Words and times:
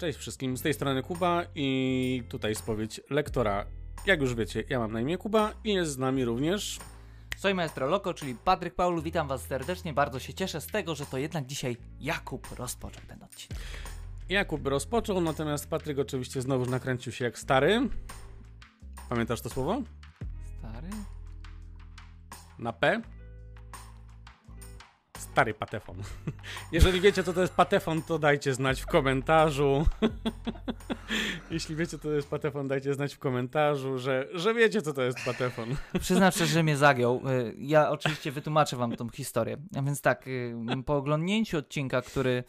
Cześć 0.00 0.18
wszystkim, 0.18 0.56
z 0.56 0.62
tej 0.62 0.74
strony 0.74 1.02
Kuba 1.02 1.42
i 1.54 2.22
tutaj 2.28 2.54
spowiedź 2.54 3.00
lektora. 3.10 3.66
Jak 4.06 4.20
już 4.20 4.34
wiecie, 4.34 4.64
ja 4.68 4.78
mam 4.78 4.92
na 4.92 5.00
imię 5.00 5.18
Kuba 5.18 5.52
i 5.64 5.72
jest 5.72 5.92
z 5.92 5.98
nami 5.98 6.24
również... 6.24 6.78
Soy 7.36 7.54
Maestro 7.54 7.86
Loco, 7.86 8.14
czyli 8.14 8.34
Patryk 8.34 8.74
Paulu. 8.74 9.02
Witam 9.02 9.28
Was 9.28 9.42
serdecznie. 9.42 9.92
Bardzo 9.92 10.18
się 10.18 10.34
cieszę 10.34 10.60
z 10.60 10.66
tego, 10.66 10.94
że 10.94 11.06
to 11.06 11.18
jednak 11.18 11.46
dzisiaj 11.46 11.76
Jakub 12.00 12.58
rozpoczął 12.58 13.02
ten 13.08 13.22
odcinek. 13.22 13.58
Jakub 14.28 14.66
rozpoczął, 14.66 15.20
natomiast 15.20 15.70
Patryk 15.70 15.98
oczywiście 15.98 16.42
znowu 16.42 16.66
nakręcił 16.66 17.12
się 17.12 17.24
jak 17.24 17.38
stary. 17.38 17.88
Pamiętasz 19.08 19.40
to 19.40 19.50
słowo? 19.50 19.82
Stary? 20.58 20.88
Na 22.58 22.72
P? 22.72 23.02
Stary 25.32 25.54
patefon. 25.54 25.96
Jeżeli 26.72 27.00
wiecie, 27.00 27.22
co 27.22 27.32
to 27.32 27.40
jest 27.40 27.54
patefon, 27.54 28.02
to 28.02 28.18
dajcie 28.18 28.54
znać 28.54 28.80
w 28.80 28.86
komentarzu. 28.86 29.86
Jeśli 31.50 31.76
wiecie, 31.76 31.90
co 31.90 31.98
to 31.98 32.12
jest 32.12 32.28
patefon, 32.28 32.68
dajcie 32.68 32.94
znać 32.94 33.14
w 33.14 33.18
komentarzu, 33.18 33.98
że, 33.98 34.28
że 34.34 34.54
wiecie, 34.54 34.82
co 34.82 34.92
to 34.92 35.02
jest 35.02 35.18
patefon. 35.24 35.76
Przyznam 36.00 36.32
szczerze, 36.32 36.52
że 36.52 36.62
mnie 36.62 36.76
zagiął. 36.76 37.22
Y, 37.28 37.54
ja 37.58 37.90
oczywiście 37.90 38.32
wytłumaczę 38.32 38.76
wam 38.76 38.96
tą 38.96 39.08
historię. 39.08 39.56
A 39.76 39.82
więc 39.82 40.00
tak, 40.00 40.28
y, 40.28 40.54
po 40.86 40.96
oglądnięciu 40.96 41.58
odcinka, 41.58 42.02
który 42.02 42.44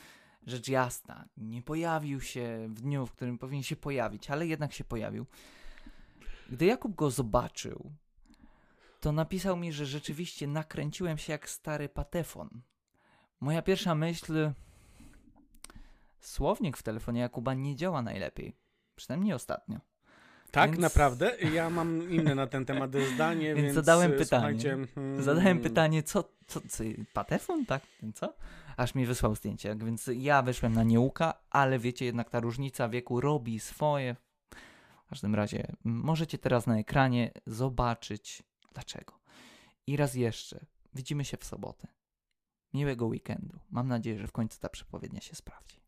rzecz 0.48 0.68
jasna 0.68 1.26
nie 1.38 1.62
pojawił 1.62 2.22
się 2.22 2.68
w 2.70 2.82
dniu, 2.82 3.06
w 3.06 3.12
którym 3.12 3.38
powinien 3.38 3.64
się 3.64 3.76
pojawić, 3.76 4.30
ale 4.30 4.48
jednak 4.48 4.74
się 4.74 4.84
pojawił. 4.84 5.26
Gdy 6.50 6.66
Jakub 6.66 6.96
go 6.96 7.10
zobaczył, 7.10 7.92
to 9.00 9.12
napisał 9.12 9.58
mi, 9.58 9.74
że 9.74 9.86
rzeczywiście 9.86 10.48
nakręciłem 10.48 11.18
się 11.18 11.34
jak 11.34 11.50
stary 11.50 11.90
patefon. 11.90 12.62
Moja 13.42 13.62
pierwsza 13.62 13.96
myśl. 13.96 14.52
Słownik 16.20 16.78
w 16.78 16.84
telefonie 16.84 17.22
Jakuba 17.22 17.54
nie 17.54 17.76
działa 17.76 18.02
najlepiej. 18.02 18.56
Przynajmniej 18.96 19.34
ostatnio. 19.34 19.80
Tak, 20.52 20.72
Więc- 20.72 20.82
naprawdę. 20.82 21.38
Ja 21.54 21.70
mam 21.70 22.10
inne 22.12 22.36
na 22.36 22.48
ten 22.48 22.66
temat 22.66 22.92
zdanie, 23.14 23.48
więc, 23.56 23.60
Więc 23.62 23.74
zadałem 23.76 24.12
e, 24.12 24.16
pytanie. 24.16 24.60
słuchajcie, 24.60 24.74
mm, 24.98 25.24
Zadałem 25.24 25.60
pytanie, 25.60 26.04
co, 26.04 26.24
co, 26.48 26.62
co 26.70 26.84
patefon, 27.14 27.66
tak? 27.66 27.82
Co? 28.16 28.34
Aż 28.78 28.96
mi 28.96 29.06
wysłał 29.06 29.36
zdjęcie, 29.36 29.76
więc 29.76 30.10
ja 30.16 30.42
wyszłem 30.42 30.74
na 30.74 30.84
nieuka, 30.84 31.34
ale 31.50 31.80
wiecie, 31.80 32.06
jednak 32.06 32.30
ta 32.30 32.40
różnica 32.40 32.90
wieku 32.90 33.22
robi 33.22 33.60
swoje. 33.60 34.16
W 35.06 35.10
każdym 35.10 35.36
razie 35.36 35.68
możecie 35.84 36.38
teraz 36.38 36.68
na 36.68 36.78
ekranie 36.80 37.32
zobaczyć 37.46 38.44
dlaczego. 38.74 39.14
I 39.88 39.98
raz 39.98 40.16
jeszcze, 40.16 40.66
widzimy 40.94 41.26
się 41.26 41.38
w 41.38 41.44
sobotę. 41.46 41.88
Miłego 42.74 43.06
weekendu. 43.06 43.60
Mam 43.72 43.88
nadzieję, 43.88 44.20
że 44.20 44.28
w 44.28 44.32
końcu 44.32 44.60
ta 44.60 44.70
przepowiednia 44.70 45.22
się 45.22 45.36
sprawdzi. 45.36 45.82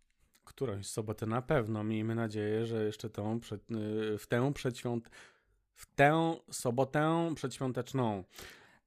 Którąś 0.44 0.88
sobotę 0.88 1.26
na 1.26 1.42
pewno. 1.42 1.84
Miejmy 1.84 2.16
nadzieję, 2.16 2.66
że 2.66 2.86
jeszcze 2.86 3.10
tą 3.10 3.40
przed, 3.40 3.72
y, 3.72 4.18
w 4.18 4.28
tę 4.28 4.54
przedświąt... 4.54 5.10
w 5.76 5.96
tę 5.96 6.36
sobotę 6.52 7.32
przedświąteczną. 7.36 8.24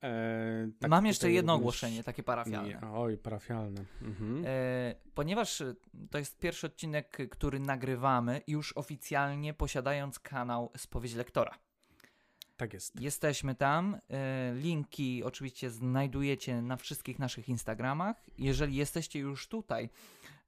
E, 0.02 0.68
tak 0.80 0.90
Mam 0.90 1.06
jeszcze 1.06 1.30
jedno 1.30 1.52
również- 1.52 1.62
ogłoszenie, 1.62 2.04
takie 2.04 2.22
parafialne. 2.22 2.68
Nie, 2.68 2.80
oj, 2.92 3.18
parafialne. 3.18 3.84
Mhm. 4.02 4.44
E, 4.46 4.94
ponieważ 5.14 5.62
to 6.10 6.18
jest 6.18 6.38
pierwszy 6.38 6.66
odcinek, 6.66 7.18
który 7.30 7.60
nagrywamy, 7.60 8.40
już 8.46 8.72
oficjalnie 8.76 9.54
posiadając 9.54 10.18
kanał 10.18 10.72
Spowiedź 10.76 11.14
Lektora. 11.14 11.58
Tak 12.56 12.74
jest. 12.74 13.00
Jesteśmy 13.00 13.54
tam. 13.54 13.98
e, 14.10 14.54
Linki 14.54 15.24
oczywiście 15.24 15.70
znajdujecie 15.70 16.62
na 16.62 16.76
wszystkich 16.76 17.18
naszych 17.18 17.48
Instagramach. 17.48 18.16
Jeżeli 18.38 18.76
jesteście 18.76 19.18
już 19.18 19.48
tutaj, 19.48 19.88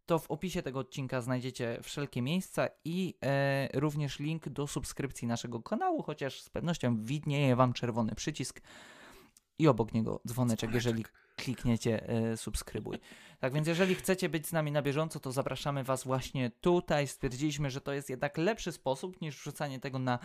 to 0.06 0.18
w 0.18 0.30
opisie 0.30 0.62
tego 0.62 0.78
odcinka 0.78 1.20
znajdziecie 1.20 1.78
wszelkie 1.82 2.22
miejsca 2.22 2.68
i 2.84 3.14
e, 3.22 3.68
również 3.80 4.18
link 4.18 4.48
do 4.48 4.66
subskrypcji 4.66 5.28
naszego 5.28 5.62
kanału, 5.62 6.02
chociaż 6.02 6.40
z 6.40 6.50
pewnością 6.50 7.04
widnieje 7.04 7.56
Wam 7.56 7.72
czerwony 7.72 8.14
przycisk 8.14 8.60
i 9.58 9.68
obok 9.68 9.92
niego 9.92 10.20
dzwoneczek, 10.26 10.74
jeżeli 10.74 11.04
klikniecie 11.38 12.08
e, 12.08 12.36
subskrybuj. 12.36 12.98
Tak 13.40 13.52
więc 13.52 13.66
jeżeli 13.68 13.94
chcecie 13.94 14.28
być 14.28 14.46
z 14.46 14.52
nami 14.52 14.72
na 14.72 14.82
bieżąco, 14.82 15.20
to 15.20 15.32
zapraszamy 15.32 15.84
Was 15.84 16.04
właśnie 16.04 16.50
tutaj. 16.50 17.06
Stwierdziliśmy, 17.06 17.70
że 17.70 17.80
to 17.80 17.92
jest 17.92 18.10
jednak 18.10 18.38
lepszy 18.38 18.72
sposób 18.72 19.20
niż 19.20 19.36
wrzucanie 19.36 19.80
tego 19.80 19.98
na 19.98 20.18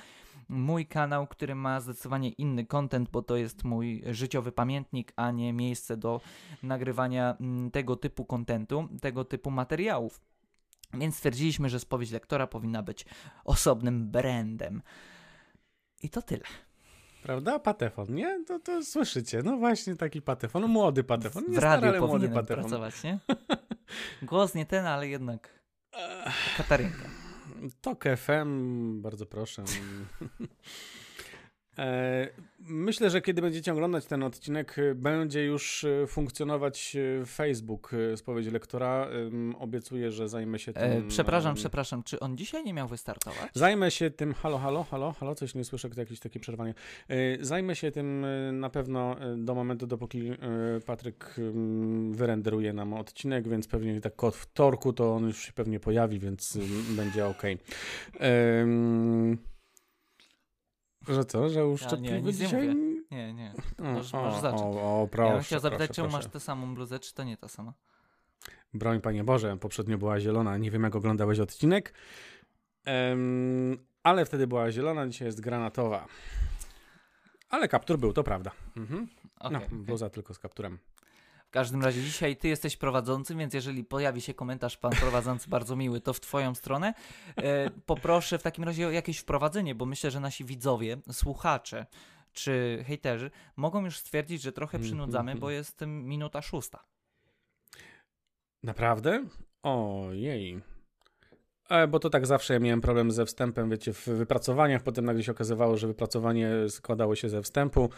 mój 0.49 0.85
kanał, 0.85 1.27
który 1.27 1.55
ma 1.55 1.81
zdecydowanie 1.81 2.29
inny 2.29 2.65
content, 2.65 3.09
bo 3.09 3.21
to 3.21 3.35
jest 3.35 3.63
mój 3.63 4.03
życiowy 4.11 4.51
pamiętnik, 4.51 5.13
a 5.15 5.31
nie 5.31 5.53
miejsce 5.53 5.97
do 5.97 6.21
nagrywania 6.63 7.37
mm, 7.39 7.71
tego 7.71 7.95
typu 7.95 8.25
kontentu, 8.25 8.89
tego 9.01 9.25
typu 9.25 9.51
materiałów. 9.51 10.21
Więc 10.93 11.15
stwierdziliśmy, 11.15 11.69
że 11.69 11.79
spowiedź 11.79 12.11
lektora 12.11 12.47
powinna 12.47 12.83
być 12.83 13.05
osobnym 13.45 14.11
brandem. 14.11 14.81
I 16.03 16.09
to 16.09 16.21
tyle. 16.21 16.43
Prawda? 17.23 17.59
Patefon, 17.59 18.15
nie? 18.15 18.43
To, 18.47 18.59
to 18.59 18.83
słyszycie. 18.83 19.41
No 19.43 19.57
właśnie 19.57 19.95
taki 19.95 20.21
patefon. 20.21 20.67
Młody 20.67 21.03
patefon. 21.03 21.43
Nie 21.47 21.55
w 21.55 21.57
stary, 21.57 21.87
ale 21.87 21.99
młody 21.99 22.29
patefon. 22.29 22.63
pracować, 22.63 23.03
nie? 23.03 23.19
Głos 24.21 24.55
nie 24.55 24.65
ten, 24.65 24.85
ale 24.85 25.07
jednak 25.07 25.49
Katarynka. 26.57 27.09
Tok 27.81 28.03
FM, 28.17 29.01
bardzo 29.01 29.25
proszę. 29.25 29.63
E, 31.77 32.27
Myślę, 32.67 33.09
że 33.09 33.21
kiedy 33.21 33.41
będziecie 33.41 33.73
oglądać 33.73 34.05
ten 34.05 34.23
odcinek, 34.23 34.79
e, 34.79 34.95
będzie 34.95 35.45
już 35.45 35.83
e, 35.83 36.07
funkcjonować 36.07 36.97
Facebook 37.25 37.91
spowiedzi 38.15 38.51
lektora. 38.51 39.07
Obiecuję, 39.59 40.11
że 40.11 40.29
zajmę 40.29 40.59
się 40.59 40.73
tym. 40.73 41.07
Przepraszam, 41.07 41.55
przepraszam, 41.55 42.03
czy 42.03 42.19
on 42.19 42.37
dzisiaj 42.37 42.63
nie 42.63 42.73
miał 42.73 42.87
wystartować? 42.87 43.49
Zajmę 43.53 43.91
się 43.91 44.11
tym. 44.11 44.33
Halo, 44.33 44.57
halo, 44.57 44.83
halo, 44.83 45.11
halo, 45.11 45.35
coś 45.35 45.55
nie 45.55 45.63
słyszę, 45.63 45.89
jakieś 45.97 46.19
takie 46.19 46.39
przerwanie. 46.39 46.73
Zajmę 47.41 47.75
się 47.75 47.91
tym 47.91 48.25
na 48.53 48.69
pewno 48.69 49.15
do 49.37 49.55
momentu, 49.55 49.87
dopóki 49.87 50.31
Patryk 50.85 51.35
wyrenderuje 52.11 52.73
nam 52.73 52.93
odcinek, 52.93 53.47
więc 53.47 53.67
pewnie 53.67 54.01
tak 54.01 54.23
od 54.23 54.35
wtorku 54.35 54.93
to 54.93 55.15
on 55.15 55.27
już 55.27 55.39
się 55.39 55.53
pewnie 55.53 55.79
pojawi, 55.79 56.19
więc 56.19 56.57
będzie 56.95 57.27
ok. 57.27 57.41
Em, 58.19 59.37
Że 61.07 61.25
co, 61.25 61.49
że 61.49 61.67
uszczypliwy 61.67 62.21
nic 62.21 62.39
nie 62.39 62.45
dzisiaj? 62.45 62.75
Nie, 63.11 63.33
nie. 63.33 63.53
O, 63.79 63.83
Możesz- 63.83 64.13
o, 64.15 64.21
możesz 64.21 64.41
zacząć. 64.41 64.61
O, 64.61 65.01
o, 65.01 65.07
proszę, 65.11 65.27
ja 65.29 65.33
bym 65.35 65.43
chciał 65.43 65.59
zapytać, 65.59 65.87
proszę, 65.87 66.01
proszę. 66.01 66.17
masz 66.17 66.27
tę 66.33 66.39
samą 66.39 66.75
bluzę, 66.75 66.99
czy 66.99 67.13
to 67.13 67.23
nie 67.23 67.37
ta 67.37 67.47
sama? 67.47 67.73
Broń, 68.73 69.01
Panie 69.01 69.23
Boże, 69.23 69.57
poprzednio 69.57 69.97
była 69.97 70.19
zielona. 70.19 70.57
Nie 70.57 70.71
wiem, 70.71 70.83
jak 70.83 70.95
oglądałeś 70.95 71.39
odcinek, 71.39 71.93
Em, 72.85 73.77
ale 74.03 74.25
wtedy 74.25 74.47
była 74.47 74.71
zielona, 74.71 75.07
dzisiaj 75.07 75.25
jest 75.25 75.41
granatowa. 75.41 76.07
Ale 77.49 77.67
kaptur 77.67 77.97
był, 77.99 78.13
to 78.13 78.23
prawda. 78.23 78.51
Mhm. 78.77 79.07
Okej, 79.39 79.51
no, 79.59 79.65
okej. 79.65 79.77
bluza 79.79 80.09
tylko 80.09 80.33
z 80.33 80.39
kapturem. 80.39 80.79
W 81.53 81.61
każdym 81.61 81.83
razie 81.83 82.01
dzisiaj 82.01 82.37
ty 82.37 82.47
jesteś 82.47 82.77
prowadzącym, 82.77 83.37
więc 83.37 83.53
jeżeli 83.53 83.83
pojawi 83.83 84.21
się 84.21 84.33
komentarz 84.33 84.77
pan 84.77 84.91
prowadzący 84.91 85.49
bardzo 85.49 85.75
miły, 85.75 86.01
to 86.01 86.13
w 86.13 86.19
twoją 86.19 86.55
stronę. 86.55 86.93
E, 87.35 87.69
poproszę 87.69 88.39
w 88.39 88.43
takim 88.43 88.63
razie 88.63 88.87
o 88.87 88.91
jakieś 88.91 89.17
wprowadzenie, 89.17 89.75
bo 89.75 89.85
myślę, 89.85 90.11
że 90.11 90.19
nasi 90.19 90.45
widzowie, 90.45 90.97
słuchacze 91.11 91.85
czy 92.31 92.83
hejterzy 92.87 93.31
mogą 93.55 93.85
już 93.85 93.97
stwierdzić, 93.97 94.41
że 94.41 94.51
trochę 94.51 94.77
Mhm, 94.77 94.89
przynudzamy, 94.89 95.31
mhm. 95.31 95.39
bo 95.39 95.49
jest 95.49 95.81
minuta 95.87 96.41
szósta. 96.41 96.83
Naprawdę? 98.63 99.25
Ojej. 99.63 100.61
E, 101.69 101.87
bo 101.87 101.99
to 101.99 102.09
tak 102.09 102.25
zawsze 102.25 102.53
ja 102.53 102.59
miałem 102.59 102.81
problem 102.81 103.11
ze 103.11 103.25
wstępem, 103.25 103.69
wiecie, 103.69 103.93
w 103.93 104.07
wypracowaniach. 104.07 104.83
Potem 104.83 105.05
nagle 105.05 105.23
się 105.23 105.31
okazywało, 105.31 105.77
że 105.77 105.87
wypracowanie 105.87 106.49
składało 106.69 107.15
się 107.15 107.29
ze 107.29 107.41
wstępu 107.41 107.89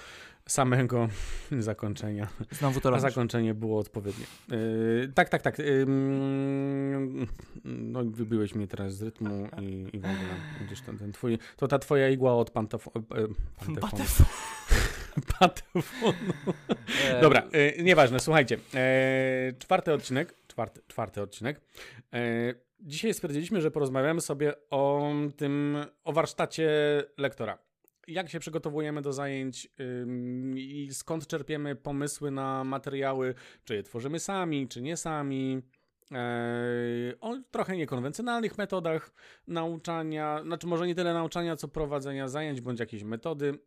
samego 0.47 1.07
zakończenia. 1.59 2.27
Znowu 2.51 2.81
to 2.81 2.95
A 2.95 2.99
zakończenie 2.99 3.53
było 3.53 3.79
odpowiednie. 3.79 4.25
Yy, 4.49 5.11
tak, 5.15 5.29
tak, 5.29 5.41
tak. 5.41 5.59
Ym, 5.59 7.27
no, 7.65 8.03
wybiłeś 8.03 8.55
mnie 8.55 8.67
teraz 8.67 8.95
z 8.95 9.01
rytmu 9.01 9.47
i, 9.61 9.89
i 9.93 9.99
w 9.99 10.05
ogóle. 10.05 10.35
Gdzieś 10.65 10.81
ten, 10.81 10.97
ten 10.97 11.11
twój, 11.11 11.37
to 11.57 11.67
ta 11.67 11.79
twoja 11.79 12.09
igła 12.09 12.35
od 12.35 12.49
e, 12.49 12.51
pantefonu. 12.51 13.05
Patefonu. 15.39 16.13
E, 17.03 17.21
Dobra, 17.21 17.43
yy, 17.53 17.83
nieważne, 17.83 18.19
słuchajcie. 18.19 18.57
Czwarty 19.59 19.93
odcinek. 19.93 20.35
Czwarty, 20.47 20.81
czwarty 20.87 21.21
odcinek. 21.21 21.61
E, 22.13 22.53
dzisiaj 22.79 23.13
stwierdziliśmy, 23.13 23.61
że 23.61 23.71
porozmawiamy 23.71 24.21
sobie 24.21 24.53
o 24.69 25.11
tym, 25.37 25.77
o 26.03 26.13
warsztacie 26.13 26.69
lektora. 27.17 27.57
Jak 28.07 28.29
się 28.29 28.39
przygotowujemy 28.39 29.01
do 29.01 29.13
zajęć 29.13 29.69
ym, 29.79 30.57
i 30.57 30.89
skąd 30.93 31.27
czerpiemy 31.27 31.75
pomysły 31.75 32.31
na 32.31 32.63
materiały, 32.63 33.35
czy 33.63 33.75
je 33.75 33.83
tworzymy 33.83 34.19
sami, 34.19 34.67
czy 34.67 34.81
nie 34.81 34.97
sami. 34.97 35.61
E, 36.11 37.13
o 37.21 37.37
trochę 37.51 37.77
niekonwencjonalnych 37.77 38.57
metodach 38.57 39.11
nauczania, 39.47 40.41
znaczy 40.43 40.67
może 40.67 40.87
nie 40.87 40.95
tyle 40.95 41.13
nauczania, 41.13 41.55
co 41.55 41.67
prowadzenia 41.67 42.27
zajęć 42.27 42.61
bądź 42.61 42.79
jakieś 42.79 43.03
metody. 43.03 43.59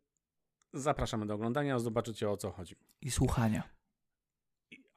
Zapraszamy 0.72 1.26
do 1.26 1.34
oglądania, 1.34 1.78
zobaczycie 1.78 2.30
o 2.30 2.36
co 2.36 2.50
chodzi. 2.50 2.76
I 3.00 3.10
słuchania. 3.10 3.77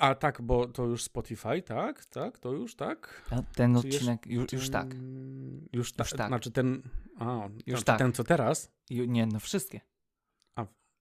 A 0.02 0.16
tak, 0.16 0.42
bo 0.42 0.68
to 0.68 0.86
już 0.86 1.04
Spotify, 1.04 1.62
tak? 1.62 2.06
Tak, 2.06 2.40
to 2.40 2.52
już 2.52 2.76
tak? 2.76 3.22
A 3.30 3.42
ten 3.56 3.78
odcinek 3.78 4.28
już, 4.28 4.54
już 4.54 4.70
tak. 4.70 4.94
Już, 5.74 5.94
ta, 5.94 6.04
Już 6.04 6.12
tak. 6.14 6.28
Znaczy 6.28 6.52
ten. 6.52 6.82
A, 7.20 7.50
Już 7.66 7.80
znaczy 7.80 7.86
tak. 7.86 7.98
ten 7.98 8.14
co 8.14 8.24
teraz? 8.24 8.72
Ju- 8.90 9.08
Nie, 9.08 9.26
no 9.26 9.40
wszystkie. 9.40 9.82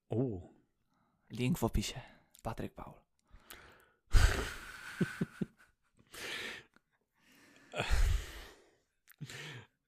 U. 0.09 0.39
Link 1.31 1.57
w 1.57 1.63
opisie. 1.63 2.01
Patryk 2.43 2.73
Paul. 2.73 2.93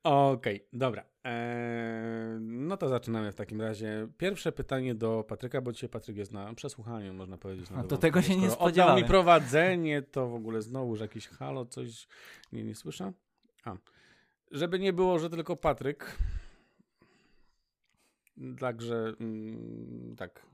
Okej, 0.03 0.67
dobra. 0.73 1.05
Eee, 1.23 2.39
no 2.39 2.77
to 2.77 2.89
zaczynamy 2.89 3.31
w 3.31 3.35
takim 3.35 3.61
razie. 3.61 4.07
Pierwsze 4.17 4.51
pytanie 4.51 4.95
do 4.95 5.23
Patryka, 5.27 5.61
bo 5.61 5.71
dzisiaj 5.71 5.89
Patryk 5.89 6.17
jest 6.17 6.31
na 6.31 6.53
przesłuchaniu, 6.53 7.13
można 7.13 7.37
powiedzieć. 7.37 7.65
A, 7.71 7.75
to 7.75 7.81
dobrą 7.81 7.97
tego 7.97 8.21
się 8.21 8.35
nie 8.37 8.51
Skoro 8.51 8.65
Oddał 8.65 8.67
mi 8.67 8.71
spodziewałem. 8.71 9.05
prowadzenie, 9.05 10.01
to 10.01 10.27
w 10.27 10.35
ogóle 10.35 10.61
znowuż 10.61 10.99
jakiś 10.99 11.27
halo, 11.27 11.65
coś. 11.65 12.07
Nie, 12.51 12.63
nie 12.63 12.75
słyszę. 12.75 13.13
A. 13.65 13.75
Żeby 14.51 14.79
nie 14.79 14.93
było, 14.93 15.19
że 15.19 15.29
tylko 15.29 15.55
Patryk. 15.55 16.17
Także 18.59 19.13
mm, 19.19 20.15
tak. 20.17 20.45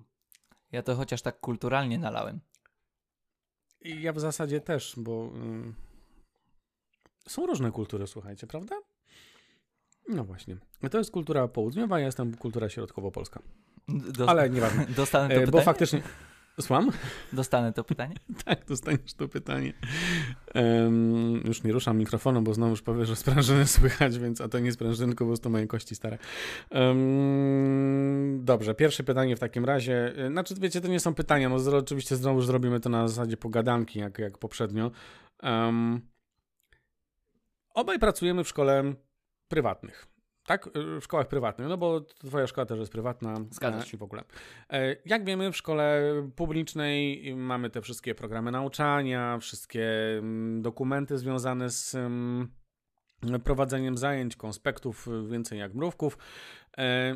Ja 0.72 0.84
to 0.84 0.95
chociaż 0.95 1.22
tak 1.22 1.40
kulturalnie 1.40 1.98
nalałem. 1.98 2.40
I 3.81 4.02
ja 4.02 4.13
w 4.13 4.19
zasadzie 4.19 4.62
też, 4.62 4.94
bo 4.98 5.31
mm, 5.34 5.74
są 7.28 7.45
różne 7.45 7.72
kultury, 7.72 8.07
słuchajcie, 8.07 8.48
prawda? 8.48 8.75
No 10.10 10.24
właśnie. 10.24 10.58
To 10.92 10.98
jest 10.98 11.12
kultura 11.12 11.48
południowa, 11.48 12.00
ja 12.00 12.06
jestem 12.06 12.38
kultura 12.38 12.70
środkowo-polska. 12.70 13.40
Dos- 13.88 14.30
Ale 14.30 14.50
nieważne. 14.50 14.86
Dostanę 14.96 15.28
to 15.36 15.36
E, 15.36 15.40
bo 15.40 15.46
pytanie? 15.46 15.64
faktycznie. 15.66 16.02
Słucham? 16.62 16.92
Dostanę 17.34 17.74
to 17.74 17.84
pytanie? 17.84 18.16
Tak, 18.46 18.66
dostaniesz 18.66 19.14
to 19.14 19.28
pytanie. 19.28 19.74
Em, 20.54 21.42
już 21.46 21.64
nie 21.64 21.72
ruszam 21.72 21.98
mikrofonu, 21.98 22.42
bo 22.42 22.54
znowu 22.54 22.70
już 22.72 22.82
powiesz, 22.82 23.08
że 23.08 23.16
sprężyny 23.16 23.68
słychać, 23.68 24.20
więc 24.20 24.42
a 24.42 24.50
to 24.50 24.60
nie 24.60 24.72
sprężynko, 24.72 25.26
po 25.26 25.30
prostu 25.30 25.50
moje 25.50 25.68
kości 25.68 25.96
stare. 25.96 26.18
Em, 26.70 28.46
dobrze, 28.46 28.76
pierwsze 28.76 29.04
pytanie 29.04 29.36
w 29.36 29.40
takim 29.40 29.66
razie. 29.66 30.14
E, 30.18 30.28
Znaczy, 30.32 30.56
wiecie, 30.60 30.82
to 30.82 30.88
nie 30.88 31.00
są 31.00 31.14
pytania, 31.14 31.50
no 31.50 31.56
oczywiście 31.78 32.16
znowu 32.16 32.42
zrobimy 32.42 32.80
to 32.80 32.90
na 32.90 33.08
zasadzie 33.08 33.38
pogadanki, 33.38 34.00
jak, 34.00 34.20
jak 34.20 34.38
poprzednio. 34.38 34.92
Em, 35.44 36.02
obaj 37.74 38.00
pracujemy 38.00 38.44
w 38.44 38.48
szkole 38.48 38.94
prywatnych. 39.50 40.07
Tak, 40.46 40.68
Y, 40.68 41.01
w 41.01 41.04
szkołach 41.04 41.28
prywatnych, 41.28 41.68
no 41.68 41.78
bo 41.78 42.01
twoja 42.01 42.48
szkoła 42.48 42.66
też 42.66 42.80
jest 42.80 42.92
prywatna. 42.92 43.36
Zgadza 43.51 43.78
e, 43.78 43.86
się. 43.86 43.98
W 43.98 44.04
ogóle. 44.04 44.24
E, 44.69 44.96
Jak 45.06 45.25
wiemy, 45.25 45.51
w 45.51 45.57
szkole 45.57 46.01
publicznej 46.36 47.24
mamy 47.36 47.69
te 47.69 47.81
wszystkie 47.81 48.16
programy 48.16 48.51
nauczania, 48.51 49.38
wszystkie 49.38 50.18
mm, 50.18 50.62
dokumenty 50.62 51.18
związane 51.18 51.69
z 51.69 51.96
mm, 51.96 52.50
prowadzeniem 53.44 53.98
zajęć, 53.98 54.36
konspektów, 54.36 55.07
więcej 55.30 55.60
jak 55.60 55.74
mrówków. 55.74 56.18
E, 56.78 57.16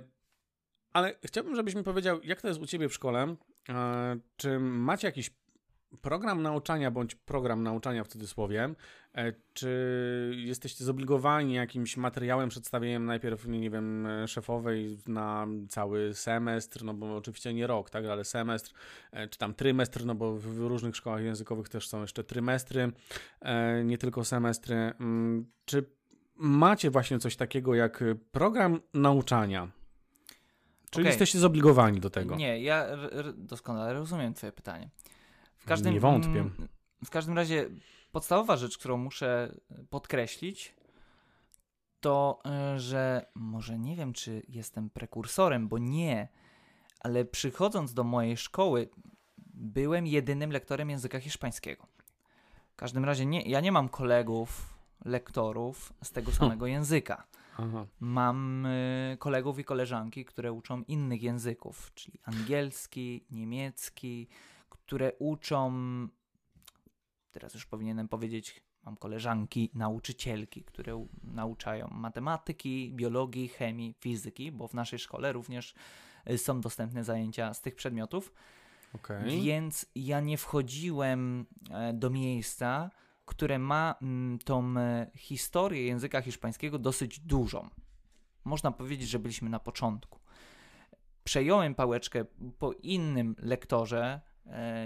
Ale 0.94 1.16
chciałbym, 1.26 1.56
żebyś 1.56 1.76
mi 1.76 1.84
powiedział, 1.84 2.20
jak 2.24 2.42
to 2.42 2.48
jest 2.48 2.60
u 2.60 2.66
ciebie 2.66 2.90
w 2.90 2.94
szkole? 2.94 3.36
Czy 4.38 4.60
macie 4.60 5.08
jakiś 5.08 5.32
program 6.02 6.42
nauczania 6.42 6.92
bądź 6.92 7.16
program 7.16 7.64
nauczania 7.64 8.04
w 8.04 8.08
cudzysłowie? 8.08 8.70
E, 9.16 9.34
Czy 9.54 10.34
jesteście 10.36 10.84
zobligowani 10.84 11.54
jakimś 11.54 11.98
materiałem, 11.98 12.50
przedstawieniem 12.50 13.06
najpierw, 13.06 13.48
nie 13.48 13.70
wiem, 13.70 14.08
szefowej 14.28 14.98
na 15.08 15.48
cały 15.70 16.14
semestr, 16.14 16.84
no 16.84 16.94
bo 16.94 17.16
oczywiście 17.16 17.54
nie 17.54 17.68
rok, 17.68 17.90
tak, 17.90 18.06
ale 18.06 18.24
semestr, 18.26 18.74
e, 19.12 19.28
czy 19.28 19.38
tam 19.40 19.54
trymestr, 19.54 20.06
no 20.06 20.16
bo 20.16 20.36
w 20.36 20.58
różnych 20.58 20.96
szkołach 20.96 21.22
językowych 21.22 21.70
też 21.70 21.88
są 21.90 22.02
jeszcze 22.02 22.24
trymestry, 22.24 22.92
e, 23.42 23.84
nie 23.84 23.98
tylko 23.98 24.26
semestry. 24.26 24.76
Mm, 24.76 25.46
Czy 25.66 25.86
macie 26.36 26.90
właśnie 26.92 27.20
coś 27.20 27.36
takiego 27.36 27.76
jak 27.76 28.04
program 28.32 28.80
nauczania? 28.94 29.72
Czyli 30.90 31.04
Okej. 31.04 31.10
jesteście 31.10 31.40
zobligowani 31.40 32.00
do 32.00 32.10
tego? 32.10 32.36
Nie, 32.36 32.64
ja 32.64 32.88
doskonale 33.36 33.94
rozumiem 33.94 34.34
Twoje 34.34 34.52
pytanie. 34.52 34.90
W 35.64 35.66
każdym, 35.66 35.94
Nie 35.94 36.00
wątpię. 36.00 36.40
mm, 36.40 36.68
W 37.06 37.10
każdym 37.10 37.36
razie 37.36 37.70
podstawowa 38.12 38.58
rzecz, 38.58 38.78
którą 38.78 38.98
muszę 38.98 39.56
podkreślić, 39.90 40.74
to, 42.00 42.40
y, 42.76 42.80
że 42.80 43.26
może 43.36 43.80
nie 43.80 43.96
wiem, 43.96 44.14
czy 44.14 44.42
jestem 44.50 44.90
prekursorem, 44.90 45.68
bo 45.68 45.78
nie, 45.78 46.28
ale 47.00 47.26
przychodząc 47.26 47.94
do 47.94 48.04
mojej 48.04 48.38
szkoły, 48.38 48.90
byłem 49.54 50.08
jedynym 50.08 50.52
lektorem 50.52 50.90
języka 50.90 51.20
hiszpańskiego. 51.20 51.88
W 52.74 52.76
każdym 52.76 53.06
razie 53.06 53.26
nie, 53.26 53.42
ja 53.42 53.60
nie 53.62 53.72
mam 53.72 53.90
kolegów, 53.90 54.74
lektorów 55.06 55.94
z 56.04 56.12
tego 56.12 56.32
samego 56.32 56.68
języka. 56.68 57.28
Aha. 57.58 57.86
Mam 58.00 58.66
y, 58.66 59.18
kolegów 59.20 59.60
i 59.60 59.64
koleżanki, 59.64 60.26
które 60.26 60.52
uczą 60.52 60.84
innych 60.88 61.24
języków, 61.24 61.92
czyli 61.96 62.20
angielski, 62.24 63.26
niemiecki, 63.32 64.28
które 64.86 65.12
uczą. 65.20 65.74
Teraz 67.32 67.54
już 67.54 67.66
powinienem 67.66 68.08
powiedzieć, 68.08 68.64
mam 68.84 68.98
koleżanki, 68.98 69.70
nauczycielki, 69.74 70.64
które 70.64 71.08
nauczają 71.24 71.88
matematyki, 71.92 72.92
biologii, 72.96 73.48
chemii, 73.48 73.96
fizyki, 74.00 74.52
bo 74.52 74.68
w 74.68 74.74
naszej 74.74 75.00
szkole 75.00 75.32
również 75.32 75.74
y, 76.30 76.38
są 76.38 76.62
dostępne 76.62 77.04
zajęcia 77.04 77.54
z 77.54 77.62
tych 77.62 77.76
przedmiotów. 77.76 78.34
Okej. 78.96 79.42
Więc 79.42 79.86
ja 79.96 80.20
nie 80.20 80.38
wchodziłem 80.38 81.46
e, 81.70 81.94
do 81.94 82.10
miejsca, 82.10 82.92
które 83.26 83.60
ma 83.60 83.96
mm, 84.02 84.40
tą 84.40 84.78
e, 84.78 85.12
historię 85.16 85.86
języka 85.86 86.22
hiszpańskiego 86.22 86.80
dosyć 86.80 87.20
dużą. 87.20 87.70
Można 88.44 88.72
powiedzieć, 88.72 89.10
że 89.10 89.20
byliśmy 89.20 89.50
na 89.50 89.60
początku. 89.60 90.20
Przejąłem 91.24 91.76
pałeczkę 91.76 92.26
po 92.60 92.72
innym 92.72 93.36
lektorze 93.40 94.22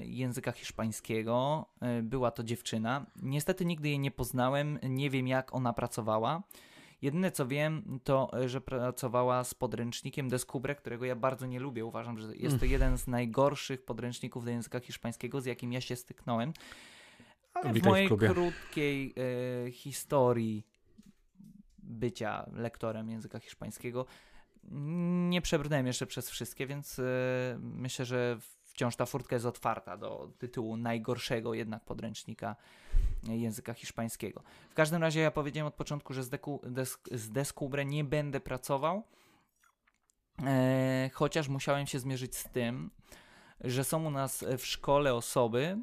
języka 0.04 0.51
hiszpańskiego. 0.51 1.65
E, 1.81 2.01
była 2.01 2.31
to 2.31 2.44
dziewczyna. 2.44 3.06
Niestety 3.21 3.65
nigdy 3.65 3.89
jej 3.89 4.00
nie 4.00 4.12
poznałem, 4.12 4.80
nie 4.83 5.09
wiem 5.09 5.27
jak 5.27 5.56
ona 5.56 5.74
pracowała. 5.74 6.44
Jedyne 7.01 7.31
co 7.31 7.48
wiem, 7.48 8.00
to 8.04 8.30
e, 8.44 8.50
że 8.50 8.62
pracowała 8.62 9.44
z 9.44 9.54
podręcznikiem 9.54 10.29
Descubre, 10.29 10.75
którego 10.75 11.05
ja 11.05 11.15
bardzo 11.15 11.46
nie 11.46 11.60
lubię. 11.60 11.86
Uważam, 11.86 12.17
że 12.17 12.36
jest 12.36 12.60
to 12.60 12.65
jeden 12.65 12.98
z 12.98 13.08
najgorszych 13.08 13.86
podręczników 13.86 14.46
do 14.46 14.51
języka 14.51 14.79
hiszpańskiego, 14.79 15.41
z 15.41 15.46
jakim 15.46 15.74
ja 15.74 15.81
się 15.81 15.96
styknąłem. 15.96 16.53
Ale 17.53 17.72
w 17.72 17.74
Witaj 17.74 17.89
w 17.89 17.91
mojej 17.91 18.08
klubie. 18.08 18.29
krótkiej 18.29 19.13
e, 19.67 19.72
historii 19.72 20.67
bycia 21.79 22.50
lektorem 22.53 23.10
języka 23.10 23.39
hiszpańskiego 23.39 24.05
nie 25.29 25.41
przebrnąłem 25.41 25.88
jeszcze 25.88 26.05
przez 26.05 26.29
wszystkie, 26.29 26.67
więc 26.67 27.00
e, 27.00 27.03
myślę, 27.60 28.05
że 28.05 28.39
wciąż 28.77 28.96
ta 28.96 29.05
furtka 29.05 29.36
jest 29.36 29.46
otwarta 29.46 29.98
do 29.98 30.31
tytułu 30.38 30.77
najgorszego 30.77 31.53
jednak 31.53 31.86
podręcznika 31.86 32.55
języka 33.24 33.74
hiszpańskiego. 33.74 34.43
W 34.69 34.74
każdym 34.74 35.01
razie 35.01 35.19
ja 35.19 35.31
powiedziałem 35.31 35.67
od 35.67 35.74
początku, 35.74 36.13
że 36.13 36.24
z, 36.24 36.29
deku, 36.29 36.62
des, 36.63 36.98
z 37.12 37.29
Descubre 37.29 37.86
nie 37.86 38.03
będę 38.03 38.39
pracował, 38.39 39.03
e, 40.46 41.10
chociaż 41.13 41.48
musiałem 41.48 41.88
się 41.88 42.00
zmierzyć 42.00 42.36
z 42.36 42.43
tym, 42.43 42.91
że 43.62 43.84
są 43.84 44.05
u 44.05 44.10
nas 44.10 44.46
w 44.57 44.65
szkole 44.65 45.13
osoby, 45.13 45.77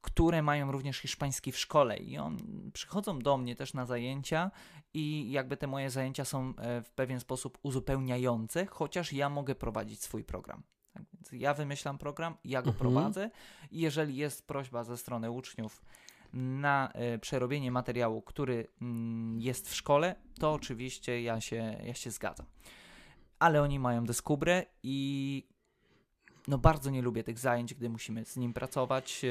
które 0.00 0.42
mają 0.42 0.72
również 0.72 0.98
hiszpański 0.98 1.52
w 1.52 1.58
szkole 1.58 1.96
i 1.96 2.18
on, 2.18 2.38
przychodzą 2.72 3.18
do 3.18 3.36
mnie 3.36 3.56
też 3.56 3.74
na 3.74 3.86
zajęcia 3.86 4.50
i 4.94 5.30
jakby 5.30 5.56
te 5.56 5.66
moje 5.66 5.90
zajęcia 5.90 6.24
są 6.24 6.54
e, 6.56 6.82
w 6.82 6.90
pewien 6.90 7.20
sposób 7.20 7.58
uzupełniające, 7.62 8.66
chociaż 8.66 9.12
ja 9.12 9.28
mogę 9.28 9.54
prowadzić 9.54 10.02
swój 10.02 10.24
program. 10.24 10.62
Tak 10.94 11.02
więc 11.14 11.42
ja 11.42 11.54
wymyślam 11.54 11.98
program, 11.98 12.34
ja 12.44 12.62
go 12.62 12.70
Mhm. 12.70 12.78
prowadzę 12.78 13.30
i 13.70 13.80
jeżeli 13.80 14.16
jest 14.16 14.46
prośba 14.46 14.84
ze 14.84 14.96
strony 14.96 15.30
uczniów 15.30 15.82
na 16.32 16.90
e, 16.92 17.18
przerobienie 17.18 17.70
materiału, 17.70 18.22
który 18.22 18.66
mm, 18.82 19.40
jest 19.40 19.68
w 19.70 19.74
szkole, 19.74 20.14
to 20.40 20.52
oczywiście 20.52 21.22
ja 21.22 21.40
się, 21.40 21.76
ja 21.86 21.94
się 21.94 22.10
zgadzam. 22.10 22.46
Ale 23.38 23.62
oni 23.62 23.78
mają 23.78 24.04
deskubrę 24.04 24.66
i 24.82 25.48
no 26.48 26.58
bardzo 26.58 26.90
nie 26.90 27.02
lubię 27.02 27.24
tych 27.24 27.38
zajęć, 27.38 27.74
gdy 27.74 27.88
musimy 27.88 28.24
z 28.24 28.36
nim 28.36 28.52
pracować. 28.52 29.24
E, 29.24 29.28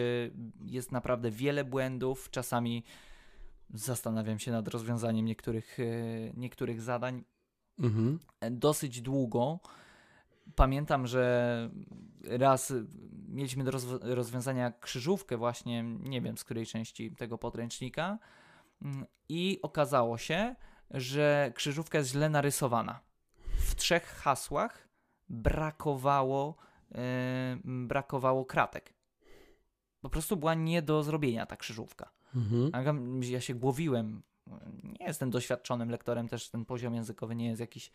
Jest 0.66 0.92
naprawdę 0.92 1.32
wiele 1.32 1.64
błędów, 1.64 2.30
czasami 2.32 2.84
zastanawiam 3.74 4.40
się 4.40 4.52
nad 4.52 4.68
rozwiązaniem 4.68 5.26
niektórych, 5.26 5.80
e, 5.80 5.84
niektórych 6.34 6.82
zadań 6.82 7.24
Mhm. 7.80 8.20
dosyć 8.52 9.02
długo. 9.02 9.60
Pamiętam, 10.56 11.08
że 11.08 11.70
raz 12.24 12.74
mieliśmy 13.28 13.64
do 13.64 13.72
rozw- 13.72 14.00
rozwiązania 14.02 14.72
krzyżówkę 14.72 15.38
właśnie, 15.38 15.84
nie 15.84 16.22
wiem 16.22 16.38
z 16.38 16.44
której 16.44 16.66
części 16.66 17.12
tego 17.16 17.38
podręcznika 17.38 18.20
mm, 18.82 19.06
i 19.30 19.60
okazało 19.62 20.18
się, 20.18 20.56
że 20.92 21.52
krzyżówka 21.56 21.98
jest 21.98 22.12
źle 22.12 22.30
narysowana. 22.30 23.00
W 23.58 23.76
trzech 23.76 24.06
hasłach 24.06 24.88
brakowało, 25.30 26.56
e, 26.96 27.58
brakowało 27.64 28.46
kratek. 28.46 28.94
po 30.02 30.10
prostu 30.10 30.38
była 30.38 30.54
nie 30.54 30.82
do 30.82 31.04
zrobienia 31.04 31.46
ta 31.46 31.58
krzyżówka. 31.58 32.12
Mhm. 32.36 33.22
Ja 33.24 33.42
się 33.42 33.54
głowiłem. 33.56 34.24
Nie 34.84 35.06
jestem 35.06 35.30
doświadczonym 35.30 35.90
lektorem, 35.90 36.28
też 36.28 36.50
ten 36.50 36.66
poziom 36.66 36.96
językowy 36.96 37.36
nie 37.36 37.48
jest 37.48 37.60
jakiś 37.62 37.92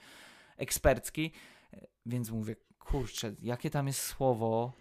ekspercki, 0.57 1.33
więc 2.07 2.31
mówię, 2.31 2.57
kurczę, 2.79 3.35
jakie 3.43 3.71
tam 3.71 3.87
jest 3.87 4.01
słowo, 4.01 4.73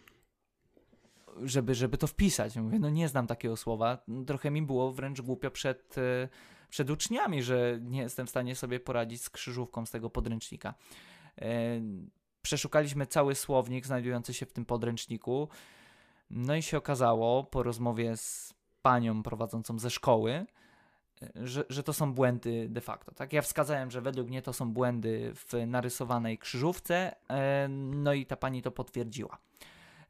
żeby, 1.43 1.75
żeby 1.75 1.97
to 1.97 2.07
wpisać. 2.07 2.55
Mówię, 2.55 2.79
no 2.79 2.89
nie 2.89 3.07
znam 3.07 3.27
takiego 3.27 3.57
słowa. 3.57 3.97
Trochę 4.27 4.51
mi 4.51 4.61
było 4.61 4.91
wręcz 4.91 5.21
głupio 5.21 5.51
przed, 5.51 5.97
e, 5.97 6.29
przed 6.69 6.89
uczniami, 6.89 7.43
że 7.43 7.79
nie 7.81 8.01
jestem 8.01 8.27
w 8.27 8.29
stanie 8.29 8.55
sobie 8.55 8.79
poradzić 8.79 9.23
z 9.23 9.29
krzyżówką 9.29 9.85
z 9.85 9.91
tego 9.91 10.09
podręcznika. 10.09 10.73
E, 11.41 11.81
przeszukaliśmy 12.41 13.05
cały 13.05 13.35
słownik 13.35 13.85
znajdujący 13.85 14.33
się 14.33 14.45
w 14.45 14.53
tym 14.53 14.65
podręczniku. 14.65 15.49
No 16.29 16.55
i 16.55 16.61
się 16.61 16.77
okazało 16.77 17.43
po 17.43 17.63
rozmowie 17.63 18.17
z 18.17 18.53
panią 18.81 19.23
prowadzącą 19.23 19.79
ze 19.79 19.89
szkoły, 19.89 20.45
że, 21.35 21.65
że 21.69 21.83
to 21.83 21.93
są 21.93 22.13
błędy 22.13 22.69
de 22.69 22.81
facto. 22.81 23.11
Tak? 23.11 23.33
Ja 23.33 23.41
wskazałem, 23.41 23.91
że 23.91 24.01
według 24.01 24.27
mnie 24.27 24.41
to 24.41 24.53
są 24.53 24.73
błędy 24.73 25.31
w 25.35 25.53
narysowanej 25.67 26.37
krzyżówce, 26.37 27.15
e, 27.29 27.67
no 27.69 28.13
i 28.13 28.25
ta 28.25 28.35
pani 28.35 28.61
to 28.61 28.71
potwierdziła. 28.71 29.37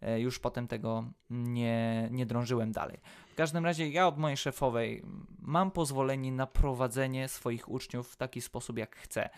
E, 0.02 0.20
już 0.20 0.40
potem 0.40 0.68
tego 0.68 1.06
nie, 1.30 2.08
nie 2.12 2.26
drążyłem 2.26 2.72
dalej. 2.72 3.00
W 3.32 3.36
każdym 3.36 3.66
razie 3.66 3.90
ja 3.90 4.08
od 4.08 4.18
mojej 4.18 4.38
szefowej 4.38 5.04
mam 5.40 5.72
pozwolenie 5.72 6.32
na 6.32 6.48
prowadzenie 6.48 7.28
swoich 7.28 7.70
uczniów 7.70 8.12
w 8.12 8.16
taki 8.16 8.42
sposób, 8.42 8.78
jak 8.78 8.96
chcę. 8.96 9.30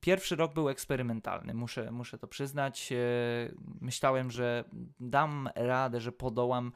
Pierwszy 0.00 0.36
rok 0.36 0.54
był 0.54 0.68
eksperymentalny, 0.68 1.54
muszę, 1.54 1.90
muszę 1.90 2.18
to 2.18 2.28
przyznać. 2.28 2.92
E, 2.92 2.96
myślałem, 3.80 4.30
że 4.30 4.64
dam 5.00 5.48
radę, 5.54 6.00
że 6.00 6.12
podołam 6.12 6.72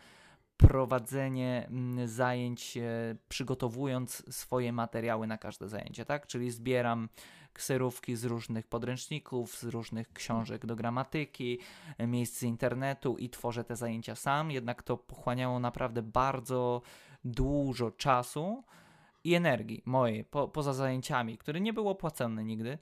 prowadzenie 0.56 1.66
mm, 1.68 2.08
zajęć, 2.08 2.76
e, 2.76 2.82
przygotowując 3.28 4.34
swoje 4.34 4.72
materiały 4.72 5.26
na 5.26 5.38
każde 5.38 5.68
zajęcie, 5.68 6.04
tak? 6.04 6.26
Czyli 6.26 6.50
zbieram 6.50 7.08
kserówki 7.52 8.16
z 8.16 8.24
różnych 8.24 8.66
podręczników, 8.66 9.56
z 9.56 9.64
różnych 9.64 10.12
książek 10.12 10.66
do 10.66 10.76
gramatyki, 10.76 11.58
e, 11.98 12.06
miejsc 12.06 12.38
z 12.38 12.42
internetu 12.42 13.16
i 13.16 13.30
tworzę 13.30 13.64
te 13.64 13.76
zajęcia 13.76 14.14
sam, 14.14 14.50
jednak 14.50 14.82
to 14.82 14.96
pochłaniało 14.96 15.58
naprawdę 15.60 16.02
bardzo 16.02 16.82
dużo 17.24 17.90
czasu 17.90 18.64
i 19.24 19.34
energii 19.34 19.82
mojej, 19.86 20.24
po, 20.24 20.48
poza 20.48 20.72
zajęciami, 20.72 21.38
które 21.38 21.60
nie 21.60 21.72
było 21.72 21.90
opłacone 21.90 22.44
nigdy 22.44 22.78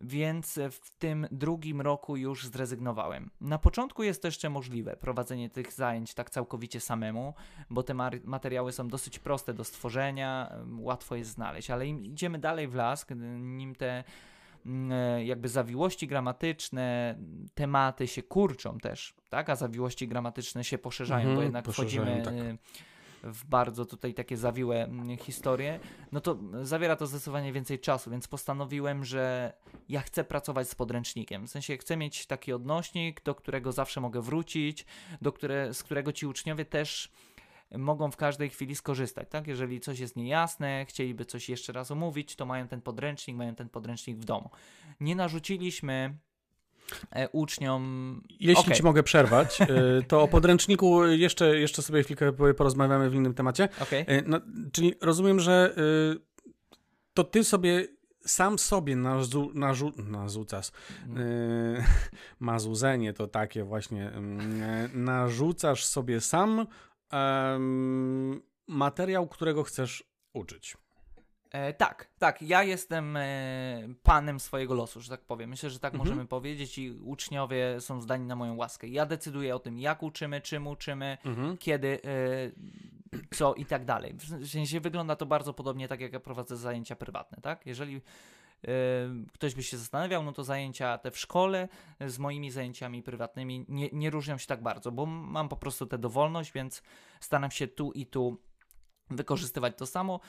więc 0.00 0.58
w 0.70 0.90
tym 0.98 1.26
drugim 1.30 1.80
roku 1.80 2.16
już 2.16 2.46
zrezygnowałem. 2.46 3.30
Na 3.40 3.58
początku 3.58 4.02
jest 4.02 4.22
to 4.22 4.28
jeszcze 4.28 4.50
możliwe 4.50 4.96
prowadzenie 4.96 5.50
tych 5.50 5.72
zajęć 5.72 6.14
tak 6.14 6.30
całkowicie 6.30 6.80
samemu, 6.80 7.34
bo 7.70 7.82
te 7.82 7.94
materiały 8.24 8.72
są 8.72 8.88
dosyć 8.88 9.18
proste 9.18 9.54
do 9.54 9.64
stworzenia, 9.64 10.52
łatwo 10.78 11.16
je 11.16 11.24
znaleźć, 11.24 11.70
ale 11.70 11.86
im 11.86 12.04
idziemy 12.04 12.38
dalej 12.38 12.68
w 12.68 12.74
las, 12.74 13.06
nim 13.38 13.74
te 13.74 14.04
mm, 14.66 14.92
e, 14.92 15.24
jakby 15.24 15.48
zawiłości 15.48 16.06
gramatyczne, 16.06 17.18
tematy 17.54 18.06
się 18.06 18.22
kurczą 18.22 18.78
też, 18.78 19.14
tak? 19.30 19.50
A 19.50 19.56
zawiłości 19.56 20.08
gramatyczne 20.08 20.64
się 20.64 20.78
poszerzają, 20.78 21.24
bo 21.24 21.30
mhm, 21.30 21.44
jednak 21.44 21.68
wchodzimy 21.68 22.22
tak. 22.24 22.34
W 23.22 23.44
bardzo 23.44 23.84
tutaj 23.84 24.14
takie 24.14 24.36
zawiłe 24.36 24.84
mm, 24.84 25.16
historie, 25.16 25.80
no 26.12 26.20
to 26.20 26.38
zawiera 26.62 26.96
to 26.96 27.06
zdecydowanie 27.06 27.52
więcej 27.52 27.78
czasu, 27.78 28.10
więc 28.10 28.28
postanowiłem, 28.28 29.04
że 29.04 29.52
ja 29.88 30.00
chcę 30.00 30.24
pracować 30.24 30.68
z 30.68 30.74
podręcznikiem. 30.74 31.46
W 31.46 31.50
sensie 31.50 31.76
chcę 31.76 31.96
mieć 31.96 32.26
taki 32.26 32.52
odnośnik, 32.52 33.22
do 33.22 33.34
którego 33.34 33.72
zawsze 33.72 34.00
mogę 34.00 34.22
wrócić, 34.22 34.86
do 35.22 35.32
które, 35.32 35.74
z 35.74 35.82
którego 35.82 36.12
ci 36.12 36.26
uczniowie 36.26 36.64
też 36.64 37.12
mogą 37.76 38.10
w 38.10 38.16
każdej 38.16 38.50
chwili 38.50 38.74
skorzystać, 38.74 39.28
tak? 39.30 39.46
Jeżeli 39.46 39.80
coś 39.80 39.98
jest 39.98 40.16
niejasne, 40.16 40.86
chcieliby 40.88 41.24
coś 41.24 41.48
jeszcze 41.48 41.72
raz 41.72 41.90
omówić, 41.90 42.36
to 42.36 42.46
mają 42.46 42.68
ten 42.68 42.80
podręcznik, 42.80 43.36
mają 43.36 43.54
ten 43.54 43.68
podręcznik 43.68 44.16
w 44.16 44.24
domu. 44.24 44.50
Nie 45.00 45.16
narzuciliśmy 45.16 46.18
uczniom. 47.32 48.22
Jeśli 48.40 48.64
okay. 48.64 48.74
ci 48.74 48.82
mogę 48.82 49.02
przerwać, 49.02 49.60
e, 49.60 49.66
to 50.08 50.22
o 50.22 50.28
podręczniku 50.28 51.06
jeszcze, 51.06 51.58
jeszcze 51.58 51.82
sobie 51.82 52.02
chwilkę 52.02 52.32
porozmawiamy 52.32 53.10
w 53.10 53.14
innym 53.14 53.34
temacie. 53.34 53.68
Okay. 53.80 54.04
E, 54.06 54.22
no, 54.22 54.40
czyli 54.72 54.94
rozumiem, 55.00 55.40
że 55.40 55.74
to 57.14 57.24
ty 57.24 57.44
sobie 57.44 57.88
sam 58.28 58.58
sobie 58.58 58.96
narzu, 58.96 59.50
narzu, 59.54 59.92
narzucasz. 59.96 60.70
Yy, 61.08 61.84
mazudzenie 62.40 63.12
to 63.12 63.26
takie 63.26 63.64
właśnie. 63.64 64.12
Yy, 64.92 64.98
narzucasz 64.98 65.84
sobie 65.84 66.20
sam 66.20 66.66
yy, 67.12 67.18
materiał, 68.68 69.28
którego 69.28 69.62
chcesz 69.62 70.04
uczyć. 70.32 70.76
E, 71.52 71.72
tak, 71.72 72.08
tak. 72.18 72.42
Ja 72.42 72.62
jestem 72.62 73.16
e, 73.16 73.88
panem 74.02 74.40
swojego 74.40 74.74
losu, 74.74 75.00
że 75.00 75.10
tak 75.10 75.20
powiem. 75.20 75.50
Myślę, 75.50 75.70
że 75.70 75.78
tak 75.78 75.94
mhm. 75.94 76.08
możemy 76.08 76.28
powiedzieć 76.28 76.78
i 76.78 76.90
uczniowie 76.90 77.80
są 77.80 78.00
zdani 78.00 78.26
na 78.26 78.36
moją 78.36 78.56
łaskę. 78.56 78.88
Ja 78.88 79.06
decyduję 79.06 79.56
o 79.56 79.58
tym, 79.58 79.78
jak 79.78 80.02
uczymy, 80.02 80.40
czym 80.40 80.66
uczymy, 80.66 81.18
mhm. 81.24 81.56
kiedy, 81.56 82.00
e, 82.04 83.28
co 83.30 83.54
i 83.54 83.64
tak 83.64 83.84
dalej. 83.84 84.14
W 84.14 84.48
sensie 84.48 84.80
wygląda 84.80 85.16
to 85.16 85.26
bardzo 85.26 85.54
podobnie 85.54 85.88
tak, 85.88 86.00
jak 86.00 86.12
ja 86.12 86.20
prowadzę 86.20 86.56
zajęcia 86.56 86.96
prywatne, 86.96 87.38
tak? 87.42 87.66
Jeżeli 87.66 87.96
e, 87.96 88.00
ktoś 89.32 89.54
by 89.54 89.62
się 89.62 89.76
zastanawiał, 89.76 90.22
no 90.22 90.32
to 90.32 90.44
zajęcia 90.44 90.98
te 90.98 91.10
w 91.10 91.18
szkole 91.18 91.68
z 92.00 92.18
moimi 92.18 92.50
zajęciami 92.50 93.02
prywatnymi 93.02 93.64
nie, 93.68 93.88
nie 93.92 94.10
różnią 94.10 94.38
się 94.38 94.46
tak 94.46 94.62
bardzo, 94.62 94.92
bo 94.92 95.06
mam 95.06 95.48
po 95.48 95.56
prostu 95.56 95.86
tę 95.86 95.98
dowolność, 95.98 96.52
więc 96.52 96.82
staram 97.20 97.50
się 97.50 97.68
tu 97.68 97.92
i 97.92 98.06
tu 98.06 98.38
wykorzystywać 99.10 99.76
to 99.76 99.86
samo. 99.86 100.20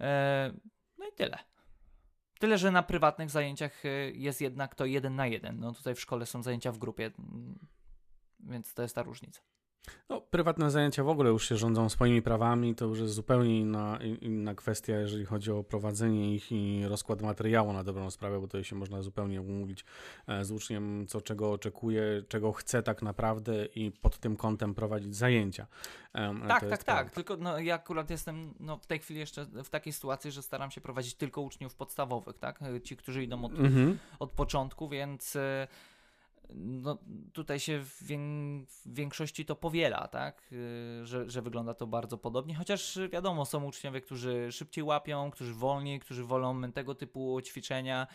E, 0.00 0.52
no 0.98 1.08
i 1.08 1.12
tyle. 1.12 1.38
Tyle, 2.38 2.58
że 2.58 2.70
na 2.70 2.82
prywatnych 2.82 3.30
zajęciach 3.30 3.84
e, 3.84 3.88
jest 4.10 4.40
jednak 4.40 4.74
to 4.74 4.84
jeden 4.84 5.16
na 5.16 5.26
jeden. 5.26 5.60
No 5.60 5.72
tutaj 5.72 5.94
w 5.94 6.00
szkole 6.00 6.26
są 6.26 6.42
zajęcia 6.42 6.72
w 6.72 6.78
grupie, 6.78 7.10
mm, 7.18 7.58
więc 8.40 8.74
to 8.74 8.82
jest 8.82 8.94
ta 8.94 9.02
różnica. 9.02 9.40
No, 10.08 10.20
prywatne 10.20 10.70
zajęcia 10.70 11.04
w 11.04 11.08
ogóle 11.08 11.30
już 11.30 11.48
się 11.48 11.56
rządzą 11.56 11.88
swoimi 11.88 12.22
prawami, 12.22 12.74
to 12.74 12.84
już 12.84 12.98
jest 12.98 13.14
zupełnie 13.14 13.60
inna, 13.60 13.98
inna 14.20 14.54
kwestia, 14.54 14.92
jeżeli 14.92 15.24
chodzi 15.24 15.50
o 15.52 15.64
prowadzenie 15.64 16.34
ich 16.34 16.52
i 16.52 16.84
rozkład 16.88 17.22
materiału 17.22 17.72
na 17.72 17.84
dobrą 17.84 18.10
sprawę, 18.10 18.40
bo 18.40 18.46
tutaj 18.46 18.64
się 18.64 18.76
można 18.76 19.02
zupełnie 19.02 19.40
umówić 19.40 19.84
e, 20.26 20.44
z 20.44 20.50
uczniem, 20.50 21.06
co 21.06 21.20
czego 21.20 21.52
oczekuje, 21.52 22.02
czego 22.28 22.52
chce 22.52 22.82
tak 22.82 23.02
naprawdę 23.02 23.66
i 23.66 23.90
pod 23.90 24.18
tym 24.18 24.36
kątem 24.36 24.74
prowadzić 24.74 25.16
zajęcia. 25.16 25.66
Tak, 26.48 26.68
tak, 26.68 26.84
tak, 26.84 27.10
tylko 27.10 27.36
no, 27.36 27.58
ja 27.58 27.74
akurat 27.74 28.10
jestem 28.10 28.54
no, 28.60 28.76
w 28.76 28.86
tej 28.86 28.98
chwili 28.98 29.20
jeszcze 29.20 29.44
w 29.44 29.68
takiej 29.68 29.92
sytuacji, 29.92 30.30
że 30.30 30.42
staram 30.42 30.70
się 30.70 30.80
prowadzić 30.80 31.14
tylko 31.14 31.40
uczniów 31.40 31.74
podstawowych, 31.74 32.38
tak, 32.38 32.60
ci, 32.84 32.96
którzy 32.96 33.24
idą 33.24 33.44
od, 33.44 33.52
mhm. 33.52 33.98
od 34.18 34.30
początku, 34.30 34.88
więc 34.88 35.36
e, 35.36 35.68
no, 36.54 36.98
tutaj 37.32 37.60
się 37.60 37.84
w, 37.84 38.02
większości 38.86 39.44
to 39.44 39.56
powiela, 39.56 40.08
tak? 40.08 40.42
Y, 40.52 41.06
że, 41.06 41.30
że 41.30 41.42
wygląda 41.42 41.74
to 41.74 41.86
bardzo 41.86 42.18
podobnie, 42.18 42.54
chociaż 42.54 42.98
wiadomo, 43.12 43.44
są 43.44 43.64
uczniowie, 43.64 44.00
którzy 44.00 44.52
szybciej 44.52 44.84
łapią, 44.84 45.30
którzy 45.30 45.54
wolniej, 45.54 46.00
którzy 46.00 46.24
wolą 46.24 46.72
tego 46.72 46.94
typu 46.94 47.40
ćwiczenia, 47.40 48.06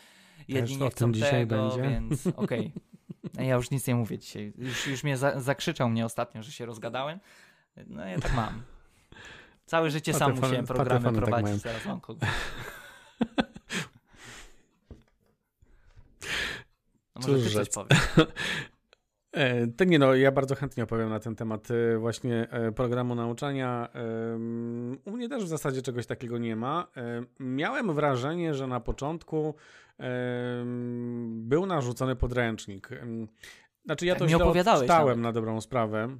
jedni 0.48 0.76
nie 0.76 0.90
chcą 0.90 1.12
tego, 1.12 1.68
będzie. 1.68 1.82
więc 1.82 2.26
okej. 2.36 2.72
Okay. 3.34 3.46
Ja 3.46 3.54
już 3.54 3.70
nic 3.70 3.86
nie 3.86 3.94
mówię 3.94 4.18
dzisiaj. 4.18 4.52
Już, 4.58 4.86
już 4.86 5.04
mnie 5.04 5.16
za, 5.16 5.40
zakrzyczał 5.40 5.88
mnie 5.88 6.04
ostatnio, 6.04 6.42
że 6.42 6.52
się 6.52 6.66
rozgadałem. 6.66 7.20
No 7.86 8.04
ja 8.04 8.20
tak 8.20 8.34
mam. 8.34 8.62
Całe 9.66 9.90
życie 9.90 10.14
sam 10.20 10.34
musiałem 10.34 10.66
programy 10.66 11.04
tak 11.04 11.14
prowadzić, 11.14 11.62
tak 11.62 11.72
teraz 11.72 11.86
mam 11.86 12.00
kogoś. 12.00 12.28
No 17.16 17.28
może 17.28 17.34
Cóż 17.34 17.52
ty 17.52 17.54
coś 17.54 17.68
powiesz. 17.70 17.98
E, 19.34 19.66
to 19.66 19.84
nie 19.84 19.98
no, 19.98 20.14
ja 20.14 20.32
bardzo 20.32 20.54
chętnie 20.54 20.84
opowiem 20.84 21.08
na 21.08 21.20
ten 21.20 21.36
temat 21.36 21.68
e, 21.70 21.98
właśnie 21.98 22.50
e, 22.50 22.72
programu 22.72 23.14
nauczania. 23.14 23.88
U 25.04 25.10
mnie 25.10 25.28
też 25.28 25.44
w 25.44 25.48
zasadzie 25.48 25.82
czegoś 25.82 26.06
takiego 26.06 26.38
nie 26.38 26.56
ma. 26.56 26.86
Miałem 27.40 27.94
wrażenie, 27.94 28.54
że 28.54 28.66
na 28.66 28.80
początku 28.80 29.54
był 31.26 31.66
narzucony 31.66 32.16
podręcznik. 32.16 32.88
Znaczy 33.84 34.06
ja 34.06 34.14
tak 34.14 34.18
to 34.18 34.28
źle 34.28 34.64
czytałem 34.80 35.20
na 35.20 35.32
dobrą 35.32 35.60
sprawę. 35.60 36.16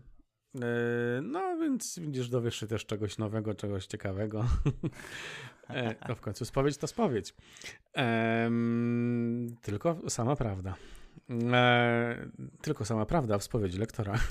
No 1.22 1.56
więc 1.58 1.98
widzisz, 1.98 2.28
dowiesz 2.28 2.56
się 2.56 2.66
też 2.66 2.86
czegoś 2.86 3.18
nowego, 3.18 3.54
czegoś 3.54 3.86
ciekawego. 3.86 4.44
No 6.08 6.14
w 6.14 6.20
końcu 6.20 6.44
spowiedź 6.44 6.76
to 6.76 6.86
spowiedź. 6.86 7.34
tylko 9.62 9.96
sama 10.08 10.36
prawda. 10.36 10.74
E, 11.52 12.28
tylko 12.62 12.84
sama 12.84 13.06
prawda 13.06 13.38
w 13.38 13.44
spowiedzi 13.44 13.78
lektora. 13.78 14.14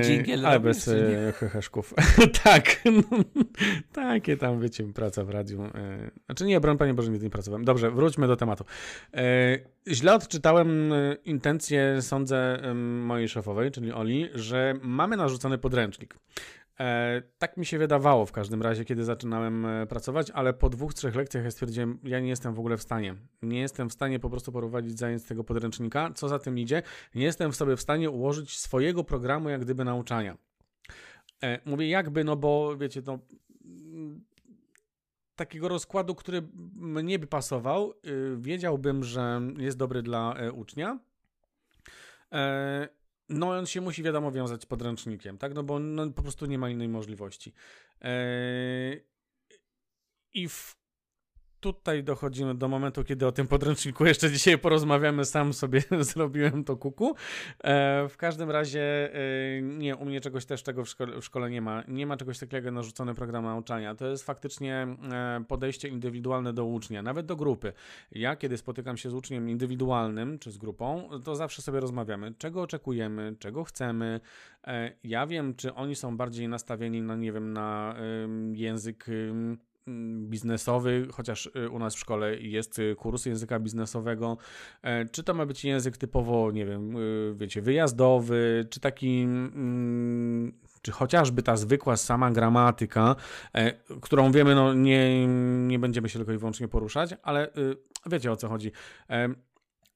Dżingiel 0.00 0.46
ale 0.46 0.54
robisz, 0.54 0.68
bez 0.68 0.88
e, 0.88 1.32
heheszków. 1.32 1.94
tak, 2.44 2.80
no, 2.84 3.18
takie 3.92 4.36
tam, 4.36 4.60
wiecie, 4.60 4.84
praca 4.94 5.24
w 5.24 5.30
radiu. 5.30 5.62
E, 5.62 6.10
znaczy 6.26 6.44
nie, 6.44 6.60
broń 6.60 6.78
Panie 6.78 6.94
Boże, 6.94 7.10
nigdy 7.10 7.26
nie 7.26 7.30
pracowałem. 7.30 7.64
Dobrze, 7.64 7.90
wróćmy 7.90 8.26
do 8.26 8.36
tematu. 8.36 8.64
E, 9.14 9.58
źle 9.88 10.14
odczytałem 10.14 10.92
e, 10.92 11.16
intencje, 11.24 12.02
sądzę, 12.02 12.62
mojej 12.74 13.28
szefowej, 13.28 13.70
czyli 13.70 13.92
Oli, 13.92 14.28
że 14.34 14.74
mamy 14.82 15.16
narzucony 15.16 15.58
podręcznik. 15.58 16.14
E, 16.80 17.22
tak 17.38 17.56
mi 17.56 17.66
się 17.66 17.78
wydawało 17.78 18.26
w 18.26 18.32
każdym 18.32 18.62
razie, 18.62 18.84
kiedy 18.84 19.04
zaczynałem 19.04 19.66
e, 19.66 19.86
pracować, 19.86 20.30
ale 20.30 20.52
po 20.52 20.68
dwóch, 20.68 20.94
trzech 20.94 21.14
lekcjach 21.14 21.44
ja 21.44 21.50
stwierdziłem, 21.50 21.98
ja 22.04 22.20
nie 22.20 22.28
jestem 22.28 22.54
w 22.54 22.58
ogóle 22.58 22.76
w 22.76 22.82
stanie. 22.82 23.14
Nie 23.42 23.60
jestem 23.60 23.90
w 23.90 23.92
stanie 23.92 24.20
po 24.20 24.30
prostu 24.30 24.52
prowadzić 24.52 24.98
zajęć 24.98 25.22
z 25.22 25.26
tego 25.26 25.44
podręcznika. 25.44 26.10
Co 26.14 26.28
za 26.28 26.38
tym 26.38 26.58
idzie? 26.58 26.82
Nie 27.14 27.24
jestem 27.24 27.52
w 27.52 27.56
sobie 27.56 27.76
w 27.76 27.80
stanie 27.80 28.10
ułożyć 28.10 28.58
swojego 28.58 29.04
programu, 29.04 29.48
jak 29.48 29.60
gdyby 29.60 29.84
nauczania. 29.84 30.36
E, 31.42 31.58
mówię 31.64 31.88
jakby, 31.88 32.24
no 32.24 32.36
bo 32.36 32.76
wiecie, 32.76 33.02
no 33.06 33.18
mm, 33.64 34.24
takiego 35.36 35.68
rozkładu, 35.68 36.14
który 36.14 36.42
mnie 36.74 37.18
by 37.18 37.26
pasował, 37.26 37.92
y, 38.06 38.36
wiedziałbym, 38.38 39.04
że 39.04 39.40
jest 39.58 39.76
dobry 39.76 40.02
dla 40.02 40.34
ucznia. 40.54 40.98
No, 43.28 43.50
on 43.50 43.66
się 43.66 43.80
musi, 43.80 44.02
wiadomo, 44.02 44.32
wiązać 44.32 44.62
z 44.62 44.66
podręcznikiem, 44.66 45.38
tak? 45.38 45.54
No 45.54 45.62
bo 45.62 45.78
no, 45.78 46.10
po 46.10 46.22
prostu 46.22 46.46
nie 46.46 46.58
ma 46.58 46.70
innej 46.70 46.88
możliwości. 46.88 47.52
Eee, 48.00 49.04
I 50.32 50.48
w, 50.48 50.76
tutaj 51.60 52.04
dochodzimy 52.04 52.54
do 52.54 52.68
momentu, 52.68 53.04
kiedy 53.04 53.26
o 53.26 53.32
tym 53.32 53.46
podręczniku 53.46 54.06
jeszcze 54.06 54.30
dzisiaj 54.30 54.58
porozmawiamy. 54.58 55.24
Sam 55.24 55.52
sobie 55.52 55.82
zrobiłem 56.00 56.64
to 56.64 56.76
kuku. 56.76 57.14
Eee, 57.64 58.08
w 58.08 58.16
każdym 58.16 58.50
razie, 58.50 59.14
e, 59.14 59.62
nie, 59.62 59.96
u 59.96 60.04
mnie 60.04 60.20
czegoś 60.20 60.44
też 60.44 60.62
tego 60.62 60.84
w 60.84 60.88
szkole, 60.88 61.20
w 61.20 61.24
szkole 61.24 61.50
nie 61.50 61.60
ma. 61.60 61.82
Nie 61.88 62.06
ma 62.06 62.16
czegoś 62.16 62.38
takiego 62.38 62.66
jak 62.66 62.74
narzucony 62.74 63.14
program 63.14 63.44
nauczania. 63.44 63.94
To 63.94 64.06
jest 64.06 64.24
faktycznie 64.24 64.86
e, 65.12 65.44
podejście 65.48 65.88
indywidualne 65.88 66.52
do 66.52 66.64
ucznia, 66.64 67.02
nawet 67.02 67.26
do 67.26 67.36
grupy. 67.36 67.72
Ja, 68.12 68.36
kiedy 68.36 68.56
spotykam 68.56 68.96
się 68.96 69.10
z 69.10 69.14
uczniem 69.14 69.48
indywidualnym 69.50 70.38
czy 70.38 70.50
z 70.50 70.58
grupą, 70.58 71.08
to 71.24 71.36
zawsze 71.36 71.62
sobie 71.62 71.80
rozmawiamy, 71.80 72.34
czego 72.38 72.62
oczekujemy, 72.62 73.36
czego 73.38 73.64
chcemy. 73.64 74.20
E, 74.66 74.92
Ja 75.04 75.26
wiem, 75.26 75.54
czy 75.54 75.74
oni 75.74 75.94
są 75.94 76.16
bardziej 76.16 76.48
nastawieni 76.48 77.02
na, 77.02 77.16
nie 77.16 77.32
wiem, 77.32 77.52
na 77.52 77.94
język 78.52 79.06
biznesowy, 80.28 81.08
chociaż 81.12 81.50
y, 81.56 81.70
u 81.70 81.78
nas 81.78 81.94
w 81.94 81.98
szkole 81.98 82.36
jest 82.36 82.78
y, 82.78 82.94
kurs 82.98 83.26
języka 83.26 83.60
biznesowego. 83.60 84.36
E, 84.82 85.04
Czy 85.08 85.22
to 85.22 85.34
ma 85.34 85.46
być 85.46 85.64
język 85.64 85.96
typowo, 85.96 86.50
nie 86.52 86.66
wiem, 86.66 86.96
y, 86.96 87.34
wiecie, 87.36 87.62
wyjazdowy, 87.62 88.66
czy 88.70 88.80
taki. 88.80 89.20
mm, 89.22 90.52
Czy 90.82 90.92
chociażby 90.92 91.42
ta 91.42 91.56
zwykła 91.56 91.96
sama 91.96 92.30
gramatyka, 92.30 93.16
e, 93.54 93.72
którą 94.00 94.32
wiemy, 94.32 94.54
no 94.54 94.74
nie, 94.74 95.26
nie 95.66 95.78
będziemy 95.78 96.08
się 96.08 96.18
tylko 96.18 96.32
i 96.32 96.38
wyłącznie 96.38 96.68
poruszać, 96.68 97.14
ale 97.22 97.50
wiecie 98.06 98.32
o 98.32 98.36
co 98.36 98.48
chodzi. 98.48 98.72
E, 99.10 99.28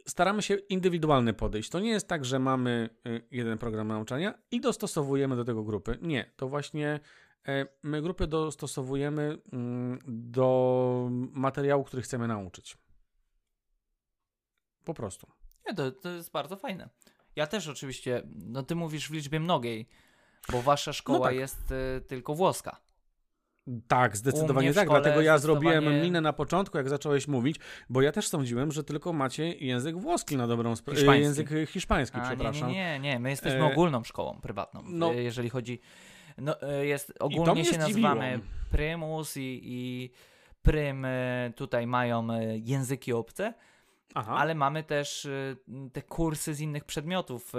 staramy 0.06 0.42
się 0.42 0.54
indywidualnie 0.54 1.32
podejść. 1.34 1.70
To 1.70 1.80
nie 1.80 1.90
jest 1.90 2.08
tak, 2.08 2.25
że 2.25 2.38
mamy 2.38 2.88
jeden 3.30 3.58
program 3.58 3.88
nauczania 3.88 4.34
i 4.50 4.61
dostosowujemy 4.61 5.37
do 5.37 5.44
tego 5.44 5.62
grupy. 5.62 5.99
Nie, 6.02 6.30
to 6.37 6.49
właśnie 6.49 7.00
my 7.82 8.02
grupy 8.02 8.26
dostosowujemy 8.26 9.38
mm, 9.52 9.99
do 10.06 11.08
materiału, 11.32 11.84
który 11.84 12.02
chcemy 12.02 12.28
nauczyć. 12.28 12.78
Po 14.84 14.94
prostu. 14.94 15.26
Nie, 15.68 15.75
to, 15.75 15.92
to 15.92 16.08
jest 16.08 16.30
bardzo 16.30 16.56
fajne. 16.56 16.88
Ja 17.37 17.46
też 17.46 17.68
oczywiście, 17.68 18.22
no 18.34 18.62
ty 18.62 18.75
mówisz 18.75 19.08
w 19.08 19.12
liczbie 19.12 19.40
mnogiej, 19.40 19.88
bo 20.52 20.62
wasza 20.62 20.92
szkoła 20.92 21.26
tak. 21.28 21.37
jest 21.37 21.70
y, 21.70 22.00
tylko 22.00 22.34
włoska. 22.34 22.80
Tak, 23.88 24.16
zdecydowanie 24.16 24.75
tak. 24.75 24.88
Dlatego 24.88 25.20
ja 25.20 25.38
zrobiłem 25.38 25.75
zdecydowanie- 25.75 26.02
minę 26.02 26.20
na 26.20 26.32
początku, 26.32 26.76
jak 26.78 26.88
zacząłeś 26.88 27.28
mówić, 27.28 27.56
bo 27.88 28.02
ja 28.02 28.12
też 28.12 28.28
sądziłem, 28.28 28.72
że 28.72 28.84
tylko 28.84 29.12
macie 29.12 29.52
język 29.52 29.99
włoski 29.99 30.37
na 30.37 30.46
dobrą 30.46 30.76
sprawę. 30.76 30.99
Hiszpański. 31.00 31.25
Język 31.25 31.70
hiszpański, 31.70 32.18
A, 32.18 32.26
przepraszam. 32.26 32.68
nie, 32.68 32.74
nie, 32.74 33.00
nie, 33.00 33.18
my 33.18 33.31
jesteśmy 33.31 33.61
E, 33.61 33.72
ogólną 33.72 34.05
szkołą 34.05 34.40
prywatną, 34.42 34.83
no- 34.87 35.12
jeżeli 35.12 35.50
chodzi, 35.50 35.81
no 36.38 36.62
y, 36.81 36.87
jest, 36.87 37.12
ogólnie 37.21 37.64
się 37.64 37.71
zdziwiło. 37.71 37.88
nazywamy 37.88 38.40
Prymus 38.71 39.37
i, 39.37 39.61
i 39.64 40.11
Prym 40.62 41.05
y, 41.05 41.53
tutaj 41.57 41.87
mają 41.87 42.31
y, 42.31 42.61
języki 42.64 43.12
obce, 43.12 43.55
Aha. 44.14 44.37
ale 44.37 44.55
mamy 44.55 44.83
też 44.83 45.29
te 45.92 46.03
kursy 46.03 46.55
z 46.55 46.61
innych 46.61 46.85
przedmiotów. 46.85 47.53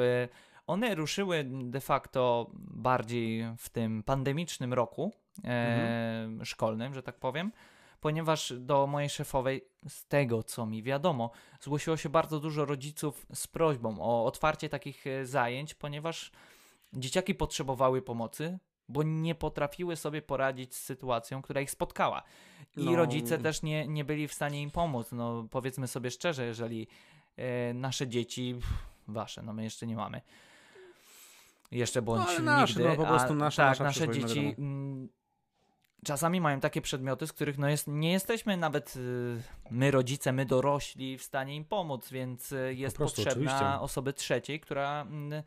One 0.68 0.96
ruszyły 0.96 1.44
de 1.48 1.82
facto 1.82 2.52
bardziej 2.54 3.46
w 3.58 3.70
tym 3.70 4.04
pandemicznym 4.04 4.74
roku 4.74 5.14
e, 5.44 6.30
szkolnym, 6.44 6.94
że 6.94 7.04
tak 7.04 7.20
powiem, 7.20 7.52
ponieważ 8.02 8.54
do 8.60 8.88
mojej 8.88 9.10
szefowej, 9.10 9.66
z 9.88 10.08
tego 10.08 10.44
co 10.44 10.66
mi 10.66 10.84
wiadomo, 10.84 11.32
zgłosiło 11.60 11.98
się 11.98 12.10
bardzo 12.10 12.40
dużo 12.40 12.66
rodziców 12.66 13.26
z 13.34 13.48
prośbą 13.48 14.02
o 14.02 14.26
otwarcie 14.26 14.70
takich 14.70 15.08
e, 15.08 15.26
zajęć, 15.26 15.74
ponieważ 15.74 16.32
dzieciaki 16.94 17.36
potrzebowały 17.36 18.02
pomocy, 18.02 18.60
bo 18.90 19.04
nie 19.04 19.36
potrafiły 19.36 19.96
sobie 19.96 20.22
poradzić 20.22 20.76
z 20.76 20.84
sytuacją, 20.84 21.42
która 21.42 21.62
ich 21.62 21.72
spotkała. 21.72 22.24
I 22.78 22.86
No. 22.86 22.96
rodzice 22.96 23.38
też 23.38 23.62
nie, 23.62 23.88
nie 23.88 24.06
byli 24.06 24.28
w 24.28 24.34
stanie 24.34 24.62
im 24.62 24.72
pomóc. 24.72 25.12
No, 25.12 25.48
powiedzmy 25.52 25.88
sobie 25.88 26.12
szczerze, 26.12 26.46
jeżeli 26.46 26.88
e, 27.38 27.74
nasze 27.74 28.08
dzieci, 28.08 28.56
pff, 28.60 28.74
wasze, 29.08 29.42
no 29.42 29.54
my 29.54 29.64
jeszcze 29.64 29.88
nie 29.88 29.96
mamy, 29.96 30.22
jeszcze 31.72 32.02
bądź 32.02 32.28
ale 32.28 32.40
nasze, 32.40 32.74
nigdy, 32.74 32.90
no 32.90 32.96
po 32.96 33.06
prostu 33.06 33.26
a, 33.26 33.30
tak, 33.30 33.38
nasza 33.38 33.84
nasze 33.84 34.08
no 34.08 34.14
dzieci 34.14 34.56
mm, 34.58 35.10
czasami 36.04 36.42
mają 36.42 36.60
takie 36.60 36.82
przedmioty, 36.82 37.28
z 37.28 37.34
których 37.34 37.58
no 37.58 37.70
jest, 37.70 37.88
nie 37.88 38.12
jesteśmy 38.12 38.58
nawet 38.58 38.96
y, 38.96 39.42
my 39.72 39.92
rodzice, 39.92 40.32
my 40.32 40.46
dorośli 40.46 41.18
w 41.18 41.24
stanie 41.24 41.56
im 41.56 41.66
pomóc, 41.66 42.10
więc 42.10 42.52
y, 42.52 42.74
jest 42.76 42.98
prostu, 42.98 43.24
potrzebna 43.24 43.56
oczywiście. 43.56 43.80
osoby 43.80 44.14
trzeciej, 44.14 44.60
która 44.60 45.02
mm, 45.02 45.44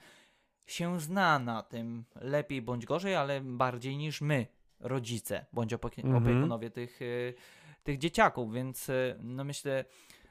się 0.66 1.00
zna 1.00 1.38
na 1.38 1.62
tym 1.62 2.04
lepiej 2.14 2.62
bądź 2.62 2.86
gorzej, 2.86 3.14
ale 3.16 3.40
bardziej 3.40 3.96
niż 3.96 4.20
my, 4.20 4.46
rodzice 4.80 5.46
bądź 5.52 5.72
opie- 5.74 6.04
Mhm. 6.04 6.24
opiekunowie 6.24 6.70
tych, 6.70 7.02
y, 7.02 7.34
tych 7.82 7.98
dzieciaków, 7.98 8.52
więc 8.52 8.88
y, 8.88 9.16
no 9.22 9.44
myślę, 9.44 9.84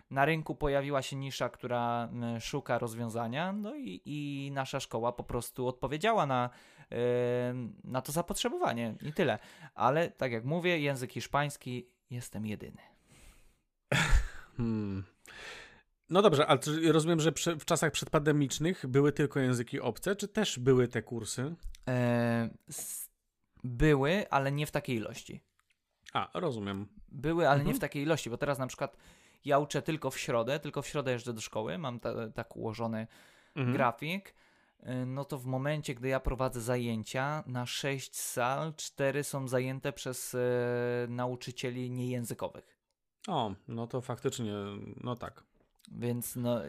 na 0.10 0.26
rynku 0.26 0.56
pojawiła 0.56 1.02
się 1.02 1.16
nisza, 1.16 1.50
która 1.50 2.10
szuka 2.40 2.78
rozwiązania, 2.80 3.54
no 3.54 3.76
i, 3.76 4.02
i 4.06 4.52
nasza 4.54 4.80
szkoła 4.80 5.12
po 5.12 5.24
prostu 5.24 5.68
odpowiedziała 5.68 6.26
na, 6.26 6.50
y, 6.92 6.96
na 7.84 8.02
to 8.02 8.12
zapotrzebowanie 8.12 8.96
i 9.02 9.14
tyle. 9.14 9.40
Ale 9.76 10.10
tak 10.12 10.32
jak 10.32 10.46
mówię, 10.46 10.80
język 10.80 11.12
hiszpański 11.12 11.88
jestem 12.10 12.46
jedyny. 12.46 12.82
Hmm. 14.58 15.04
No 16.10 16.22
dobrze, 16.22 16.48
ale 16.48 16.60
rozumiem, 16.92 17.20
że 17.20 17.32
w 17.60 17.66
czasach 17.66 17.92
przedpandemicznych 17.92 18.88
były 18.88 19.12
tylko 19.12 19.40
języki 19.40 19.80
obce, 19.80 20.16
czy 20.16 20.28
też 20.28 20.60
były 20.60 20.88
te 20.88 21.02
kursy? 21.02 21.56
E, 21.90 22.50
były, 23.64 24.30
ale 24.30 24.52
nie 24.52 24.66
w 24.66 24.72
takiej 24.72 24.96
ilości. 24.98 25.42
A, 26.14 26.30
rozumiem. 26.34 26.88
Były, 27.10 27.50
ale 27.50 27.58
nie 27.58 27.62
Mhm. 27.62 27.78
w 27.78 27.80
takiej 27.80 28.04
ilości, 28.04 28.30
bo 28.30 28.38
teraz 28.38 28.60
na 28.60 28.68
przykład 28.68 28.98
ja 29.46 29.60
uczę 29.60 29.82
tylko 29.82 30.12
w 30.12 30.20
środę, 30.20 30.60
tylko 30.60 30.82
w 30.82 30.88
środę 30.88 31.12
jeżdżę 31.12 31.34
do 31.34 31.42
szkoły, 31.42 31.78
mam 31.78 32.00
ta, 32.00 32.30
tak 32.30 32.56
ułożony 32.56 33.08
Mhm. 33.56 33.76
grafik. 33.78 34.36
Y, 34.80 35.06
No 35.06 35.26
to 35.26 35.38
w 35.38 35.46
momencie, 35.46 35.96
gdy 35.96 36.08
ja 36.08 36.20
prowadzę 36.20 36.62
zajęcia, 36.62 37.44
na 37.48 37.66
6 37.66 38.16
sal, 38.20 38.74
4 38.76 39.24
są 39.24 39.48
zajęte 39.48 39.94
przez 39.94 40.36
e, 40.36 40.40
nauczycieli 41.10 41.92
niejęzykowych. 41.92 42.78
O, 43.28 43.56
no 43.68 43.88
to 43.88 44.02
faktycznie, 44.02 44.54
no 45.04 45.16
tak. 45.16 45.44
Więc 45.92 46.36
no, 46.36 46.62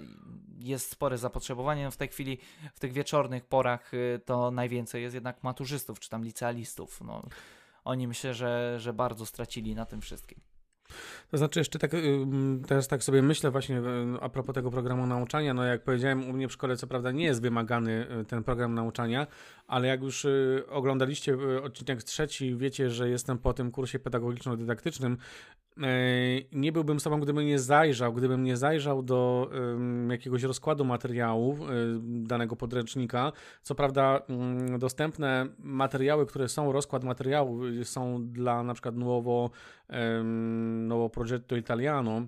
jest 0.59 0.91
spore 0.91 1.19
zapotrzebowanie. 1.19 1.85
No 1.85 1.91
w 1.91 1.97
tej 1.97 2.09
chwili, 2.09 2.39
w 2.75 2.81
tych 2.81 2.93
wieczornych 2.93 3.45
porach, 3.45 3.95
y, 3.95 4.21
to 4.25 4.51
najwięcej 4.51 5.03
jest 5.03 5.15
jednak 5.15 5.43
maturzystów 5.43 6.01
czy 6.01 6.11
tam 6.11 6.25
licealistów. 6.25 7.01
No, 7.01 7.23
oni 7.85 8.09
myślę, 8.09 8.35
że, 8.35 8.77
że 8.81 8.93
bardzo 8.93 9.27
stracili 9.27 9.75
na 9.75 9.87
tym 9.87 10.01
wszystkim. 10.01 10.41
To 11.31 11.39
znaczy 11.39 11.61
jeszcze 11.61 11.79
tak, 11.79 11.95
ym, 11.95 12.63
teraz 12.69 12.89
tak 12.89 13.05
sobie 13.05 13.23
myślę 13.23 13.51
właśnie 13.51 13.79
y, 13.79 13.83
a 14.21 14.29
propos 14.29 14.55
tego 14.55 14.71
programu 14.71 15.07
nauczania, 15.07 15.55
no 15.55 15.65
jak 15.65 15.85
powiedziałem, 15.85 16.31
u 16.31 16.33
mnie 16.33 16.49
w 16.49 16.53
szkole 16.53 16.77
co 16.77 16.87
prawda 16.87 17.13
nie 17.13 17.25
jest 17.25 17.43
wymagany 17.43 18.07
y, 18.21 18.25
ten 18.25 18.45
program 18.45 18.75
nauczania, 18.75 19.27
ale 19.67 19.89
jak 19.89 20.03
już 20.03 20.25
y, 20.25 20.65
oglądaliście 20.69 21.33
y, 21.33 21.63
odcinek 21.63 22.03
trzeci, 22.03 22.57
wiecie, 22.57 22.91
że 22.91 23.09
jestem 23.09 23.39
po 23.39 23.53
tym 23.55 23.71
kursie 23.71 23.99
pedagogiczno-dydaktycznym, 23.99 25.13
y, 25.13 25.17
nie 26.53 26.73
byłbym 26.73 27.01
sobą, 27.01 27.21
gdybym 27.21 27.47
nie 27.47 27.59
zajrzał, 27.59 28.13
gdybym 28.13 28.45
nie 28.45 28.57
zajrzał 28.57 29.03
do 29.03 29.51
jakiegoś 30.11 30.43
rozkładu 30.43 30.85
materiałów 30.85 31.61
y, 31.61 31.65
danego 32.03 32.57
podręcznika. 32.57 33.33
Co 33.63 33.75
prawda 33.75 34.21
ym, 34.31 34.79
dostępne 34.79 35.47
materiały, 35.59 36.27
które 36.27 36.49
są, 36.49 36.73
rozkład 36.73 37.05
materiałów 37.05 37.65
y, 37.65 37.85
są 37.85 38.33
dla 38.33 38.63
na 38.63 38.75
przykład 38.75 38.97
Nuovo, 38.97 39.51
Nuovo 40.87 41.11
Progetto 41.11 41.57
Italiano, 41.57 42.27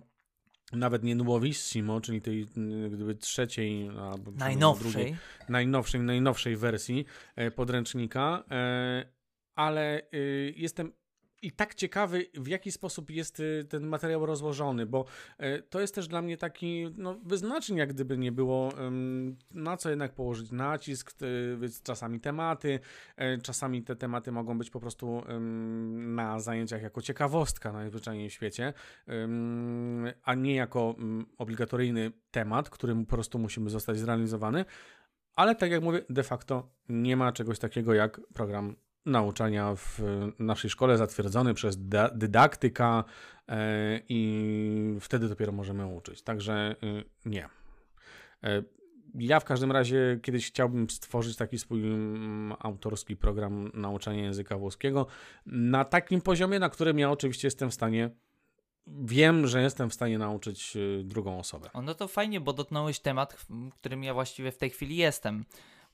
nawet 0.72 1.02
nie 1.02 1.16
Nuovissimo, 1.16 2.00
czyli 2.00 2.20
tej 2.20 2.46
gdyby 2.90 3.14
trzeciej, 3.14 3.88
albo 3.88 4.30
najnowszej. 4.30 4.92
Drugiej, 4.92 5.16
najnowszej, 5.48 6.00
najnowszej 6.00 6.56
wersji 6.56 7.04
podręcznika, 7.54 8.44
ale 9.54 10.02
jestem 10.56 10.92
i 11.42 11.52
tak 11.52 11.74
ciekawy, 11.74 12.26
w 12.34 12.48
jaki 12.48 12.72
sposób 12.72 13.10
jest 13.10 13.40
y, 13.40 13.64
ten 13.68 13.86
materiał 13.86 14.26
rozłożony, 14.26 14.86
bo 14.86 15.04
y, 15.40 15.62
to 15.70 15.80
jest 15.80 15.94
też 15.94 16.08
dla 16.08 16.22
mnie 16.22 16.36
taki 16.36 16.86
no, 16.96 17.14
wyznacznik, 17.24 17.78
jak 17.78 17.92
gdyby 17.92 18.18
nie 18.18 18.32
było, 18.32 18.72
na 19.50 19.76
co 19.76 19.90
jednak 19.90 20.14
położyć 20.14 20.50
nacisk, 20.50 21.12
czasami 21.82 22.20
tematy, 22.20 22.80
e, 23.16 23.38
czasami 23.38 23.82
te 23.82 23.96
tematy 23.96 24.32
mogą 24.32 24.58
być 24.58 24.70
po 24.70 24.80
prostu 24.80 25.22
na 25.98 26.40
zajęciach 26.40 26.82
jako 26.82 27.02
ciekawostka 27.02 27.72
najzwyczajniej 27.72 28.30
w 28.30 28.32
świecie, 28.32 28.72
a 30.22 30.34
nie 30.34 30.54
jako 30.54 30.94
obligatoryjny 31.38 32.12
temat, 32.30 32.70
którym 32.70 33.06
po 33.06 33.16
prostu 33.16 33.38
musimy 33.38 33.70
zostać 33.70 33.98
zrealizowany. 33.98 34.64
Ale 35.34 35.54
tak 35.54 35.70
jak 35.70 35.82
mówię, 35.82 36.04
de 36.10 36.22
facto 36.22 36.68
nie 36.88 37.16
ma 37.16 37.32
czegoś 37.32 37.58
takiego 37.58 37.94
jak 37.94 38.20
program 38.34 38.76
nauczania 39.08 39.74
w 39.74 40.00
naszej 40.38 40.70
szkole 40.70 40.98
zatwierdzony 40.98 41.54
przez 41.54 41.78
dydaktyka 42.14 43.04
e, 43.48 44.00
i 44.08 44.96
wtedy 45.00 45.28
dopiero 45.28 45.52
możemy 45.52 45.86
uczyć. 45.86 46.22
Także 46.22 46.76
y, 46.82 47.04
nie. 47.24 47.48
E, 48.44 48.62
ja 49.14 49.40
w 49.40 49.44
każdym 49.44 49.72
razie 49.72 50.18
kiedyś 50.22 50.48
chciałbym 50.48 50.90
stworzyć 50.90 51.36
taki 51.36 51.58
swój 51.58 51.84
mm, 51.84 52.56
autorski 52.58 53.16
program 53.16 53.70
nauczania 53.74 54.22
języka 54.22 54.58
włoskiego 54.58 55.06
na 55.46 55.84
takim 55.84 56.20
poziomie, 56.20 56.58
na 56.58 56.68
którym 56.68 56.98
ja 56.98 57.10
oczywiście 57.10 57.46
jestem 57.46 57.70
w 57.70 57.74
stanie 57.74 58.10
wiem, 58.86 59.46
że 59.46 59.62
jestem 59.62 59.90
w 59.90 59.94
stanie 59.94 60.18
nauczyć 60.18 60.76
y, 60.76 61.02
drugą 61.04 61.38
osobę. 61.38 61.70
No 61.82 61.94
to 61.94 62.08
fajnie, 62.08 62.40
bo 62.40 62.52
dotknąłeś 62.52 63.00
temat, 63.00 63.32
w 63.32 63.74
którym 63.74 64.04
ja 64.04 64.14
właściwie 64.14 64.52
w 64.52 64.58
tej 64.58 64.70
chwili 64.70 64.96
jestem. 64.96 65.44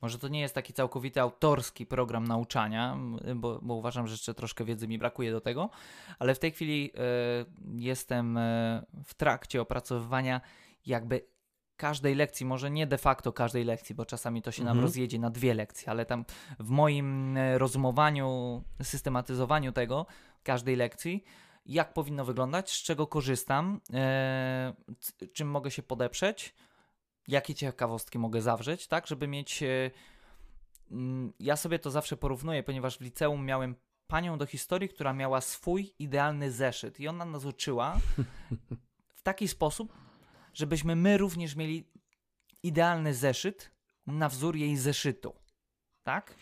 Może 0.02 0.18
to 0.18 0.28
nie 0.28 0.40
jest 0.40 0.54
taki 0.54 0.72
całkowity 0.72 1.20
autorski 1.20 1.86
program 1.86 2.24
nauczania, 2.24 2.96
bo, 3.34 3.58
bo 3.62 3.74
uważam, 3.74 4.06
że 4.06 4.14
jeszcze 4.14 4.34
troszkę 4.34 4.64
wiedzy 4.64 4.88
mi 4.88 4.98
brakuje 4.98 5.32
do 5.32 5.40
tego, 5.40 5.70
ale 6.18 6.34
w 6.34 6.38
tej 6.38 6.52
chwili 6.52 6.90
y, 6.94 7.80
jestem 7.82 8.36
y, 8.36 8.82
w 9.04 9.14
trakcie 9.14 9.60
opracowywania 9.60 10.40
jakby 10.86 11.26
każdej 11.76 12.14
lekcji, 12.14 12.46
może 12.46 12.70
nie 12.70 12.86
de 12.86 12.98
facto 12.98 13.32
każdej 13.32 13.64
lekcji, 13.64 13.94
bo 13.94 14.06
czasami 14.06 14.42
to 14.42 14.50
się 14.50 14.62
mhm. 14.62 14.76
nam 14.76 14.84
rozjedzie 14.84 15.18
na 15.18 15.30
dwie 15.30 15.54
lekcje, 15.54 15.90
ale 15.90 16.06
tam 16.06 16.24
w 16.58 16.68
moim 16.68 17.38
rozumowaniu, 17.56 18.62
systematyzowaniu 18.82 19.72
tego, 19.72 20.06
każdej 20.42 20.76
lekcji, 20.76 21.24
jak 21.66 21.92
powinno 21.92 22.24
wyglądać, 22.24 22.70
z 22.72 22.82
czego 22.82 23.06
korzystam, 23.06 23.80
czym 25.32 25.48
mogę 25.50 25.70
się 25.70 25.82
podeprzeć, 25.82 26.54
jakie 27.28 27.54
ciekawostki 27.54 28.18
mogę 28.18 28.42
zawrzeć, 28.42 28.86
tak, 28.86 29.06
żeby 29.06 29.28
mieć. 29.28 29.62
E, 29.62 29.90
mm, 30.90 31.32
ja 31.40 31.56
sobie 31.56 31.78
to 31.78 31.90
zawsze 31.90 32.16
porównuję, 32.16 32.62
ponieważ 32.62 32.98
w 32.98 33.00
liceum 33.00 33.44
miałem 33.44 33.74
panią 34.06 34.38
do 34.38 34.46
historii, 34.46 34.88
która 34.88 35.12
miała 35.12 35.40
swój 35.40 35.94
idealny 35.98 36.52
zeszyt 36.52 37.00
i 37.00 37.08
ona 37.08 37.24
nas 37.24 37.44
uczyła 37.44 37.98
w 39.18 39.22
taki 39.22 39.48
sposób, 39.48 39.92
żebyśmy 40.54 40.96
my 40.96 41.18
również 41.18 41.56
mieli 41.56 41.90
idealny 42.62 43.14
zeszyt 43.14 43.70
na 44.06 44.28
wzór 44.28 44.56
jej 44.56 44.76
zeszytu 44.76 45.43
tak? 46.04 46.34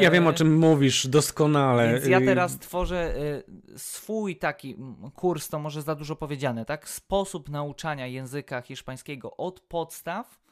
Ja 0.00 0.10
wiem, 0.10 0.26
o 0.26 0.32
czym 0.32 0.58
mówisz 0.58 1.06
doskonale. 1.06 1.92
Więc 1.92 2.06
ja 2.06 2.20
teraz 2.20 2.58
tworzę 2.58 3.14
e, 3.16 3.78
swój 3.78 4.36
taki 4.36 4.76
kurs, 5.14 5.48
to 5.48 5.58
może 5.58 5.82
za 5.82 5.94
dużo 5.94 6.16
powiedziane, 6.16 6.64
tak? 6.64 6.88
Sposób 6.88 7.48
nauczania 7.48 8.06
języka 8.06 8.60
hiszpańskiego 8.60 9.36
od 9.36 9.60
podstaw 9.60 10.42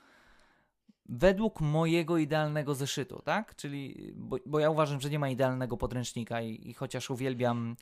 według 1.09 1.61
mojego 1.61 2.19
idealnego 2.19 2.75
zeszytu, 2.75 3.23
tak? 3.23 3.57
Czyli, 3.57 4.13
bo, 4.17 4.37
bo 4.47 4.59
ja 4.59 4.71
uważam, 4.71 5.01
że 5.01 5.11
nie 5.11 5.19
ma 5.19 5.29
idealnego 5.29 5.77
podręcznika 5.77 6.41
i, 6.41 6.71
i 6.71 6.75
chociaż 6.75 7.11
uwielbiam 7.11 7.77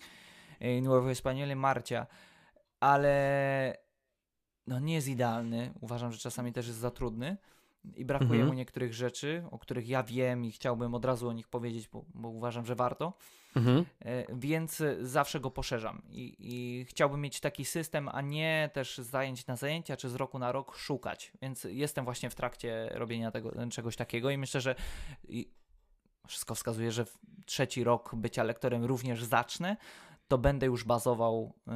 e, 0.61 0.81
Nuevo 0.81 1.09
Español 1.09 1.57
Marcia, 1.57 2.07
ale 2.81 3.77
no 4.67 4.81
nie 4.81 4.95
jest 4.95 5.09
idealny. 5.09 5.73
Uważam, 5.81 6.13
że 6.13 6.19
czasami 6.19 6.53
też 6.53 6.67
jest 6.67 6.79
za 6.79 6.91
trudny 6.91 7.37
i 7.97 8.05
brakuje 8.05 8.31
mhm. 8.31 8.47
mu 8.47 8.55
niektórych 8.55 8.95
rzeczy, 8.95 9.45
o 9.51 9.59
których 9.59 9.89
ja 9.89 10.03
wiem 10.03 10.45
i 10.45 10.53
chciałbym 10.53 10.95
od 10.95 11.05
razu 11.05 11.29
o 11.29 11.33
nich 11.33 11.49
powiedzieć, 11.49 11.89
bo, 11.89 12.05
bo 12.15 12.29
uważam, 12.29 12.67
że 12.67 12.75
warto. 12.75 13.13
Mhm. 13.57 13.85
E, 14.01 14.37
więc 14.37 14.83
zawsze 15.01 15.41
go 15.41 15.51
poszerzam 15.51 16.03
I, 16.11 16.37
i 16.39 16.85
chciałbym 16.85 17.21
mieć 17.21 17.41
taki 17.41 17.65
system, 17.65 18.09
a 18.13 18.21
nie 18.21 18.71
też 18.73 18.99
zajęć 18.99 19.47
na 19.47 19.57
zajęcia, 19.57 19.97
czy 19.97 20.09
z 20.09 20.15
roku 20.15 20.39
na 20.39 20.53
rok 20.53 20.77
szukać. 20.77 21.33
Więc 21.43 21.65
jestem 21.65 22.05
właśnie 22.05 22.31
w 22.31 22.35
trakcie 22.35 22.91
robienia 22.95 23.31
tego, 23.31 23.53
czegoś 23.71 23.97
takiego 23.97 24.31
i 24.31 24.39
myślę, 24.39 24.61
że 24.61 24.75
wszystko 26.29 26.55
wskazuje, 26.55 26.93
że 26.93 27.05
w 27.05 27.19
trzeci 27.47 27.85
rok 27.85 28.15
bycia 28.15 28.43
lektorem 28.43 28.85
również 28.85 29.25
zacznę, 29.25 29.77
to 30.29 30.39
będę 30.39 30.67
już 30.67 30.85
bazował 30.85 31.55
y, 31.67 31.71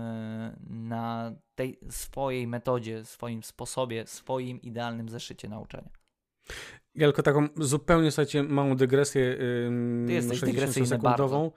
na 0.68 1.32
tej 1.54 1.78
swojej 1.90 2.46
metodzie, 2.46 3.04
swoim 3.04 3.42
sposobie, 3.42 4.06
swoim 4.06 4.62
idealnym 4.62 5.08
zeszycie 5.08 5.48
nauczania. 5.48 5.90
Ja 6.94 7.06
tylko 7.06 7.22
taką 7.22 7.48
zupełnie, 7.56 8.10
słuchajcie, 8.10 8.42
małą 8.42 8.76
dygresję 8.76 9.22
yy, 10.08 10.20
60-sekundową. 10.20 11.50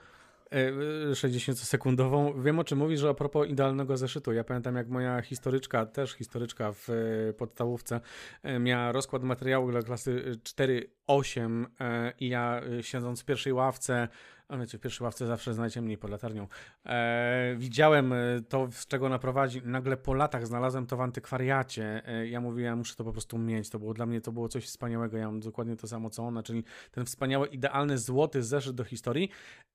60-sekundową. 1.11 2.41
Wiem 2.41 2.59
o 2.59 2.63
czym 2.63 2.77
mówisz, 2.77 2.99
że 2.99 3.09
a 3.09 3.13
propos 3.13 3.47
idealnego 3.47 3.97
zeszytu. 3.97 4.33
Ja 4.33 4.43
pamiętam, 4.43 4.75
jak 4.75 4.89
moja 4.89 5.21
historyczka, 5.21 5.85
też 5.85 6.11
historyczka 6.13 6.71
w 6.71 6.89
e, 6.89 7.33
podstawówce, 7.33 8.01
e, 8.43 8.59
miała 8.59 8.91
rozkład 8.91 9.23
materiału 9.23 9.71
dla 9.71 9.81
klasy 9.81 10.39
4 10.43 10.89
8 11.07 11.67
e, 11.79 12.13
i 12.19 12.29
ja 12.29 12.61
e, 12.79 12.83
siedząc 12.83 13.21
w 13.21 13.25
pierwszej 13.25 13.53
ławce, 13.53 14.07
a 14.47 14.57
wiecie, 14.57 14.77
w 14.77 14.81
pierwszej 14.81 15.05
ławce 15.05 15.27
zawsze 15.27 15.53
znajdzie 15.53 15.81
mniej 15.81 15.97
pod 15.97 16.11
latarnią, 16.11 16.47
e, 16.85 17.55
widziałem 17.57 18.13
e, 18.13 18.17
to, 18.49 18.67
z 18.71 18.87
czego 18.87 19.09
naprowadzi. 19.09 19.61
Nagle 19.65 19.97
po 19.97 20.13
latach 20.13 20.47
znalazłem 20.47 20.85
to 20.85 20.97
w 20.97 21.01
antykwariacie. 21.01 22.01
E, 22.07 22.27
ja 22.27 22.41
mówiłem, 22.41 22.71
ja 22.71 22.75
muszę 22.75 22.95
to 22.95 23.03
po 23.03 23.11
prostu 23.11 23.37
mieć. 23.37 23.69
To 23.69 23.79
było 23.79 23.93
dla 23.93 24.05
mnie 24.05 24.21
to 24.21 24.31
było 24.31 24.49
coś 24.49 24.65
wspaniałego. 24.65 25.17
Ja 25.17 25.25
mam 25.25 25.39
dokładnie 25.39 25.75
to 25.75 25.87
samo, 25.87 26.09
co 26.09 26.23
ona, 26.23 26.43
czyli 26.43 26.63
ten 26.91 27.05
wspaniały, 27.05 27.47
idealny, 27.47 27.97
złoty 27.97 28.43
zeszyt 28.43 28.75
do 28.75 28.83
historii. 28.83 29.29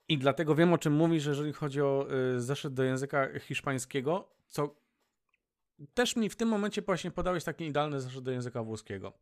I 0.08 0.18
dlatego 0.18 0.54
wiem, 0.54 0.72
o 0.72 0.78
czym 0.78 0.92
mówisz, 0.92 1.26
jeżeli 1.26 1.52
chodzi 1.52 1.82
o 1.82 2.06
e, 2.10 2.40
zeszyt 2.40 2.74
do 2.74 2.82
języka 2.82 3.38
hiszpańskiego, 3.38 4.28
co 4.46 4.74
też 5.94 6.16
mi 6.16 6.28
w 6.28 6.36
tym 6.36 6.48
momencie 6.48 6.82
właśnie 6.82 7.10
podałeś 7.10 7.44
taki 7.44 7.64
idealny 7.64 8.00
zeszyt 8.00 8.24
do 8.24 8.30
języka 8.30 8.62
włoskiego. 8.62 9.12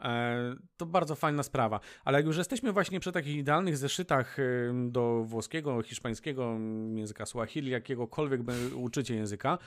E, 0.00 0.54
to 0.76 0.86
bardzo 0.86 1.14
fajna 1.14 1.42
sprawa. 1.42 1.80
Ale 2.04 2.18
jak 2.18 2.26
już 2.26 2.36
jesteśmy 2.36 2.72
właśnie 2.72 3.00
przy 3.00 3.12
takich 3.12 3.36
idealnych 3.36 3.76
zeszytach 3.76 4.36
do 4.74 5.24
włoskiego, 5.24 5.82
hiszpańskiego, 5.82 6.58
języka 6.94 7.26
Swahili, 7.26 7.70
jakiegokolwiek 7.70 8.40
uczycie 8.74 9.14
języka, 9.14 9.58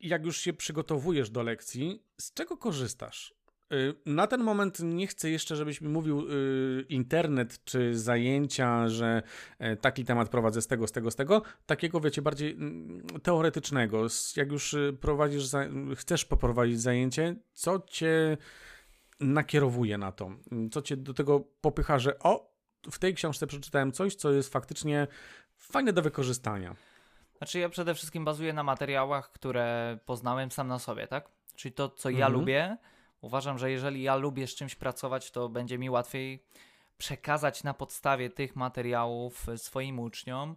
jak 0.00 0.24
już 0.24 0.38
się 0.38 0.52
przygotowujesz 0.52 1.30
do 1.30 1.42
lekcji, 1.42 2.02
z 2.20 2.32
czego 2.32 2.56
korzystasz? 2.56 3.37
Y, 3.72 3.94
na 4.06 4.26
ten 4.26 4.42
moment 4.42 4.80
nie 4.80 5.06
chcę 5.06 5.30
jeszcze, 5.30 5.56
żebyś 5.56 5.80
mi 5.80 5.88
mówił 5.88 6.20
y, 6.20 6.86
internet 6.88 7.64
czy 7.64 7.98
zajęcia, 7.98 8.88
że 8.88 9.22
e, 9.58 9.76
taki 9.76 10.04
temat 10.04 10.28
prowadzę 10.28 10.62
z 10.62 10.66
tego, 10.66 10.86
z 10.86 10.92
tego, 10.92 11.10
z 11.10 11.16
tego. 11.16 11.42
Takiego, 11.66 12.00
wiecie, 12.00 12.22
bardziej 12.22 12.52
mm, 12.52 13.02
teoretycznego. 13.22 14.06
Jak 14.36 14.52
już 14.52 14.74
y, 14.74 14.96
prowadzisz, 15.00 15.44
chcesz 15.96 16.24
poprowadzić 16.24 16.80
zajęcie, 16.80 17.36
co 17.52 17.82
cię 17.86 18.36
nakierowuje 19.20 19.98
na 19.98 20.12
to? 20.12 20.30
Co 20.72 20.82
cię 20.82 20.96
do 20.96 21.14
tego 21.14 21.40
popycha, 21.60 21.98
że 21.98 22.18
o, 22.18 22.54
w 22.90 22.98
tej 22.98 23.14
książce 23.14 23.46
przeczytałem 23.46 23.92
coś, 23.92 24.14
co 24.14 24.32
jest 24.32 24.52
faktycznie 24.52 25.06
fajne 25.56 25.92
do 25.92 26.02
wykorzystania? 26.02 26.76
Znaczy 27.38 27.58
ja 27.58 27.68
przede 27.68 27.94
wszystkim 27.94 28.24
bazuję 28.24 28.52
na 28.52 28.62
materiałach, 28.62 29.32
które 29.32 29.98
poznałem 30.06 30.50
sam 30.50 30.68
na 30.68 30.78
sobie, 30.78 31.06
tak? 31.06 31.28
Czyli 31.54 31.72
to, 31.74 31.88
co 31.88 32.10
ja 32.10 32.26
mhm. 32.26 32.32
lubię, 32.32 32.76
Uważam, 33.20 33.58
że 33.58 33.70
jeżeli 33.70 34.02
ja 34.02 34.16
lubię 34.16 34.46
z 34.46 34.54
czymś 34.54 34.74
pracować, 34.74 35.30
to 35.30 35.48
będzie 35.48 35.78
mi 35.78 35.90
łatwiej 35.90 36.44
przekazać 36.98 37.64
na 37.64 37.74
podstawie 37.74 38.30
tych 38.30 38.56
materiałów 38.56 39.46
swoim 39.56 39.98
uczniom 39.98 40.56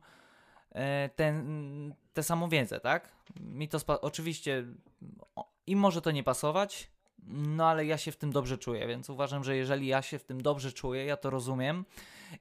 e, 0.71 1.10
ten, 1.10 1.95
tę 2.13 2.24
samą 2.24 2.50
wiedzę, 2.50 2.80
tak? 2.80 3.10
Mi 3.39 3.67
to 3.69 4.02
oczywiście 4.02 4.65
im 5.67 5.80
może 5.80 6.02
to 6.02 6.12
nie 6.12 6.24
pasować, 6.24 6.91
no 7.28 7.67
ale 7.67 7.86
ja 7.86 7.97
się 7.97 8.12
w 8.12 8.17
tym 8.17 8.32
dobrze 8.32 8.58
czuję, 8.58 8.88
więc 8.88 9.10
uważam, 9.10 9.43
że 9.43 9.56
jeżeli 9.56 9.88
ja 9.88 10.02
się 10.02 10.19
w 10.19 10.24
tym 10.24 10.41
dobrze 10.41 10.71
czuję, 10.71 11.06
ja 11.06 11.17
to 11.17 11.30
rozumiem 11.30 11.86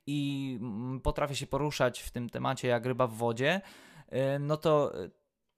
i 0.07 0.59
potrafię 1.03 1.37
się 1.37 1.47
poruszać 1.47 2.01
w 2.01 2.11
tym 2.11 2.31
temacie 2.31 2.69
jak 2.69 2.87
ryba 2.87 3.07
w 3.07 3.15
wodzie, 3.15 3.61
e, 4.09 4.39
no 4.39 4.57
to, 4.57 4.93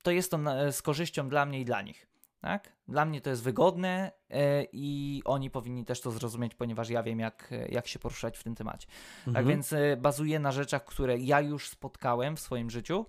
to 0.03 0.11
jest 0.11 0.31
to 0.31 0.39
z 0.73 0.83
korzyścią 0.83 1.29
dla 1.29 1.47
mnie 1.47 1.61
i 1.61 1.65
dla 1.65 1.83
nich. 1.83 2.12
Tak? 2.43 2.73
Dla 2.89 3.05
mnie 3.05 3.21
to 3.21 3.31
jest 3.31 3.43
wygodne 3.43 4.13
yy, 4.31 4.37
i 4.73 5.23
oni 5.25 5.51
powinni 5.51 5.85
też 5.85 6.01
to 6.01 6.11
zrozumieć, 6.11 6.55
ponieważ 6.55 6.91
ja 6.91 7.03
wiem, 7.03 7.21
jak, 7.21 7.51
jak 7.69 7.87
się 7.87 7.99
poruszać 7.99 8.39
w 8.39 8.45
tym 8.45 8.55
temacie. 8.55 8.87
Tak 8.87 9.29
mhm. 9.29 9.35
Tak 9.35 9.47
więc 9.47 9.71
yy, 9.71 9.97
bazuję 9.97 10.39
na 10.39 10.53
rzeczach, 10.53 10.85
które 10.85 11.19
ja 11.19 11.41
już 11.41 11.69
spotkałem 11.69 12.37
w 12.37 12.41
swoim 12.41 12.71
życiu 12.71 13.07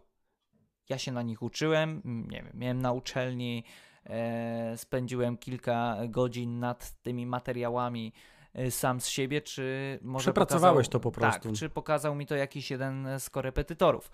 Ja 0.89 0.97
się 0.97 1.11
na 1.11 1.21
nich 1.21 1.41
uczyłem, 1.41 2.01
nie 2.05 2.43
wiem, 2.43 2.51
miałem 2.53 2.81
na 2.81 2.91
uczelni, 2.91 3.63
e, 4.05 4.77
spędziłem 4.77 5.37
kilka 5.37 5.97
godzin 6.07 6.59
nad 6.59 7.01
tymi 7.01 7.25
materiałami 7.25 8.13
e, 8.53 8.71
sam 8.71 9.01
z 9.01 9.07
siebie, 9.07 9.41
czy 9.41 9.99
może 10.01 10.23
Przepracowałeś 10.23 10.87
pokazał, 10.87 10.91
to 10.91 10.99
po 10.99 11.11
prostu. 11.11 11.49
Tak, 11.49 11.57
czy 11.57 11.69
pokazał 11.69 12.15
mi 12.15 12.25
to 12.25 12.35
jakiś 12.35 12.71
jeden 12.71 13.07
z 13.19 13.29
korepetytorów. 13.29 14.11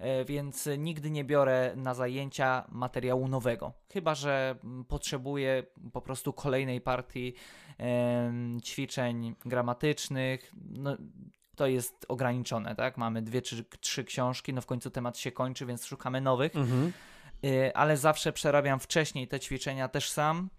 E, 0.00 0.24
więc 0.24 0.68
nigdy 0.78 1.10
nie 1.10 1.24
biorę 1.24 1.72
na 1.76 1.94
zajęcia 1.94 2.64
materiału 2.68 3.28
nowego. 3.28 3.72
Chyba, 3.92 4.14
że 4.14 4.56
potrzebuję 4.88 5.62
po 5.92 6.02
prostu 6.02 6.32
kolejnej 6.32 6.80
partii 6.80 7.34
ćwiczeń 8.62 9.34
gramatycznych. 9.44 10.52
No, 10.70 10.96
to 11.56 11.66
jest 11.66 12.06
ograniczone, 12.08 12.74
tak? 12.74 12.96
Mamy 12.96 13.22
dwie 13.22 13.42
czy 13.42 13.64
trzy 13.80 14.04
książki, 14.04 14.54
no 14.54 14.60
w 14.60 14.66
końcu 14.66 14.90
temat 14.90 15.18
się 15.18 15.32
kończy, 15.32 15.66
więc 15.66 15.84
szukamy 15.84 16.20
nowych. 16.20 16.56
Mhm. 16.56 16.92
E, 17.44 17.76
ale 17.76 17.96
zawsze 17.96 18.32
przerabiam 18.32 18.80
wcześniej 18.80 19.28
te 19.28 19.40
ćwiczenia 19.40 19.88
też 19.88 20.10
sam, 20.10 20.50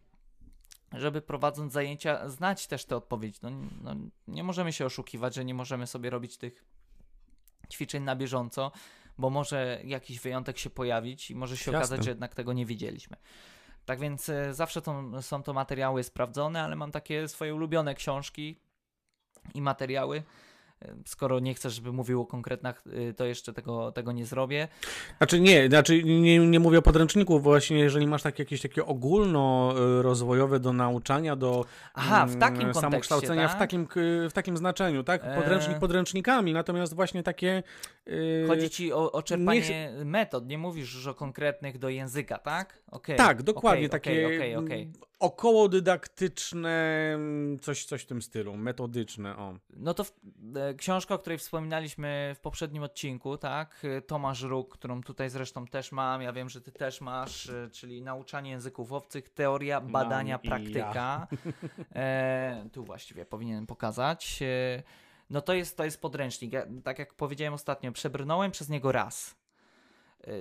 żeby 0.94 1.22
prowadząc 1.22 1.74
zajęcia 1.74 2.30
znać 2.30 2.68
też 2.68 2.86
te 2.86 2.98
odpowiedzi. 2.98 3.40
No, 3.44 3.50
no, 3.82 3.96
nie 4.28 4.44
możemy 4.44 4.74
się 4.74 4.86
oszukiwać, 4.86 5.36
że 5.36 5.46
nie 5.46 5.54
możemy 5.54 5.88
sobie 5.88 6.10
robić 6.10 6.38
tych 6.38 6.66
ćwiczeń 7.72 8.04
na 8.04 8.16
bieżąco, 8.16 8.72
bo 9.18 9.30
może 9.30 9.82
jakiś 9.84 10.20
wyjątek 10.20 10.58
się 10.58 10.70
pojawić 10.70 11.32
i 11.32 11.36
może 11.36 11.58
się 11.58 11.72
Jasne. 11.72 11.78
okazać, 11.78 12.04
że 12.04 12.12
jednak 12.12 12.36
tego 12.36 12.54
nie 12.54 12.66
wiedzieliśmy. 12.66 13.18
Tak 13.86 14.00
więc 14.00 14.30
e, 14.30 14.54
zawsze 14.54 14.82
to, 14.82 15.22
są 15.22 15.44
to 15.44 15.54
materiały 15.54 16.04
sprawdzone, 16.04 16.64
ale 16.64 16.76
mam 16.76 16.92
takie 16.92 17.28
swoje 17.28 17.56
ulubione 17.56 17.96
książki 17.96 18.60
i 19.54 19.62
materiały. 19.62 20.24
Skoro 21.06 21.40
nie 21.40 21.54
chcesz, 21.54 21.74
żeby 21.74 21.92
mówił 21.92 22.22
o 22.22 22.26
konkretnych, 22.26 22.84
e, 23.10 23.14
to 23.14 23.26
jeszcze 23.26 23.54
tego, 23.54 23.92
tego 23.92 24.12
nie 24.12 24.26
zrobię. 24.26 24.68
Znaczy 25.18 25.40
nie, 25.40 25.68
znaczy 25.68 26.04
nie, 26.04 26.40
nie 26.40 26.60
mówię 26.60 26.78
o 26.78 26.82
podręczniku, 26.82 27.40
właśnie 27.40 27.80
jeżeli 27.80 28.08
masz 28.08 28.22
takie, 28.24 28.44
jakieś 28.44 28.62
takie 28.62 28.86
ogólnorozwojowe 28.86 30.60
do 30.60 30.74
nauczania, 30.74 31.36
do 31.36 31.66
Aha, 31.94 32.26
w 32.26 32.36
mm, 32.36 32.40
takim 32.40 32.74
samokształcenia 32.74 33.48
tak? 33.48 33.58
w, 33.58 33.60
takim, 33.60 33.88
w 34.30 34.34
takim 34.34 34.58
znaczeniu, 34.58 35.04
tak? 35.04 35.36
Podręcznik 35.36 35.78
E. 35.78 35.80
podręcznikami, 35.80 36.54
natomiast 36.54 36.94
właśnie 36.94 37.24
takie... 37.24 37.64
yy, 38.06 38.46
Chodzi 38.48 38.70
ci 38.70 38.94
o, 38.94 39.12
o 39.12 39.24
czerpanie 39.24 39.60
niech- 39.60 40.06
metod, 40.06 40.48
nie 40.48 40.58
mówisz 40.58 40.94
już 40.94 41.08
o 41.08 41.14
konkretnych 41.14 41.78
do 41.80 41.90
języka, 41.90 42.38
tak? 42.38 42.84
Okej. 42.92 43.18
Tak, 43.18 43.44
dokładnie, 43.44 43.88
Okej, 43.88 43.90
takie 43.90 44.26
okej, 44.26 44.56
okej, 44.56 44.56
okej. 44.56 45.11
Około 45.22 45.70
dydaktyczne, 45.70 47.12
mm, 47.16 47.60
coś, 47.60 47.86
coś 47.86 48.02
w 48.02 48.06
tym 48.06 48.22
stylu, 48.22 48.58
metodyczne, 48.58 49.38
o. 49.38 49.54
No 49.70 49.94
to 49.94 50.04
w, 50.04 50.14
e, 50.56 50.74
książka, 50.74 51.16
o 51.16 51.20
której 51.20 51.38
wspominaliśmy 51.38 52.34
w 52.36 52.40
poprzednim 52.40 52.84
odcinku, 52.84 53.38
tak? 53.38 53.82
E, 53.84 54.02
Tomasz 54.02 54.42
Róg, 54.42 54.74
którą 54.74 55.04
tutaj 55.04 55.30
zresztą 55.30 55.68
też 55.68 55.92
mam, 55.92 56.22
ja 56.22 56.34
wiem, 56.34 56.50
że 56.50 56.62
ty 56.62 56.72
też 56.72 57.02
masz, 57.02 57.50
e, 57.50 57.70
czyli 57.72 58.02
nauczanie 58.02 58.52
języków 58.52 58.94
obcych, 58.94 59.30
teoria, 59.30 59.82
badania, 59.82 60.40
i 60.44 60.48
praktyka. 60.48 61.28
E, 61.96 62.70
tu 62.72 62.84
właściwie 62.84 63.26
powinienem 63.26 63.68
pokazać. 63.68 64.40
E, 64.42 64.84
no 65.30 65.42
to 65.42 65.54
jest, 65.54 65.78
to 65.78 65.86
jest 65.86 66.02
podręcznik. 66.02 66.54
Ja, 66.54 66.66
tak 66.84 67.00
jak 67.00 67.14
powiedziałem 67.14 67.54
ostatnio, 67.54 67.92
przebrnąłem 67.92 68.52
przez 68.52 68.70
niego 68.70 68.92
raz. 68.92 69.36
E, 70.24 70.32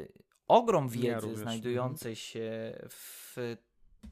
ogrom 0.48 0.88
wiedzy 0.88 1.20
również, 1.20 1.38
znajdującej 1.38 2.16
się 2.16 2.78
w 2.88 3.36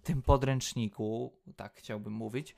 tym 0.02 0.22
podręczniku, 0.22 1.32
tak 1.56 1.74
chciałbym 1.74 2.12
mówić, 2.12 2.56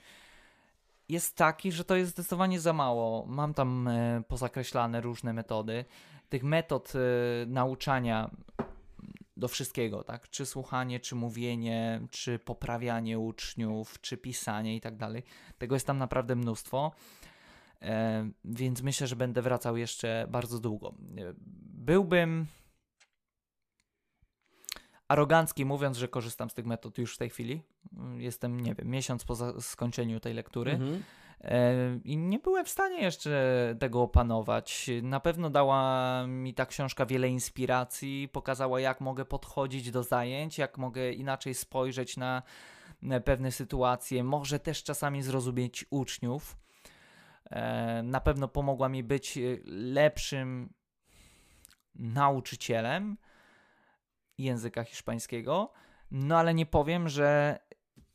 jest 1.08 1.36
taki, 1.36 1.72
że 1.72 1.84
to 1.84 1.96
jest 1.96 2.12
zdecydowanie 2.12 2.60
za 2.60 2.72
mało. 2.72 3.26
Mam 3.26 3.54
tam 3.54 3.88
e, 3.88 4.22
pozakreślane 4.28 5.00
różne 5.00 5.32
metody. 5.32 5.84
Tych 6.28 6.44
metod 6.44 6.92
e, 6.94 6.98
nauczania 7.46 8.30
do 9.36 9.48
wszystkiego, 9.48 10.04
tak? 10.04 10.30
Czy 10.30 10.46
słuchanie, 10.46 11.00
czy 11.00 11.14
mówienie, 11.14 12.00
czy 12.10 12.38
poprawianie 12.38 13.18
uczniów, 13.18 14.00
czy 14.00 14.16
pisanie 14.16 14.76
i 14.76 14.80
tak 14.80 14.96
dalej. 14.96 15.22
Tego 15.58 15.76
jest 15.76 15.86
tam 15.86 15.98
naprawdę 15.98 16.36
mnóstwo. 16.36 16.92
E, 17.82 18.30
więc 18.44 18.82
myślę, 18.82 19.06
że 19.06 19.16
będę 19.16 19.42
wracał 19.42 19.76
jeszcze 19.76 20.26
bardzo 20.30 20.58
długo. 20.58 20.94
E, 21.18 21.34
Byłbym 21.74 22.46
arogancki 25.10 25.64
mówiąc, 25.64 25.96
że 25.96 26.08
korzystam 26.08 26.50
z 26.50 26.54
tych 26.54 26.66
metod 26.66 26.98
już 26.98 27.14
w 27.14 27.18
tej 27.18 27.30
chwili. 27.30 27.62
Jestem, 28.16 28.60
nie 28.60 28.74
wiem, 28.74 28.88
miesiąc 28.88 29.24
po 29.24 29.60
skończeniu 29.60 30.20
tej 30.20 30.34
lektury. 30.34 30.72
Mhm. 30.72 31.02
E, 31.40 31.74
I 32.04 32.16
nie 32.16 32.38
byłem 32.38 32.64
w 32.64 32.68
stanie 32.68 33.02
jeszcze 33.02 33.76
tego 33.78 34.02
opanować. 34.02 34.90
Na 35.02 35.20
pewno 35.20 35.50
dała 35.50 36.26
mi 36.26 36.54
ta 36.54 36.66
książka 36.66 37.06
wiele 37.06 37.28
inspiracji, 37.28 38.28
pokazała, 38.32 38.80
jak 38.80 39.00
mogę 39.00 39.24
podchodzić 39.24 39.90
do 39.90 40.02
zajęć, 40.02 40.58
jak 40.58 40.78
mogę 40.78 41.12
inaczej 41.12 41.54
spojrzeć 41.54 42.16
na, 42.16 42.42
na 43.02 43.20
pewne 43.20 43.52
sytuacje, 43.52 44.24
może 44.24 44.58
też 44.58 44.82
czasami 44.82 45.22
zrozumieć 45.22 45.84
uczniów. 45.90 46.56
E, 47.50 48.02
Na 48.02 48.20
pewno 48.20 48.48
pomogła 48.48 48.88
mi 48.88 49.02
być 49.02 49.38
e, 49.38 49.40
lepszym 49.66 50.72
nauczycielem 51.94 53.16
języka 54.42 54.85
hiszpańskiego. 54.85 55.72
No 56.11 56.38
ale 56.38 56.55
nie 56.55 56.66
powiem, 56.66 57.09
że 57.09 57.59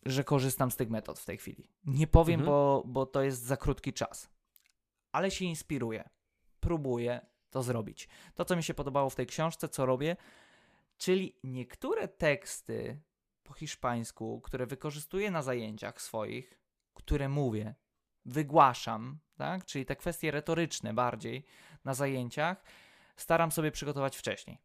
że 0.06 0.24
korzystam 0.24 0.72
z 0.72 0.76
tych 0.76 0.90
metod 0.90 1.20
w 1.20 1.26
tej 1.26 1.38
chwili. 1.38 1.70
Nie 1.86 2.08
powiem, 2.08 2.40
Mhm. 2.40 2.46
bo, 2.50 2.84
bo 2.86 3.06
to 3.06 3.22
jest 3.22 3.42
za 3.44 3.58
krótki 3.58 3.94
czas. 3.94 4.30
Ale 5.12 5.32
się 5.32 5.46
inspiruję. 5.46 6.10
Próbuję 6.60 7.26
to 7.50 7.64
zrobić. 7.64 8.08
To, 8.36 8.46
co 8.46 8.56
mi 8.56 8.64
się 8.64 8.74
podobało 8.74 9.10
w 9.10 9.16
tej 9.16 9.26
książce, 9.26 9.70
co 9.70 9.86
robię, 9.86 10.16
czyli 10.98 11.40
niektóre 11.44 12.08
teksty 12.08 13.02
po 13.44 13.54
hiszpańsku, 13.54 14.42
które 14.42 14.66
wykorzystuję 14.66 15.32
na 15.32 15.42
zajęciach 15.42 16.02
swoich, 16.02 16.60
które 16.94 17.30
mówię, 17.30 17.76
wygłaszam, 18.26 19.20
tak? 19.38 19.66
czyli 19.66 19.86
te 19.86 19.96
kwestie 19.96 20.32
retoryczne 20.32 20.94
bardziej 20.94 21.46
na 21.84 21.94
zajęciach, 21.94 22.64
staram 23.16 23.52
sobie 23.52 23.72
przygotować 23.72 24.18
wcześniej, 24.18 24.58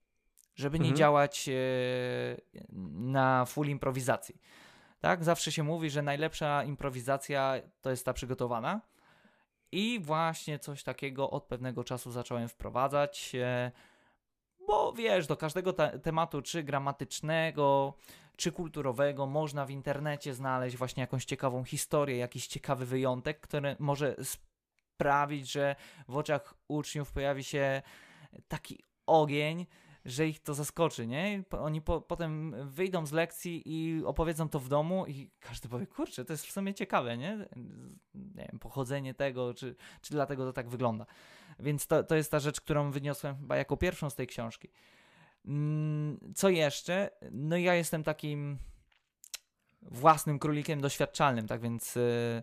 żeby 0.54 0.78
nie 0.78 0.84
Mhm. 0.84 0.96
działać 0.96 1.48
e, 1.48 1.52
na 2.92 3.44
full 3.44 3.66
improwizacji. 3.68 4.40
Tak? 5.00 5.24
Zawsze 5.24 5.52
się 5.52 5.62
mówi, 5.62 5.90
że 5.90 6.02
najlepsza 6.02 6.64
improwizacja 6.64 7.54
to 7.80 7.90
jest 7.90 8.04
ta 8.04 8.12
przygotowana. 8.12 8.80
I 9.72 10.00
właśnie 10.02 10.58
coś 10.58 10.82
takiego 10.82 11.30
od 11.30 11.44
pewnego 11.44 11.84
czasu 11.84 12.10
zacząłem 12.10 12.48
wprowadzać, 12.48 13.32
e, 13.34 13.72
bo 14.66 14.92
wiesz, 14.92 15.26
do 15.26 15.36
każdego 15.36 15.72
te- 15.72 15.98
tematu, 15.98 16.42
czy 16.42 16.62
gramatycznego, 16.62 17.94
czy 18.36 18.52
kulturowego, 18.52 19.26
można 19.26 19.66
w 19.66 19.70
internecie 19.70 20.34
znaleźć 20.34 20.76
właśnie 20.76 21.00
jakąś 21.00 21.24
ciekawą 21.24 21.64
historię, 21.64 22.16
jakiś 22.16 22.46
ciekawy 22.46 22.86
wyjątek, 22.86 23.40
który 23.40 23.76
może 23.78 24.16
sprawić, 24.94 25.52
że 25.52 25.76
w 26.08 26.16
oczach 26.16 26.54
uczniów 26.68 27.12
pojawi 27.12 27.44
się 27.44 27.82
taki 28.48 28.78
ogień, 29.06 29.66
że 30.04 30.28
ich 30.28 30.42
to 30.42 30.54
zaskoczy, 30.54 31.06
nie? 31.06 31.44
Oni 31.50 31.80
po, 31.80 32.00
potem 32.00 32.54
wyjdą 32.68 33.06
z 33.06 33.12
lekcji 33.12 33.62
i 33.66 34.04
opowiedzą 34.04 34.48
to 34.48 34.60
w 34.60 34.68
domu 34.68 35.06
i 35.06 35.30
każdy 35.40 35.68
powie, 35.68 35.86
kurczę, 35.86 36.24
to 36.24 36.32
jest 36.32 36.46
w 36.46 36.52
sumie 36.52 36.74
ciekawe, 36.74 37.18
nie? 37.18 37.48
Nie 38.14 38.46
wiem, 38.50 38.58
pochodzenie 38.60 39.14
tego, 39.14 39.54
czy, 39.54 39.76
czy 40.02 40.10
dlatego 40.10 40.44
to 40.44 40.52
tak 40.52 40.68
wygląda. 40.68 41.06
Więc 41.58 41.86
to, 41.86 42.04
to 42.04 42.14
jest 42.16 42.30
ta 42.30 42.40
rzecz, 42.40 42.60
którą 42.60 42.90
wyniosłem 42.90 43.36
chyba 43.36 43.56
jako 43.56 43.76
pierwszą 43.76 44.10
z 44.10 44.14
tej 44.14 44.26
książki. 44.26 44.68
Mm, 45.46 46.18
Co 46.34 46.48
jeszcze? 46.48 47.10
No 47.30 47.56
ja 47.56 47.74
jestem 47.74 48.04
takim 48.04 48.58
własnym 49.82 50.38
królikiem 50.38 50.80
doświadczalnym, 50.80 51.46
tak 51.46 51.60
więc 51.60 51.96
y, 51.96 52.42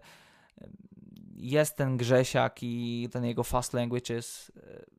jest 1.36 1.76
ten 1.76 1.98
Grzesiak 1.98 2.63
i 2.63 3.10
ten 3.12 3.26
jego 3.26 3.43
Fast 3.43 3.74
Languages, 3.74 4.50
y, 4.50 4.97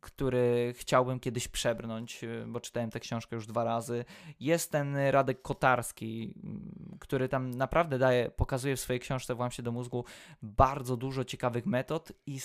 który 0.00 0.74
chciałbym 0.76 1.20
kiedyś 1.20 1.48
przebrnąć, 1.48 2.24
y, 2.24 2.44
bo 2.46 2.60
czytałem 2.60 2.90
tę 2.90 3.00
książkę 3.00 3.36
już 3.36 3.46
dwa 3.46 3.64
razy. 3.64 4.04
Jest 4.40 4.72
ten 4.72 4.96
Radek 4.96 5.42
Kotarski, 5.42 6.34
mm, 6.44 6.96
który 7.00 7.28
tam 7.28 7.50
naprawdę 7.50 7.98
daje, 7.98 8.30
pokazuje 8.30 8.76
w 8.76 8.80
swojej 8.80 9.00
książce 9.00 9.34
Włam 9.34 9.50
się 9.50 9.62
do 9.62 9.72
mózgu 9.72 10.04
bardzo 10.42 10.96
dużo 10.96 11.24
ciekawych 11.24 11.66
metod 11.66 12.12
i 12.26 12.40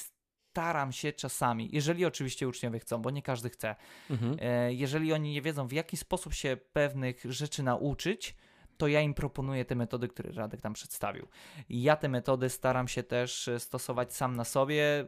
staram 0.55 0.91
się 0.91 1.13
czasami, 1.13 1.69
jeżeli 1.73 2.05
oczywiście 2.05 2.47
uczniowie 2.47 2.79
chcą, 2.79 3.01
bo 3.01 3.09
nie 3.11 3.21
każdy 3.21 3.49
chce, 3.49 3.75
Mhm. 4.09 4.37
E, 4.41 4.73
jeżeli 4.73 5.13
oni 5.13 5.31
nie 5.31 5.41
wiedzą, 5.41 5.67
w 5.67 5.71
jaki 5.71 5.97
sposób 5.97 6.33
się 6.33 6.57
pewnych 6.73 7.25
rzeczy 7.29 7.63
nauczyć, 7.63 8.35
to 8.77 8.87
ja 8.87 9.01
im 9.01 9.13
proponuję 9.13 9.65
te 9.65 9.75
metody, 9.75 10.07
które 10.07 10.31
Radek 10.31 10.61
tam 10.61 10.73
przedstawił. 10.73 11.27
I 11.69 11.83
ja 11.83 11.95
te 11.95 12.09
metody 12.09 12.49
staram 12.49 12.87
się 12.87 13.03
też 13.03 13.47
e, 13.47 13.59
stosować 13.59 14.13
sam 14.13 14.35
na 14.35 14.43
sobie. 14.43 15.05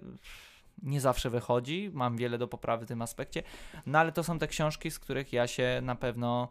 Nie 0.84 1.02
zawsze 1.02 1.30
wychodzi, 1.30 1.92
mam 1.94 2.18
wiele 2.18 2.38
do 2.38 2.48
poprawy 2.48 2.86
w 2.86 2.88
tym 2.88 3.02
aspekcie, 3.02 3.44
no 3.86 4.00
ale 4.00 4.12
to 4.12 4.24
są 4.24 4.40
te 4.40 4.48
książki, 4.48 4.92
z 4.92 5.00
których 5.00 5.34
ja 5.34 5.48
się 5.48 5.80
na 5.84 5.96
pewno, 5.96 6.50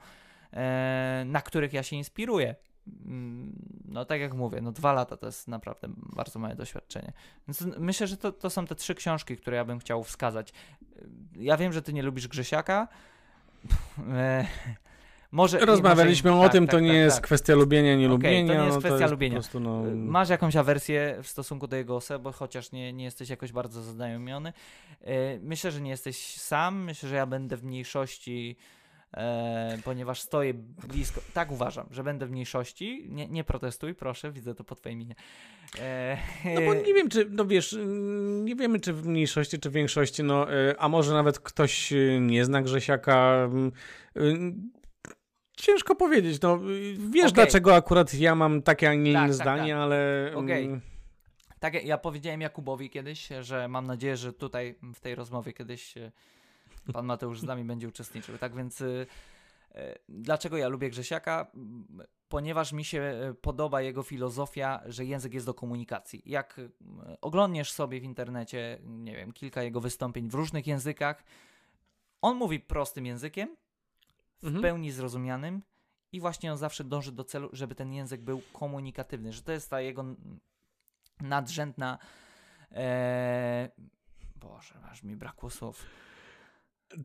e, 0.52 1.22
na 1.26 1.42
których 1.42 1.72
ja 1.72 1.82
się 1.82 1.96
inspiruję. 1.96 2.54
Mm, 3.06 3.52
No 3.84 4.04
tak 4.04 4.20
jak 4.20 4.34
mówię, 4.34 4.60
no 4.60 4.72
dwa 4.72 4.92
lata 4.92 5.16
to 5.16 5.26
jest 5.26 5.48
naprawdę 5.48 5.88
bardzo 5.96 6.38
małe 6.38 6.54
doświadczenie. 6.56 7.12
Więc 7.48 7.60
myślę, 7.78 8.06
że 8.06 8.16
to, 8.16 8.32
to 8.32 8.50
są 8.50 8.66
te 8.66 8.74
trzy 8.74 8.94
książki, 8.94 9.36
które 9.36 9.56
ja 9.56 9.64
bym 9.64 9.78
chciał 9.78 10.04
wskazać. 10.04 10.52
Ja 11.32 11.56
wiem, 11.56 11.72
że 11.72 11.82
ty 11.82 11.92
nie 11.92 12.02
lubisz 12.02 12.28
Grzesiaka. 12.28 12.88
E, 15.26 15.36
może, 15.36 15.58
Rozmawialiśmy 15.58 16.30
może, 16.30 16.40
o 16.40 16.44
tak, 16.44 16.52
tym, 16.52 16.64
tak, 16.66 16.70
to 16.70 16.76
tak, 16.76 16.84
nie 16.84 16.94
jest 16.94 17.16
tak. 17.16 17.24
kwestia 17.24 17.54
lubienia, 17.54 17.96
nie 17.96 18.06
Okej, 18.06 18.08
lubienia. 18.08 18.54
to 18.54 18.60
nie 18.60 18.64
jest 18.64 18.74
no, 18.76 18.80
kwestia 18.80 18.98
jest 19.00 19.10
lubienia. 19.10 19.34
Prostu, 19.34 19.60
no, 19.60 19.82
Masz 19.94 20.28
jakąś 20.28 20.56
awersję 20.56 21.18
w 21.22 21.28
stosunku 21.28 21.66
do 21.66 21.76
jego 21.76 21.96
osoby, 21.96 22.32
chociaż 22.32 22.72
nie, 22.72 22.92
nie 22.92 23.04
jesteś 23.04 23.28
jakoś 23.30 23.52
bardzo 23.52 23.82
zaznajomiony. 23.82 24.52
E, 25.00 25.38
Myślę, 25.38 25.70
że 25.70 25.80
nie 25.80 25.90
jesteś 25.90 26.36
sam. 26.36 26.84
Myślę, 26.84 27.08
że 27.08 27.14
ja 27.16 27.26
będę 27.26 27.56
w 27.56 27.64
mniejszości, 27.64 28.56
e, 29.14 29.78
ponieważ 29.84 30.20
stoję 30.20 30.54
blisko. 30.88 31.20
Tak 31.34 31.52
uważam, 31.52 31.86
że 31.90 32.04
będę 32.04 32.26
w 32.26 32.30
mniejszości. 32.30 33.06
Nie, 33.08 33.28
nie 33.28 33.44
protestuj, 33.44 33.94
proszę, 33.94 34.32
widzę 34.32 34.54
to 34.54 34.64
po 34.64 34.74
twojej 34.74 34.96
minie. 34.96 35.14
E, 35.78 36.16
No 36.54 36.60
bo 36.60 36.74
nie 36.74 36.94
wiem, 36.94 37.08
czy, 37.08 37.26
no 37.30 37.44
wiesz, 37.44 37.72
mm, 37.72 38.44
nie 38.44 38.56
wiemy, 38.56 38.80
czy 38.80 38.92
w 38.92 39.06
mniejszości, 39.06 39.58
czy 39.58 39.70
w 39.70 39.72
większości, 39.72 40.22
no, 40.22 40.54
y, 40.54 40.78
a 40.78 40.88
może 40.88 41.12
nawet 41.12 41.38
ktoś 41.38 41.92
y, 41.92 42.18
nie 42.22 42.44
zna 42.44 42.62
Grzesiaka. 42.62 43.48
Mm, 45.56 45.66
Ciężko 45.66 45.94
powiedzieć, 45.94 46.40
no, 46.42 46.58
wiesz 46.98 47.24
Okej. 47.24 47.32
dlaczego 47.32 47.74
akurat 47.74 48.14
ja 48.14 48.34
mam 48.34 48.62
takie, 48.62 48.90
a 48.90 48.94
nie 48.94 49.12
Tak, 49.12 49.22
inne 49.22 49.28
tak, 49.28 49.34
zdanie, 49.34 49.72
tak. 49.72 49.82
ale... 49.82 50.30
Okej. 50.34 50.64
mm, 50.64 50.80
Tak, 51.60 51.84
ja 51.84 51.98
powiedziałem 51.98 52.40
Jakubowi 52.40 52.90
kiedyś, 52.90 53.28
że 53.40 53.68
mam 53.68 53.86
nadzieję, 53.86 54.16
że 54.16 54.32
tutaj 54.32 54.74
w 54.94 55.00
tej 55.00 55.14
rozmowie 55.14 55.52
kiedyś 55.52 55.96
e, 55.96 56.12
pan 56.92 57.06
Mateusz 57.06 57.40
z 57.40 57.44
nami 57.44 57.64
będzie 57.64 57.88
uczestniczył. 57.88 58.38
Tak 58.38 58.54
więc 58.56 58.80
e, 58.80 59.06
e, 59.74 59.98
dlaczego 60.08 60.56
ja 60.56 60.68
lubię 60.68 60.90
Grzesiaka? 60.90 61.46
Ponieważ 62.28 62.72
mi 62.72 62.84
się 62.84 63.34
podoba 63.42 63.82
jego 63.82 64.02
filozofia, 64.02 64.80
że 64.86 65.04
język 65.04 65.34
jest 65.34 65.46
do 65.46 65.54
komunikacji. 65.54 66.22
Jak 66.26 66.60
oglądniesz 67.20 67.72
sobie 67.72 68.00
w 68.00 68.04
internecie, 68.04 68.78
nie 68.84 69.16
wiem, 69.16 69.32
kilka 69.32 69.62
jego 69.62 69.80
wystąpień 69.80 70.28
w 70.30 70.34
różnych 70.34 70.66
językach, 70.66 71.24
on 72.22 72.36
mówi 72.36 72.60
prostym 72.60 73.06
językiem, 73.06 73.56
w 74.42 74.46
Mhm. 74.46 74.62
pełni 74.62 74.92
zrozumianym 74.92 75.62
i 76.12 76.20
właśnie 76.20 76.52
on 76.52 76.58
zawsze 76.58 76.84
dąży 76.84 77.12
do 77.12 77.24
celu, 77.24 77.50
żeby 77.52 77.74
ten 77.74 77.92
język 77.92 78.20
był 78.20 78.42
komunikatywny, 78.52 79.32
że 79.32 79.42
to 79.42 79.52
jest 79.52 79.70
ta 79.70 79.80
jego 79.80 80.04
nadrzędna. 81.20 81.98
E... 82.72 83.68
Boże, 84.36 84.74
aż 84.90 85.02
mi 85.02 85.16
brakło 85.16 85.50
słów. 85.50 85.84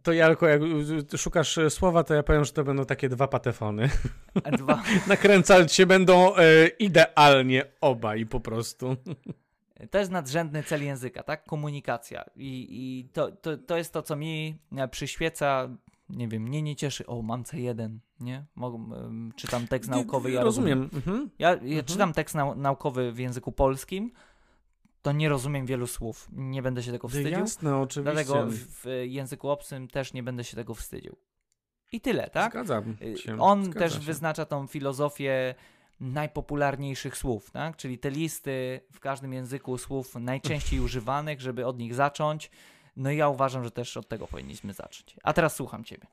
To 0.03 0.13
Jarko, 0.13 0.47
jak 0.47 0.61
szukasz 1.17 1.59
słowa, 1.69 2.03
to 2.03 2.13
ja 2.13 2.23
powiem, 2.23 2.45
że 2.45 2.51
to 2.51 2.63
będą 2.63 2.85
takie 2.85 3.09
dwa 3.09 3.27
patefony. 3.27 3.89
A 4.43 4.51
Dwa. 4.51 4.83
Nakręcać 5.07 5.73
się 5.73 5.85
będą 5.85 6.35
e, 6.35 6.67
idealnie 6.67 7.65
obaj 7.81 8.25
po 8.25 8.39
prostu. 8.39 8.95
To 9.91 9.97
jest 9.97 10.11
nadrzędny 10.11 10.63
cel 10.63 10.83
języka, 10.83 11.23
tak? 11.23 11.45
Komunikacja. 11.45 12.25
I, 12.35 12.67
i 12.69 13.09
to, 13.09 13.31
to, 13.31 13.57
to 13.57 13.77
jest 13.77 13.93
to, 13.93 14.01
co 14.01 14.15
mi 14.15 14.57
e, 14.77 14.87
przyświeca. 14.87 15.69
Nie 16.11 16.27
wiem, 16.27 16.43
mnie 16.43 16.61
nie 16.61 16.75
cieszy. 16.75 17.05
O, 17.05 17.21
mam 17.21 17.43
C1, 17.43 17.97
nie? 18.19 18.45
Czytam 19.35 19.67
tekst 19.67 19.89
naukowy. 19.89 20.31
Ja 20.31 20.43
rozumiem. 20.43 20.79
rozumiem. 20.83 21.01
Mhm. 21.07 21.29
Ja, 21.39 21.49
ja 21.49 21.55
Mhm. 21.55 21.85
czytam 21.85 22.13
tekst 22.13 22.35
nau 22.35 22.55
naukowy 22.55 23.11
w 23.11 23.19
języku 23.19 23.51
polskim, 23.51 24.11
to 25.01 25.11
nie 25.11 25.29
rozumiem 25.29 25.65
wielu 25.65 25.87
słów. 25.87 26.27
Nie 26.31 26.61
będę 26.61 26.83
się 26.83 26.91
tego 26.91 27.07
wstydził. 27.07 27.31
Jasne, 27.31 27.77
oczywiście. 27.77 28.13
Dlatego 28.23 28.45
w, 28.47 28.53
w 28.55 28.85
języku 29.03 29.49
obcym 29.49 29.87
też 29.87 30.13
nie 30.13 30.23
będę 30.23 30.43
się 30.43 30.55
tego 30.55 30.73
wstydził. 30.73 31.15
I 31.91 32.01
tyle, 32.01 32.29
tak? 32.29 32.51
Zgadzam 32.51 32.95
Y, 33.01 33.17
się. 33.17 33.41
On 33.41 33.65
zgadza 33.65 33.79
też 33.79 33.93
się. 33.93 33.99
wyznacza 33.99 34.45
tą 34.45 34.67
filozofię 34.67 35.55
najpopularniejszych 35.99 37.17
słów, 37.17 37.51
tak? 37.51 37.77
Czyli 37.77 37.97
te 37.99 38.09
listy 38.11 38.81
w 38.91 38.99
każdym 38.99 39.33
języku 39.33 39.77
słów 39.77 40.15
najczęściej 40.15 40.79
używanych, 40.79 41.41
żeby 41.41 41.65
od 41.65 41.77
nich 41.79 41.93
zacząć. 41.95 42.51
No 42.95 43.11
i 43.11 43.17
ja 43.17 43.29
uważam, 43.29 43.63
że 43.63 43.71
też 43.71 43.97
od 43.97 44.07
tego 44.07 44.27
powinniśmy 44.27 44.73
zacząć. 44.73 45.15
A 45.23 45.33
teraz 45.33 45.55
słucham 45.55 45.83
ciebie. 45.83 46.07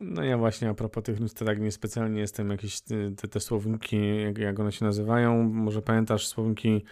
No 0.00 0.24
ja 0.24 0.38
właśnie 0.38 0.68
a 0.68 0.74
propos 0.74 1.04
tych 1.04 1.18
to 1.34 1.44
tak 1.44 1.60
niespecjalnie 1.60 2.20
jestem 2.20 2.50
jakieś 2.50 2.80
te, 2.80 3.10
te, 3.10 3.28
te 3.28 3.40
słowniki, 3.40 4.22
jak, 4.22 4.38
jak 4.38 4.60
one 4.60 4.72
się 4.72 4.84
nazywają, 4.84 5.42
może 5.42 5.82
pamiętasz 5.82 6.26
słowniki 6.26 6.84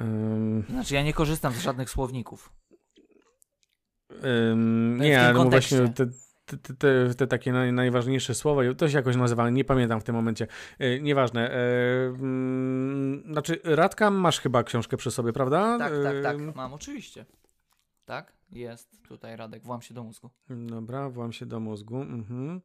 um, 0.00 0.64
Znaczy, 0.70 0.94
ja 0.94 1.02
nie 1.02 1.12
korzystam 1.12 1.52
z 1.52 1.60
żadnych 1.60 1.90
słowników. 1.90 2.52
um, 4.24 5.00
nie, 5.00 5.20
ale 5.20 5.34
no 5.34 5.44
właśnie 5.44 5.78
te, 5.88 6.06
te, 6.46 6.74
te, 6.74 7.14
te, 7.14 7.26
takie 7.26 7.52
naj, 7.52 7.72
najważniejsze 7.72 8.34
słowa, 8.34 8.62
to 8.76 8.88
się 8.88 8.96
jakoś 8.96 9.16
nazywa, 9.16 9.50
nie 9.50 9.64
pamiętam 9.64 10.00
w 10.00 10.04
tym 10.04 10.14
momencie. 10.14 10.46
E, 10.78 11.00
nieważne. 11.00 11.50
E, 11.50 11.58
mm, 12.06 13.22
znaczy, 13.32 13.60
Radka, 13.64 14.10
masz 14.10 14.40
chyba 14.40 14.62
książkę 14.64 14.96
przy 14.96 15.10
sobie, 15.10 15.32
prawda? 15.32 15.78
Tak, 15.78 15.92
tak, 16.02 16.22
tak. 16.22 16.54
Mam, 16.54 16.74
oczywiście. 16.74 17.24
Tak, 18.06 18.32
jest 18.52 19.02
tutaj 19.08 19.36
Radek, 19.36 19.62
włam 19.62 19.82
się 19.82 19.94
do 19.94 20.04
mózgu. 20.04 20.30
Dobra, 20.50 21.10
włam 21.10 21.32
się 21.32 21.46
do 21.46 21.60
mózgu. 21.60 21.96
Mhm. 22.02 22.60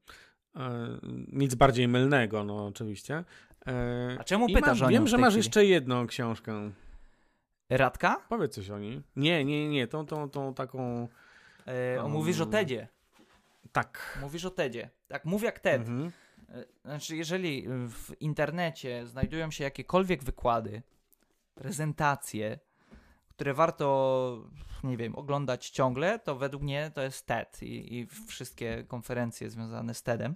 E, 0.56 0.88
nic 1.32 1.56
bardziej 1.56 1.88
mylnego, 1.88 2.44
no 2.44 2.66
oczywiście. 2.66 3.24
E, 3.68 4.18
A 4.20 4.24
czemu 4.24 4.48
pytasz 4.54 4.80
mam, 4.82 4.88
o 4.88 4.92
Wiem, 4.92 5.08
że 5.08 5.18
masz 5.18 5.30
chwili? 5.34 5.40
jeszcze 5.46 5.66
jedną 5.66 6.08
książkę. 6.08 6.72
Radka? 7.70 8.22
Powiedz 8.30 8.56
coś 8.56 8.70
o 8.70 8.80
niej. 8.80 9.02
Nie, 9.16 9.46
nie, 9.46 9.70
nie, 9.70 9.88
tą, 9.88 10.06
tą, 10.06 10.30
tą 10.30 10.54
taką... 10.54 11.08
E, 11.68 12.04
Um, 12.04 12.12
Mówisz 12.12 12.40
o 12.40 12.46
Tedzie. 12.46 12.88
Tak. 13.72 14.18
Mówisz 14.22 14.46
o 14.46 14.50
Tedzie. 14.52 14.90
Tak, 15.08 15.26
mów 15.26 15.44
jak 15.44 15.60
Ted. 15.60 15.82
Mhm. 15.82 16.12
E, 16.50 16.66
Znaczy, 16.86 17.16
jeżeli 17.16 17.68
w 17.90 18.22
internecie 18.22 19.08
znajdują 19.08 19.52
się 19.52 19.64
jakiekolwiek 19.64 20.24
wykłady, 20.24 20.82
prezentacje, 21.56 22.60
które 23.42 23.54
warto, 23.54 24.44
nie 24.84 24.98
wiem, 24.98 25.16
oglądać 25.16 25.70
ciągle, 25.70 26.20
to 26.20 26.36
według 26.36 26.64
mnie 26.64 26.92
to 26.94 27.02
jest 27.02 27.26
TED 27.26 27.64
i, 27.64 28.00
i 28.00 28.08
wszystkie 28.28 28.84
konferencje 28.84 29.50
związane 29.50 29.94
z 29.94 30.04
TEDem. 30.04 30.36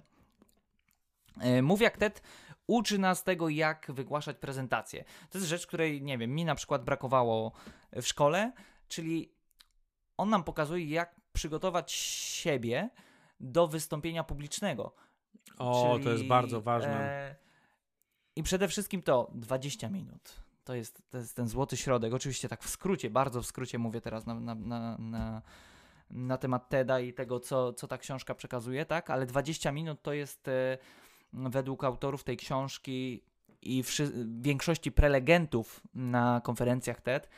E, 1.40 1.62
Mów 1.62 1.80
jak 1.80 1.96
TED 1.96 2.22
uczy 2.66 2.98
nas 2.98 3.24
tego, 3.24 3.48
jak 3.48 3.86
wygłaszać 3.88 4.36
prezentacje. 4.36 5.04
To 5.30 5.38
jest 5.38 5.50
rzecz, 5.50 5.66
której, 5.66 6.02
nie 6.02 6.18
wiem, 6.18 6.34
mi 6.34 6.44
na 6.44 6.54
przykład 6.54 6.84
brakowało 6.84 7.52
w 7.92 8.02
szkole, 8.02 8.52
czyli 8.88 9.32
on 10.16 10.30
nam 10.30 10.44
pokazuje, 10.44 10.86
jak 10.86 11.20
przygotować 11.32 11.92
siebie 11.92 12.90
do 13.40 13.68
wystąpienia 13.68 14.24
publicznego. 14.24 14.94
O, 15.58 15.98
to 16.02 16.08
jest 16.08 16.18
Czyli, 16.18 16.28
bardzo 16.28 16.60
ważne. 16.60 17.00
E, 17.00 17.36
I 18.36 18.42
przede 18.42 18.68
wszystkim 18.68 19.02
to 19.02 19.30
20 19.34 19.88
minut. 19.88 20.45
To 20.66 20.74
jest, 20.74 21.02
to 21.10 21.18
jest 21.18 21.36
ten 21.36 21.48
złoty 21.48 21.76
środek. 21.76 22.14
Oczywiście 22.14 22.48
tak 22.48 22.62
w 22.62 22.68
skrócie, 22.68 23.10
bardzo 23.10 23.42
w 23.42 23.46
skrócie 23.46 23.78
mówię 23.78 24.00
teraz 24.00 24.26
na, 24.26 24.34
na, 24.34 24.54
na, 24.54 24.98
na, 24.98 25.42
na 26.10 26.36
temat 26.36 26.68
TEDa 26.68 27.00
i 27.00 27.12
tego, 27.12 27.40
co, 27.40 27.72
co 27.72 27.88
ta 27.88 27.98
książka 27.98 28.34
przekazuje, 28.34 28.86
tak? 28.86 29.10
Ale 29.10 29.26
20 29.26 29.72
minut 29.72 30.02
to 30.02 30.12
jest 30.12 30.48
e, 30.48 30.78
według 31.32 31.84
autorów 31.84 32.24
tej 32.24 32.36
książki 32.36 33.22
i 33.62 33.82
wszy- 33.82 34.26
większości 34.40 34.92
prelegentów 34.92 35.80
na 35.94 36.40
konferencjach 36.44 37.00
TED, 37.00 37.28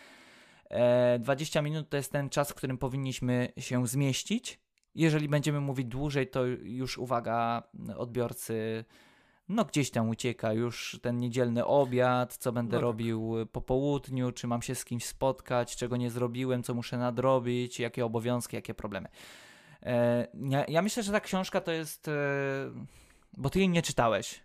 e, 0.71 1.19
20 1.19 1.63
minut 1.63 1.89
to 1.89 1.97
jest 1.97 2.13
ten 2.13 2.31
czas, 2.31 2.51
w 2.51 2.55
którym 2.55 2.79
powinniśmy 2.79 3.53
się 3.59 3.87
zmieścić. 3.87 4.61
Jeżeli 4.95 5.29
będziemy 5.29 5.61
mówić 5.61 5.87
dłużej, 5.87 6.31
to 6.31 6.45
już 6.47 6.99
uwaga, 6.99 7.63
odbiorcy, 7.97 8.85
no 9.49 9.65
gdzieś 9.65 9.91
tam 9.91 10.09
ucieka 10.09 10.53
już 10.53 10.99
ten 11.03 11.19
niedzielny 11.19 11.67
obiad, 11.67 12.37
co 12.37 12.53
będę 12.53 12.73
No 12.77 12.79
tak. 12.79 12.83
robił 12.83 13.35
po 13.53 13.61
południu, 13.61 14.33
czy 14.33 14.47
mam 14.47 14.63
się 14.63 14.75
z 14.75 14.85
kimś 14.85 15.05
spotkać, 15.07 15.77
czego 15.77 15.97
nie 15.97 16.11
zrobiłem, 16.11 16.63
co 16.63 16.75
muszę 16.75 16.99
nadrobić, 16.99 17.81
jakie 17.81 18.05
obowiązki, 18.05 18.57
jakie 18.57 18.75
problemy. 18.75 19.09
E, 19.83 20.27
ja, 20.49 20.65
ja 20.69 20.83
myślę, 20.83 21.03
że 21.03 21.13
ta 21.13 21.21
książka 21.21 21.61
to 21.61 21.73
jest. 21.73 22.09
E, 22.09 22.13
bo 23.37 23.51
ty 23.51 23.59
jej 23.59 23.69
nie 23.69 23.83
czytałeś. 23.83 24.43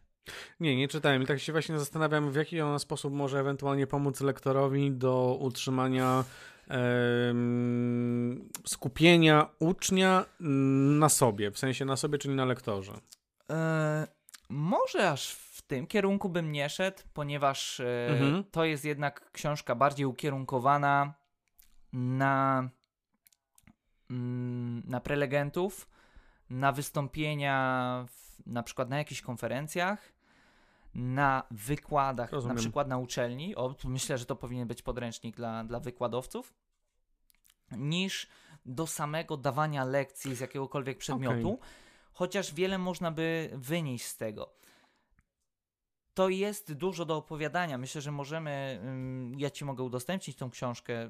Nie, 0.60 0.76
nie 0.76 0.88
czytałem 0.88 1.24
i 1.24 1.26
tak 1.26 1.40
się 1.40 1.52
właśnie 1.52 1.80
zastanawiam, 1.80 2.32
w 2.32 2.36
jaki 2.36 2.62
ona 2.62 2.80
sposób 2.80 3.14
może 3.14 3.40
ewentualnie 3.40 3.88
pomóc 3.88 4.22
lektorowi 4.22 4.92
do 4.92 5.38
utrzymania 5.42 6.24
em, 6.68 8.50
skupienia 8.66 9.50
ucznia 9.60 10.26
na 11.00 11.10
sobie, 11.10 11.52
w 11.52 11.58
sensie 11.58 11.86
na 11.86 11.96
sobie, 11.96 12.18
czyli 12.18 12.36
na 12.36 12.46
lektorze. 12.46 12.94
E, 13.52 14.08
może 14.54 15.10
aż 15.10 15.32
w 15.32 15.62
tym 15.62 15.88
kierunku 15.88 16.30
bym 16.30 16.52
nie 16.52 16.70
szedł, 16.70 17.02
ponieważ 17.14 17.80
e, 17.80 18.08
Mhm. 18.10 18.44
to 18.52 18.66
jest 18.66 18.86
jednak 18.86 19.32
książka 19.32 19.76
bardziej 19.76 20.06
ukierunkowana 20.06 21.14
na, 21.94 22.70
mm, 24.10 24.84
na 24.86 25.00
prelegentów, 25.00 25.90
na 26.50 26.72
wystąpienia 26.72 28.06
w, 28.10 28.48
na 28.48 28.64
przykład 28.64 28.90
na 28.90 28.98
jakichś 28.98 29.22
konferencjach, 29.22 30.14
na 30.96 31.44
wykładach, 31.52 32.32
Rozumiem. 32.32 32.56
na 32.56 32.62
przykład 32.62 32.88
na 32.88 32.98
uczelni. 32.98 33.56
O, 33.56 33.76
myślę, 33.84 34.18
że 34.18 34.26
to 34.26 34.36
powinien 34.36 34.68
być 34.68 34.82
podręcznik 34.82 35.36
dla, 35.36 35.64
dla 35.64 35.80
wykładowców, 35.80 36.54
niż 37.72 38.28
do 38.66 38.88
samego 38.88 39.38
dawania 39.38 39.84
lekcji 39.86 40.36
z 40.36 40.40
jakiegokolwiek 40.40 40.98
przedmiotu 40.98 41.60
chociaż 42.14 42.54
wiele 42.54 42.78
można 42.78 43.12
by 43.12 43.50
wynieść 43.54 44.06
z 44.06 44.18
tego. 44.18 44.54
To 46.14 46.30
jest 46.30 46.74
dużo 46.74 47.06
do 47.06 47.18
opowiadania. 47.18 47.78
Myślę, 47.78 48.02
że 48.02 48.12
możemy. 48.12 48.80
ym, 48.84 49.40
Ja 49.40 49.50
ci 49.50 49.66
mogę 49.66 49.84
udostępnić 49.84 50.38
tą 50.38 50.50
książkę, 50.50 51.10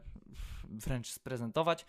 wręcz 0.69 1.11
sprezentować. 1.11 1.85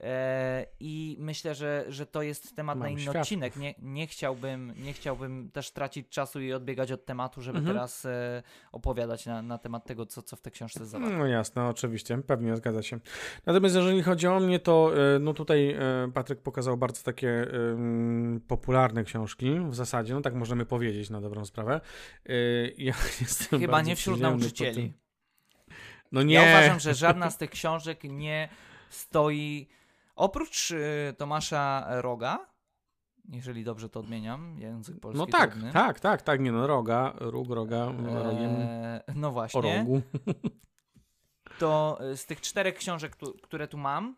E, 0.00 0.66
I 0.80 1.16
myślę, 1.20 1.54
że, 1.54 1.84
że 1.88 2.06
to 2.06 2.22
jest 2.22 2.56
temat 2.56 2.78
Mam 2.78 2.82
na 2.82 2.88
inny 2.88 3.00
świadków. 3.02 3.22
odcinek. 3.22 3.56
Nie, 3.56 3.74
nie, 3.78 4.06
chciałbym, 4.06 4.72
nie 4.76 4.92
chciałbym 4.92 5.50
też 5.50 5.70
tracić 5.70 6.08
czasu 6.08 6.40
i 6.40 6.52
odbiegać 6.52 6.92
od 6.92 7.04
tematu, 7.04 7.42
żeby 7.42 7.58
Mhm. 7.58 7.76
teraz 7.76 8.04
e, 8.04 8.42
opowiadać 8.72 9.26
na, 9.26 9.42
na 9.42 9.58
temat 9.58 9.84
tego, 9.86 10.06
co, 10.06 10.22
co 10.22 10.36
w 10.36 10.40
tej 10.40 10.52
książce 10.52 10.86
zawarte. 10.86 11.16
No 11.16 11.26
jasne, 11.26 11.64
oczywiście, 11.66 12.18
pewnie 12.26 12.56
zgadza 12.56 12.82
się. 12.82 12.98
Natomiast 13.46 13.74
jeżeli 13.74 14.02
chodzi 14.02 14.26
o 14.26 14.40
mnie, 14.40 14.58
to 14.58 14.92
e, 15.14 15.18
no 15.18 15.34
tutaj 15.34 15.76
Patryk 16.14 16.40
pokazał 16.42 16.76
bardzo 16.76 17.02
takie 17.02 17.30
em, 17.52 18.40
popularne 18.48 19.04
książki, 19.04 19.60
w 19.68 19.74
zasadzie, 19.74 20.14
no 20.14 20.20
tak 20.20 20.34
możemy 20.34 20.66
powiedzieć 20.66 21.10
na 21.10 21.20
dobrą 21.20 21.44
sprawę. 21.44 21.80
Ja 22.78 22.92
Chyba 23.60 23.82
nie 23.82 23.96
wśród 23.96 24.20
nauczycieli. 24.20 24.92
No 26.12 26.22
nie. 26.22 26.34
Ja 26.34 26.42
uważam, 26.42 26.80
że 26.80 26.94
żadna 26.94 27.30
z 27.30 27.38
tych 27.38 27.50
książek 27.50 28.04
nie 28.04 28.48
stoi 28.90 29.68
oprócz 30.18 30.70
y, 30.70 31.14
Tomasza 31.18 31.86
Roga, 31.88 32.46
jeżeli 33.28 33.64
dobrze 33.64 33.88
to 33.88 34.00
odmieniam, 34.00 34.58
język 34.60 35.00
polski 35.00 35.18
No 35.18 35.26
tak, 35.26 35.50
trudny. 35.50 35.72
tak, 35.72 36.00
tak, 36.00 36.22
tak, 36.22 36.40
nie 36.40 36.52
no, 36.52 36.66
roga, 36.66 37.12
róg, 37.18 37.50
roga, 37.50 37.86
rogiem, 38.14 38.56
Eee, 38.60 39.00
no 39.14 39.28
o 39.28 39.32
właśnie. 39.32 39.78
rogu. 39.78 40.02
To 41.58 41.98
z 42.14 42.26
tych 42.26 42.40
czterech 42.40 42.74
książek, 42.74 43.16
tu, 43.16 43.34
które 43.42 43.68
tu 43.68 43.78
mam, 43.78 44.16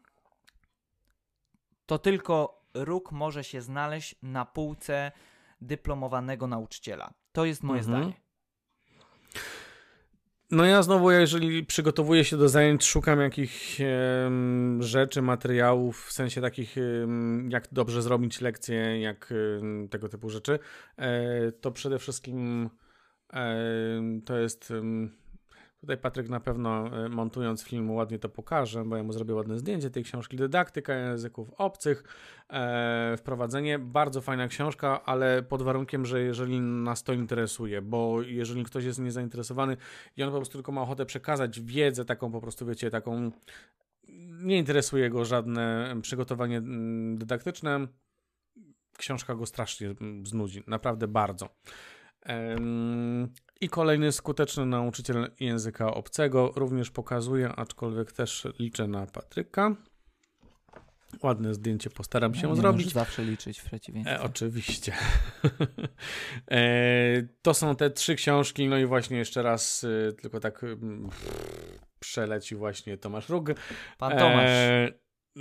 to 1.87 1.99
tylko 1.99 2.63
róg 2.75 3.13
może 3.13 3.45
się 3.45 3.61
znaleźć 3.63 4.15
na 4.23 4.45
półce 4.45 5.13
dyplomowanego 5.61 6.47
nauczyciela. 6.47 7.11
To 7.33 7.45
jest 7.45 7.63
moje 7.63 7.81
Mhm. 7.81 7.99
zdanie. 8.03 8.21
No 10.51 10.65
ja 10.65 10.83
znowu, 10.83 11.11
jeżeli 11.11 11.67
przygotowuję 11.67 12.25
się 12.25 12.37
do 12.37 12.49
zajęć, 12.49 12.85
szukam 12.85 13.21
jakichś 13.21 13.81
rzeczy, 14.81 15.23
materiałów, 15.23 16.07
w 16.07 16.13
sensie 16.13 16.41
takich, 16.41 16.77
jak 17.49 17.69
dobrze 17.73 18.03
zrobić 18.03 18.41
lekcje, 18.41 19.01
jak 19.01 19.35
tego 19.91 20.09
typu 20.09 20.31
rzeczy, 20.31 20.59
e, 20.97 21.53
to 21.53 21.71
przede 21.71 21.99
wszystkim 21.99 22.71
to 24.25 24.39
jest... 24.39 24.73
Tutaj 25.81 25.99
Patryk 25.99 26.29
na 26.29 26.41
pewno 26.41 27.05
e, 27.05 27.09
montując 27.09 27.63
film 27.63 27.91
ładnie 27.91 28.19
to 28.19 28.29
pokaże, 28.29 28.85
bo 28.85 28.97
ja 28.97 29.03
mu 29.03 29.13
zrobię 29.13 29.35
ładne 29.35 29.59
zdjęcie 29.59 29.91
tej 29.91 30.05
książki. 30.05 30.37
Dydaktyka 30.37 30.95
języków 30.95 31.51
obcych, 31.59 32.05
e, 32.51 33.17
wprowadzenie. 33.17 33.79
Bardzo 33.79 34.21
fajna 34.21 34.49
książka, 34.49 35.05
ale 35.05 35.43
pod 35.43 35.63
warunkiem, 35.63 36.07
że 36.07 36.23
jeżeli 36.23 36.61
nas 36.61 37.03
to 37.03 37.13
interesuje, 37.13 37.83
bo 37.83 38.23
jeżeli 38.23 38.65
ktoś 38.65 38.85
jest 38.85 38.99
niezainteresowany 38.99 39.77
i 40.17 40.23
on 40.23 40.31
po 40.31 40.37
prostu 40.37 40.59
tylko 40.59 40.73
ma 40.73 40.83
ochotę 40.83 41.07
przekazać 41.07 41.61
wiedzę 41.61 42.05
taką 42.05 42.33
po 42.33 42.41
prostu, 42.41 42.67
wiecie, 42.67 42.91
taką 42.91 43.31
nie 44.43 44.59
interesuje 44.59 45.11
go 45.11 45.25
żadne 45.25 45.95
przygotowanie 46.03 46.57
mm, 46.57 47.19
dydaktyczne, 47.19 47.87
książka 48.97 49.35
go 49.35 49.47
strasznie 49.47 49.95
mm, 50.01 50.27
znudzi, 50.27 50.63
naprawdę 50.67 51.09
bardzo. 51.09 51.49
I 53.61 53.69
kolejny 53.69 54.13
skuteczny 54.13 54.67
nauczyciel 54.67 55.31
języka 55.41 55.95
obcego 55.95 56.53
również 56.57 56.91
pokazuje, 56.91 57.49
aczkolwiek 57.49 58.13
też 58.13 58.47
liczę 58.59 58.87
na 58.87 59.07
Patryka. 59.07 59.77
Ładne 61.23 61.55
zdjęcie 61.55 61.91
postaram 61.91 62.35
się 62.35 62.49
Nie 62.49 62.57
zrobić. 62.57 62.93
zawsze 62.93 63.25
liczyć 63.25 63.59
w 63.61 63.65
przeciwieństwie. 63.65 64.15
E, 64.17 64.23
oczywiście. 64.23 64.93
e, 66.51 66.61
to 67.43 67.55
są 67.55 67.77
te 67.77 67.91
trzy 67.91 68.15
książki, 68.15 68.69
no 68.69 68.79
i 68.79 68.87
właśnie 68.87 69.19
jeszcze 69.19 69.43
raz 69.43 69.85
e, 70.09 70.13
tylko 70.13 70.41
tak 70.41 70.65
mm, 70.65 71.09
przeleci 71.99 72.55
właśnie 72.57 72.99
Tomasz 72.99 73.29
Rug. 73.29 73.49
Pan 73.99 74.19
Tomasz, 74.19 74.49
E, 74.49 74.93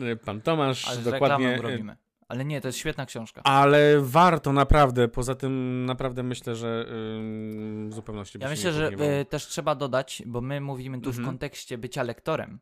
e, 0.01 0.15
pan 0.15 0.41
Tomasz, 0.41 0.87
ale 0.87 0.97
dokładnie. 1.01 1.57
robimy. 1.61 1.97
Ale 2.29 2.45
nie, 2.45 2.61
to 2.61 2.67
jest 2.67 2.77
świetna 2.77 3.05
książka. 3.05 3.41
Ale 3.43 4.01
warto 4.01 4.53
naprawdę, 4.53 5.07
poza 5.07 5.35
tym 5.35 5.85
naprawdę 5.85 6.23
myślę, 6.23 6.55
że 6.55 6.85
ym, 7.17 7.89
w 7.89 7.93
zupełności 7.93 8.37
Ja 8.41 8.49
myślę, 8.49 8.73
że 8.73 8.83
pogniewał. 8.91 9.19
y, 9.19 9.25
też 9.25 9.47
trzeba 9.47 9.75
dodać, 9.75 10.23
bo 10.25 10.41
my 10.41 10.61
mówimy 10.61 10.97
tu 11.01 11.11
w 11.11 11.17
Mhm. 11.17 11.25
kontekście 11.25 11.77
bycia 11.77 12.03
lektorem, 12.03 12.59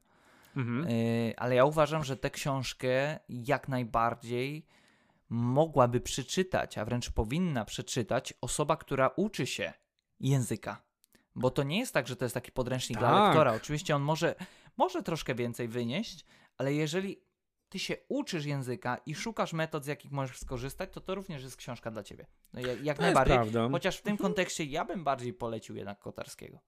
Mhm. 0.58 0.88
y, 0.88 1.34
ale 1.38 1.56
ja 1.56 1.66
uważam, 1.66 2.04
że 2.04 2.18
tę 2.18 2.30
książkę 2.30 3.20
jak 3.30 3.68
najbardziej 3.68 4.66
mogłaby 5.30 6.02
przeczytać, 6.02 6.78
a 6.78 6.86
wręcz 6.86 7.12
powinna 7.12 7.66
przeczytać 7.66 8.34
osoba, 8.42 8.78
która 8.78 9.10
uczy 9.16 9.48
się 9.48 9.74
języka. 10.20 10.82
Bo 11.36 11.50
to 11.52 11.64
nie 11.64 11.80
jest 11.80 11.94
tak, 11.94 12.08
że 12.08 12.16
to 12.16 12.26
jest 12.26 12.34
taki 12.36 12.52
podręcznik 12.52 13.00
dla 13.00 13.12
Tak. 13.12 13.24
lektora. 13.28 13.54
Oczywiście 13.54 13.96
on 13.96 14.02
może, 14.02 14.36
może 14.78 15.04
troszkę 15.04 15.36
więcej 15.36 15.68
wynieść, 15.68 16.26
ale 16.58 16.74
jeżeli 16.74 17.18
ty 17.70 17.80
się 17.80 17.96
uczysz 18.08 18.46
języka 18.46 18.98
i 19.06 19.16
szukasz 19.16 19.54
metod, 19.54 19.84
z 19.84 19.88
jakich 19.88 20.12
możesz 20.12 20.38
skorzystać, 20.38 20.90
to 20.94 21.02
to 21.02 21.16
również 21.16 21.44
jest 21.44 21.58
książka 21.58 21.92
dla 21.92 22.04
ciebie. 22.04 22.26
No, 22.54 22.60
jak, 22.60 22.84
jak 22.84 23.00
najbardziej. 23.00 23.36
prawda. 23.36 23.70
Chociaż 23.72 23.98
w 23.98 24.02
tym 24.02 24.18
kontekście 24.18 24.64
ja 24.64 24.86
bym 24.86 25.04
bardziej 25.04 25.34
polecił 25.34 25.76
jednak 25.76 26.00
Kotarskiego. 26.00 26.60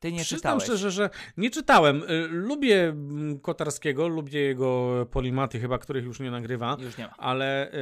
Ty 0.00 0.12
nie 0.12 0.20
Przyznam 0.20 0.38
czytałeś. 0.38 0.62
szczerze, 0.62 0.90
że 0.90 1.10
nie 1.36 1.50
czytałem. 1.50 2.02
Y, 2.02 2.28
Lubię 2.28 2.84
mm, 2.88 3.40
Kotarskiego, 3.40 4.08
lubię 4.08 4.40
jego 4.40 5.06
polimaty, 5.10 5.60
chyba 5.60 5.78
których 5.78 6.04
już 6.04 6.20
nie 6.20 6.30
nagrywa. 6.30 6.76
Już 6.80 6.98
nie 6.98 7.04
ma. 7.04 7.14
Ale 7.16 7.72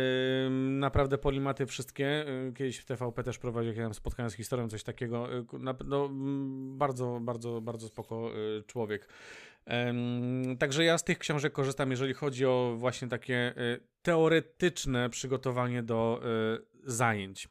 y, 0.46 0.50
naprawdę 0.50 1.18
polimaty 1.18 1.66
wszystkie. 1.66 2.24
Y, 2.48 2.52
kiedyś 2.56 2.78
w 2.78 2.84
TVP 2.84 3.22
też 3.22 3.38
prowadził, 3.38 3.68
jak 3.68 3.76
ja 3.76 3.84
tam 3.84 3.94
spotkałem 3.94 4.30
z 4.30 4.34
historią, 4.34 4.68
coś 4.68 4.82
takiego. 4.82 5.34
Y, 5.38 5.44
no, 5.84 6.06
mm, 6.06 6.78
bardzo, 6.78 7.18
bardzo, 7.22 7.60
bardzo 7.60 7.88
spoko 7.88 8.30
człowiek. 8.66 9.08
Także 10.58 10.84
ja 10.84 10.98
z 10.98 11.04
tych 11.04 11.18
książek 11.18 11.52
korzystam, 11.52 11.90
jeżeli 11.90 12.14
chodzi 12.14 12.46
o 12.46 12.74
właśnie 12.78 13.08
takie 13.08 13.54
y, 13.58 13.80
teoretyczne 14.02 15.10
przygotowanie 15.10 15.82
do 15.82 16.20
y, 16.84 16.90
zajęć. 16.90 17.48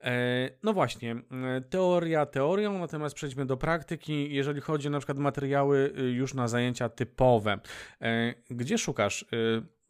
E, 0.00 0.50
No 0.62 0.72
właśnie, 0.72 1.12
e, 1.12 1.60
teoria 1.60 2.26
teorią, 2.26 2.78
natomiast 2.78 3.14
przejdźmy 3.14 3.46
do 3.46 3.56
praktyki. 3.56 4.34
Jeżeli 4.34 4.60
chodzi 4.60 4.90
na 4.90 4.98
przykład 4.98 5.18
materiały 5.18 5.92
już 6.14 6.34
na 6.34 6.48
zajęcia 6.48 6.88
typowe, 6.88 7.58
e, 8.00 8.34
gdzie 8.50 8.78
szukasz? 8.78 9.22
E, 9.22 9.26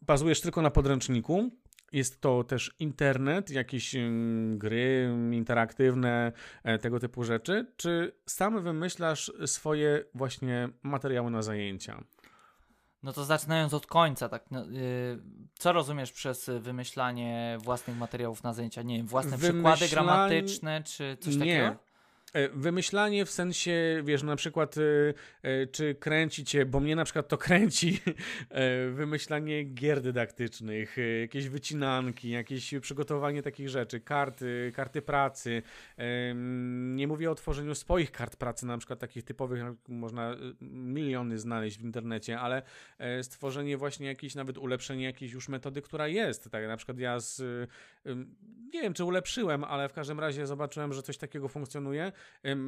Bazujesz 0.02 0.40
tylko 0.40 0.62
na 0.62 0.70
podręczniku? 0.70 1.50
Jest 1.96 2.20
to 2.20 2.44
też 2.44 2.74
internet, 2.78 3.50
jakieś 3.50 3.96
gry 4.54 5.10
interaktywne, 5.32 6.32
e, 6.64 6.78
tego 6.78 7.00
typu 7.00 7.24
rzeczy? 7.24 7.66
Czy 7.76 8.12
sam 8.26 8.62
wymyślasz 8.62 9.32
swoje 9.46 10.04
właśnie 10.14 10.68
materiały 10.82 11.30
na 11.30 11.42
zajęcia? 11.42 12.04
No 13.02 13.12
to 13.12 13.24
zaczynając 13.24 13.74
od 13.74 13.86
końca, 13.86 14.28
tak. 14.28 14.44
No, 14.50 14.64
y, 14.66 15.18
co 15.58 15.72
rozumiesz 15.72 16.12
przez 16.12 16.50
wymyślanie 16.60 17.58
własnych 17.60 17.96
materiałów 17.96 18.42
na 18.42 18.52
zajęcia? 18.52 18.82
Nie 18.82 18.96
wiem, 18.96 19.06
własne 19.06 19.38
przykłady 19.38 19.78
Wymyślań- 19.78 19.90
gramatyczne, 19.90 20.82
czy 20.82 21.16
coś 21.20 21.36
Nie. 21.36 21.40
takiego? 21.40 21.85
E, 22.32 22.48
Wymyślanie 22.48 23.24
w 23.24 23.30
sensie, 23.30 24.02
wiesz, 24.04 24.22
na 24.22 24.36
przykład, 24.36 24.76
y, 24.76 25.14
y, 25.44 25.68
czy 25.72 25.94
kręci 25.94 26.44
cię, 26.44 26.66
bo 26.66 26.80
mnie 26.80 26.96
na 26.96 27.04
przykład 27.04 27.28
to 27.28 27.38
kręci, 27.46 28.00
e, 28.50 28.90
wymyślanie 28.90 29.64
gier 29.64 30.00
dydaktycznych, 30.00 30.96
jakieś 31.20 31.48
wycinanki, 31.48 32.30
jakieś 32.30 32.74
przygotowanie 32.80 33.42
takich 33.42 33.68
rzeczy, 33.68 34.00
karty, 34.00 34.72
karty 34.74 35.02
pracy. 35.02 35.62
Nie 36.84 37.08
mówię 37.08 37.30
o 37.30 37.34
tworzeniu 37.34 37.74
swoich 37.74 38.12
kart 38.12 38.36
pracy, 38.36 38.66
na 38.66 38.78
przykład 38.78 38.98
takich 38.98 39.24
typowych, 39.24 39.62
można 39.88 40.36
miliony 40.70 41.38
znaleźć 41.38 41.78
w 41.78 41.82
internecie, 41.82 42.40
ale 42.40 42.62
e, 42.98 43.22
stworzenie 43.22 43.76
właśnie 43.76 44.06
jakiejś, 44.06 44.34
nawet 44.34 44.58
ulepszenie 44.58 45.04
jakiejś 45.04 45.32
już 45.32 45.48
metody, 45.48 45.82
która 45.82 46.08
jest. 46.08 46.50
Tak, 46.50 46.66
na 46.66 46.76
przykład 46.76 46.98
ja 46.98 47.20
z, 47.20 47.42
nie 48.74 48.82
wiem, 48.82 48.94
czy 48.94 49.04
ulepszyłem, 49.04 49.64
ale 49.64 49.88
w 49.88 49.92
każdym 49.92 50.20
razie 50.20 50.46
zobaczyłem, 50.46 50.92
że 50.92 51.02
coś 51.02 51.18
takiego 51.18 51.48
funkcjonuje. 51.48 52.12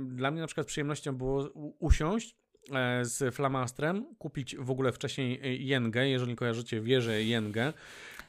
Dla 0.06 0.30
mnie 0.30 0.40
na 0.40 0.46
przykład 0.46 0.66
przyjemnością 0.66 1.16
było 1.16 1.50
usiąść 1.78 2.36
e, 2.72 3.04
z 3.04 3.34
flamastrem, 3.34 4.14
kupić 4.18 4.56
w 4.56 4.70
ogóle 4.70 4.92
wcześniej 4.92 5.40
e, 5.42 5.54
jęgę, 5.54 6.08
jeżeli 6.08 6.36
kojarzycie 6.36 6.80
wieżę 6.80 7.22
jęgę. 7.22 7.72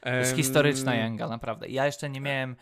To 0.00 0.10
jest 0.10 0.36
historyczna 0.36 0.94
jęga, 0.94 1.28
naprawdę. 1.28 1.68
Ja 1.68 1.86
jeszcze 1.86 2.10
nie 2.10 2.20
miałem 2.20 2.56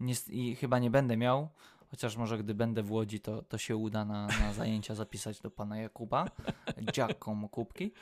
nie, 0.00 0.14
i 0.28 0.56
chyba 0.56 0.78
nie 0.78 0.90
będę 0.90 1.16
miał, 1.16 1.48
chociaż 1.90 2.16
może 2.16 2.38
gdy 2.38 2.54
będę 2.54 2.82
w 2.82 2.92
Łodzi, 2.92 3.20
to, 3.20 3.42
to 3.42 3.58
się 3.58 3.76
uda 3.76 4.04
na, 4.04 4.26
na 4.26 4.52
zajęcia 4.52 4.94
zapisać 4.94 5.40
do 5.40 5.50
pana 5.50 5.76
Jakuba, 5.78 6.30
Giacomo 6.92 7.48
Kubki 7.48 7.92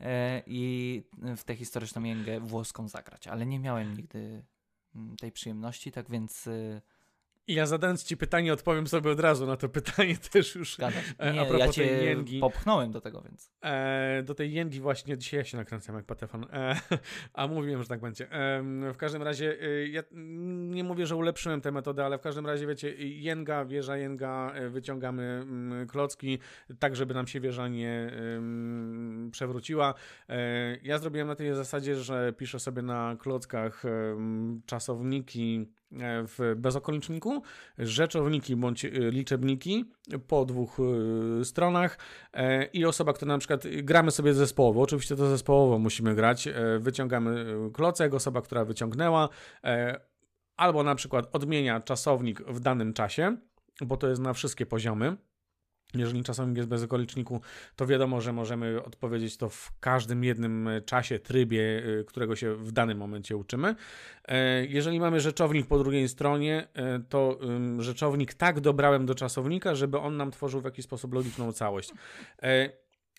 e, 0.00 0.42
i 0.46 1.02
w 1.36 1.44
tę 1.44 1.56
historyczną 1.56 2.04
jęgę 2.04 2.40
włoską 2.40 2.88
zagrać, 2.88 3.28
ale 3.28 3.46
nie 3.46 3.58
miałem 3.58 3.96
nigdy 3.96 4.44
mm, 4.94 5.16
tej 5.16 5.32
przyjemności, 5.32 5.92
tak 5.92 6.10
więc 6.10 6.48
y, 7.50 7.52
Ja 7.52 7.66
zadając 7.66 8.04
ci 8.04 8.16
pytanie, 8.16 8.52
odpowiem 8.52 8.86
sobie 8.86 9.10
od 9.10 9.20
razu 9.20 9.46
na 9.46 9.56
to 9.56 9.68
pytanie 9.68 10.16
też 10.32 10.54
już. 10.54 10.76
E, 11.18 11.32
Nie, 11.32 11.40
a 11.40 11.44
propos 11.44 11.60
ja 11.66 11.72
cię 11.72 11.86
tej 11.88 12.04
jęgi. 12.06 12.40
popchnąłem 12.40 12.92
do 12.92 13.00
tego, 13.00 13.22
więc. 13.22 13.50
E, 13.62 14.22
do 14.22 14.34
tej 14.34 14.52
jęgi 14.52 14.80
właśnie 14.80 15.18
dzisiaj 15.18 15.38
ja 15.38 15.44
się 15.44 15.56
nakręcam 15.56 15.96
jak 15.96 16.04
patefon. 16.04 16.46
E, 16.52 16.80
a 17.34 17.46
mówiłem, 17.46 17.82
że 17.82 17.88
tak 17.88 18.00
będzie. 18.00 18.32
E, 18.32 18.62
w 18.92 18.96
każdym 18.96 19.22
razie 19.22 19.56
e, 19.62 19.88
ja 19.88 20.02
nie 20.68 20.84
mówię, 20.84 21.06
że 21.06 21.16
ulepszyłem 21.16 21.60
tę 21.60 21.72
metodę, 21.72 22.04
ale 22.04 22.18
w 22.18 22.20
każdym 22.20 22.46
razie 22.46 22.66
wiecie, 22.66 22.94
jęga, 22.98 23.64
wieża 23.64 23.96
jęga, 23.96 24.52
e, 24.54 24.68
wyciągamy 24.68 25.22
mm, 25.22 25.86
klocki 25.88 26.38
tak, 26.78 26.96
żeby 26.96 27.14
nam 27.14 27.26
się 27.26 27.40
wieża 27.40 27.68
nie 27.68 28.12
przewróciła. 29.32 29.94
ja 30.82 30.98
zrobiłem 30.98 31.28
na 31.28 31.34
tej 31.34 31.54
zasadzie, 31.54 31.96
że 31.96 32.32
piszę 32.32 32.60
sobie 32.60 32.82
na 32.82 33.16
klockach 33.18 33.82
czasowniki 34.66 35.68
w 36.26 36.54
bezokoliczniku, 36.56 37.42
rzeczowniki 37.78 38.56
bądź 38.56 38.84
e, 38.84 38.90
liczebniki 38.90 39.84
po 40.26 40.44
dwóch 40.44 40.78
e, 41.40 41.44
stronach 41.44 41.98
i 42.72 42.84
osoba, 42.84 43.12
która 43.12 43.32
na 43.32 43.38
przykład 43.38 43.64
gramy 43.82 44.10
sobie 44.10 44.34
zespołowo, 44.34 44.82
oczywiście 44.82 45.16
to 45.16 45.26
zespołowo 45.30 45.78
musimy 45.78 46.14
grać, 46.14 46.48
wyciągamy 46.78 47.46
klocek, 47.72 48.14
osoba, 48.14 48.42
która 48.42 48.64
wyciągnęła, 48.64 49.28
albo 50.56 50.82
na 50.82 50.94
przykład 50.94 51.28
odmienia 51.32 51.80
czasownik 51.80 52.42
w 52.42 52.60
danym 52.60 52.92
czasie, 52.92 53.36
bo 53.80 53.96
to 53.96 54.08
jest 54.08 54.22
na 54.22 54.32
wszystkie 54.32 54.66
poziomy. 54.66 55.16
Jeżeli 55.94 56.22
czasownik 56.22 56.56
jest 56.56 56.68
bez 56.68 56.82
okoliczniku, 56.82 57.40
to 57.76 57.86
wiadomo, 57.86 58.20
że 58.20 58.32
możemy 58.32 58.82
odpowiedzieć 58.84 59.36
to 59.36 59.48
w 59.48 59.72
każdym 59.80 60.24
jednym 60.24 60.68
czasie, 60.86 61.18
trybie, 61.18 61.60
y, 61.60 62.04
którego 62.04 62.36
się 62.36 62.54
w 62.54 62.72
danym 62.72 62.98
momencie 62.98 63.36
uczymy. 63.36 63.74
E, 64.24 64.66
jeżeli 64.66 65.00
mamy 65.00 65.20
rzeczownik 65.20 65.66
po 65.66 65.78
drugiej 65.78 66.08
stronie, 66.08 66.68
e, 66.74 67.00
to 67.08 67.38
rzeczownik 67.78 68.34
tak 68.34 68.60
dobrałem 68.60 69.06
do 69.06 69.14
czasownika, 69.14 69.74
żeby 69.74 69.98
on 69.98 70.16
nam 70.16 70.30
tworzył 70.30 70.60
w 70.60 70.64
jakiś 70.64 70.84
sposób 70.84 71.14
logiczną 71.14 71.52
całość. 71.52 71.92
E, 72.42 72.70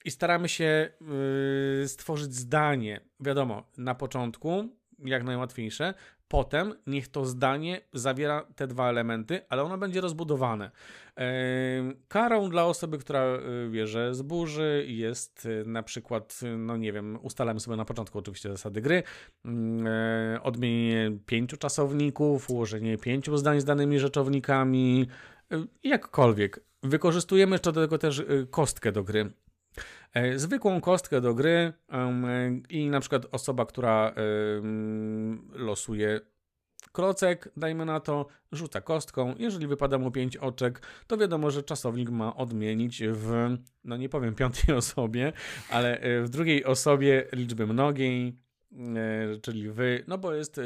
I 0.05 0.11
staramy 0.11 0.49
się 0.49 0.89
y, 1.83 1.87
stworzyć 1.87 2.33
zdanie, 2.33 3.01
wiadomo, 3.19 3.63
na 3.77 3.95
początku, 3.95 4.69
jak 4.99 5.23
najłatwiejsze, 5.23 5.93
Potem 6.29 6.73
niech 6.87 7.07
to 7.07 7.25
zdanie 7.25 7.81
zawiera 7.93 8.45
te 8.55 8.67
dwa 8.67 8.89
elementy, 8.89 9.41
ale 9.49 9.63
ono 9.63 9.77
będzie 9.77 10.01
rozbudowane. 10.01 10.71
Karą 12.07 12.49
dla 12.49 12.65
osoby, 12.65 12.97
która 12.97 13.25
y, 13.25 13.69
wie, 13.69 13.87
że 13.87 14.15
zburzy, 14.15 14.85
jest 14.87 15.45
y, 15.45 15.63
na 15.65 15.83
przykład, 15.83 16.39
no 16.57 16.77
nie 16.77 16.93
wiem, 16.93 17.19
ustalamy 17.21 17.59
sobie 17.59 17.77
na 17.77 17.85
początku 17.85 18.19
oczywiście 18.19 18.49
zasady 18.49 18.81
gry, 18.81 19.03
mm, 19.45 19.87
e, 19.87 20.43
odmienienie 20.43 21.17
pięciu 21.25 21.57
czasowników, 21.57 22.49
ułożenie 22.49 22.97
pięciu 22.97 23.37
zdań 23.37 23.61
z 23.61 23.65
danymi 23.65 23.99
rzeczownikami, 23.99 25.07
jakkolwiek. 25.83 26.59
Wykorzystujemy 26.83 27.51
jeszcze 27.51 27.71
do 27.71 27.81
tego 27.81 27.97
też 27.97 28.23
kostkę 28.51 28.91
do 28.91 29.03
gry. 29.03 29.31
E, 30.13 30.39
zwykłą 30.39 30.81
kostkę 30.81 31.21
do 31.21 31.33
gry 31.33 31.73
i 32.69 32.89
na 32.89 32.99
przykład 32.99 33.25
osoba, 33.31 33.65
która 33.65 34.13
losuje 35.53 36.19
klocek, 36.91 37.51
dajmy 37.57 37.85
na 37.85 37.99
to, 37.99 38.25
rzuca 38.51 38.81
kostką. 38.81 39.35
Jeżeli 39.37 39.67
wypada 39.67 39.97
mu 39.97 40.11
5 40.11 40.37
oczek, 40.37 40.81
to 41.07 41.17
wiadomo, 41.17 41.51
że 41.51 41.63
czasownik 41.63 42.09
ma 42.09 42.35
odmienić 42.35 43.03
w, 43.11 43.57
no 43.83 43.97
nie 43.97 44.09
powiem 44.09 44.35
piątej 44.35 44.75
osobie, 44.83 45.33
ale 45.69 45.99
e, 45.99 46.21
w 46.21 46.29
drugiej 46.29 46.65
osobie 46.65 47.25
liczby 47.33 47.67
mnogiej, 47.67 48.37
e, 48.73 49.39
czyli 49.41 49.71
wy, 49.71 50.03
no 50.07 50.17
bo 50.17 50.33
jest 50.33 50.61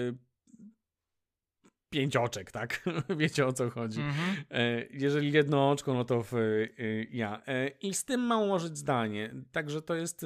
pięć 1.93 2.15
oczek, 2.15 2.51
tak? 2.51 2.83
Wiecie 3.17 3.47
o 3.47 3.53
co 3.53 3.69
chodzi. 3.69 4.01
Mhm. 4.01 4.35
E, 4.51 4.85
jeżeli 4.89 5.31
jedno 5.31 5.71
oczko, 5.71 5.93
no 5.93 6.05
to 6.05 6.23
w, 6.23 6.33
e, 6.33 6.67
ja. 7.11 7.41
E, 7.47 7.67
I 7.67 7.93
z 7.93 8.05
tym 8.05 8.21
mam 8.21 8.41
ułożyć 8.41 8.77
zdanie. 8.77 9.33
Także 9.51 9.81
to 9.81 9.95
jest 9.95 10.25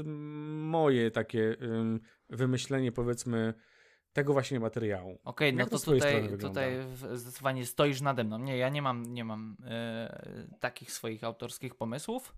moje 0.55 1.11
takie 1.11 1.55
wymyślenie, 2.29 2.91
powiedzmy 2.91 3.53
tego 4.13 4.33
właśnie 4.33 4.59
materiału. 4.59 5.19
Okej, 5.23 5.49
okay, 5.49 5.53
no 5.53 5.65
to, 5.65 5.79
to 5.79 5.91
tutaj, 5.91 6.37
tutaj 6.37 6.71
zdecydowanie 7.13 7.65
stoisz 7.65 8.01
nade 8.01 8.23
mną. 8.23 8.39
Nie, 8.39 8.57
ja 8.57 8.69
nie 8.69 8.81
mam, 8.81 9.13
nie 9.13 9.23
mam 9.23 9.57
e, 9.65 10.47
takich 10.59 10.91
swoich 10.91 11.23
autorskich 11.23 11.75
pomysłów. 11.75 12.35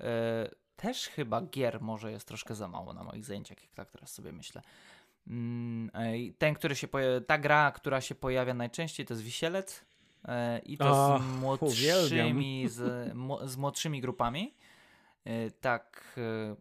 E, 0.00 0.50
też 0.76 1.08
chyba 1.08 1.42
gier 1.42 1.80
może 1.80 2.12
jest 2.12 2.28
troszkę 2.28 2.54
za 2.54 2.68
mało 2.68 2.92
na 2.92 3.04
moich 3.04 3.24
zajęciach, 3.24 3.62
jak 3.62 3.74
tak 3.74 3.90
teraz 3.90 4.12
sobie 4.12 4.32
myślę. 4.32 4.62
Mm, 5.28 5.90
ten, 6.38 6.54
który 6.54 6.76
się 6.76 6.88
pojawia, 6.88 7.20
ta 7.20 7.38
gra, 7.38 7.72
która 7.72 8.00
się 8.00 8.14
pojawia 8.14 8.54
najczęściej, 8.54 9.06
to 9.06 9.14
jest 9.14 9.24
Wisielec. 9.24 9.84
E, 10.24 10.58
I 10.58 10.78
to 10.78 10.90
oh, 10.90 11.22
z 11.22 11.40
młodszymi, 11.40 12.68
z, 12.68 13.12
z, 13.50 13.56
młodszymi 13.56 14.00
grupami. 14.00 14.54
E, 15.24 15.50
tak 15.50 16.14
e, 16.18 16.56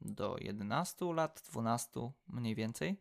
do 0.00 0.36
11 0.40 1.04
lat, 1.04 1.42
12 1.50 2.10
mniej 2.28 2.54
więcej. 2.54 2.96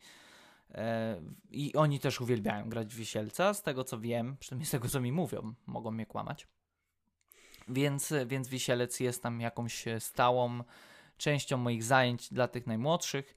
I 1.52 1.74
oni 1.74 2.00
też 2.00 2.22
uwielbiają 2.22 2.70
grać 2.70 2.94
w 2.94 2.98
Wisielca, 2.98 3.54
z 3.54 3.64
tego 3.64 3.84
co 3.84 4.00
wiem, 4.00 4.38
przynajmniej 4.40 4.66
z 4.66 4.72
tego 4.72 4.88
co 4.88 5.02
mi 5.02 5.12
mówią, 5.12 5.54
mogą 5.66 5.92
mnie 5.92 6.06
kłamać. 6.06 6.48
Więc, 7.68 8.14
więc 8.26 8.48
Wisielec 8.48 9.00
jest 9.00 9.24
tam 9.24 9.42
jakąś 9.42 9.86
stałą 10.00 10.64
częścią 11.18 11.58
moich 11.58 11.84
zajęć 11.84 12.34
dla 12.34 12.48
tych 12.48 12.68
najmłodszych. 12.68 13.36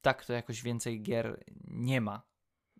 Tak 0.00 0.24
to 0.24 0.32
jakoś 0.32 0.62
więcej 0.62 1.02
gier 1.02 1.44
nie 1.64 2.00
ma. 2.00 2.22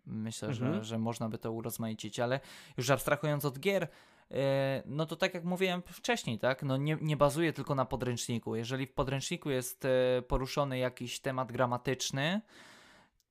Myślę, 0.05 0.47
mhm. 0.47 0.73
że, 0.73 0.83
że 0.83 0.97
można 0.97 1.29
by 1.29 1.37
to 1.37 1.51
urozmaicić, 1.51 2.19
ale 2.19 2.39
już 2.77 2.89
abstrahując 2.89 3.45
od 3.45 3.59
gier, 3.59 3.87
e, 4.31 4.83
no 4.85 5.05
to 5.05 5.15
tak 5.15 5.33
jak 5.33 5.43
mówiłem 5.43 5.81
wcześniej, 5.81 6.39
tak, 6.39 6.63
no 6.63 6.77
nie, 6.77 6.97
nie 7.01 7.17
bazuje 7.17 7.53
tylko 7.53 7.75
na 7.75 7.85
podręczniku. 7.85 8.55
Jeżeli 8.55 8.87
w 8.87 8.93
podręczniku 8.93 9.49
jest 9.49 9.85
e, 9.85 10.21
poruszony 10.21 10.77
jakiś 10.77 11.19
temat 11.19 11.51
gramatyczny, 11.51 12.41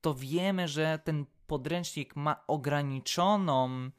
to 0.00 0.14
wiemy, 0.14 0.68
że 0.68 0.98
ten 1.04 1.26
podręcznik 1.46 2.16
ma 2.16 2.44
ograniczoną 2.46 3.90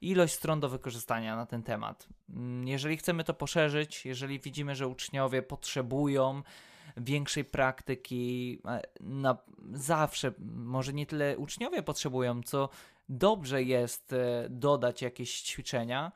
ilość 0.00 0.34
stron 0.34 0.60
do 0.60 0.68
wykorzystania 0.68 1.36
na 1.36 1.46
ten 1.46 1.62
temat. 1.62 2.08
Mm, 2.30 2.68
jeżeli 2.68 2.96
chcemy 2.96 3.24
to 3.24 3.34
poszerzyć, 3.34 4.06
jeżeli 4.06 4.40
widzimy, 4.40 4.74
że 4.74 4.88
uczniowie 4.88 5.42
potrzebują 5.42 6.42
większej 6.96 7.44
praktyki. 7.44 8.58
E, 8.64 8.82
na, 9.00 9.38
zawsze, 9.72 10.32
może 10.54 10.92
nie 10.92 11.06
tyle 11.06 11.38
uczniowie 11.38 11.82
potrzebują, 11.82 12.42
co 12.42 12.68
dobrze 13.08 13.62
jest 13.62 14.12
e, 14.12 14.46
dodać 14.50 15.02
jakieś 15.02 15.42
ćwiczenia, 15.42 16.12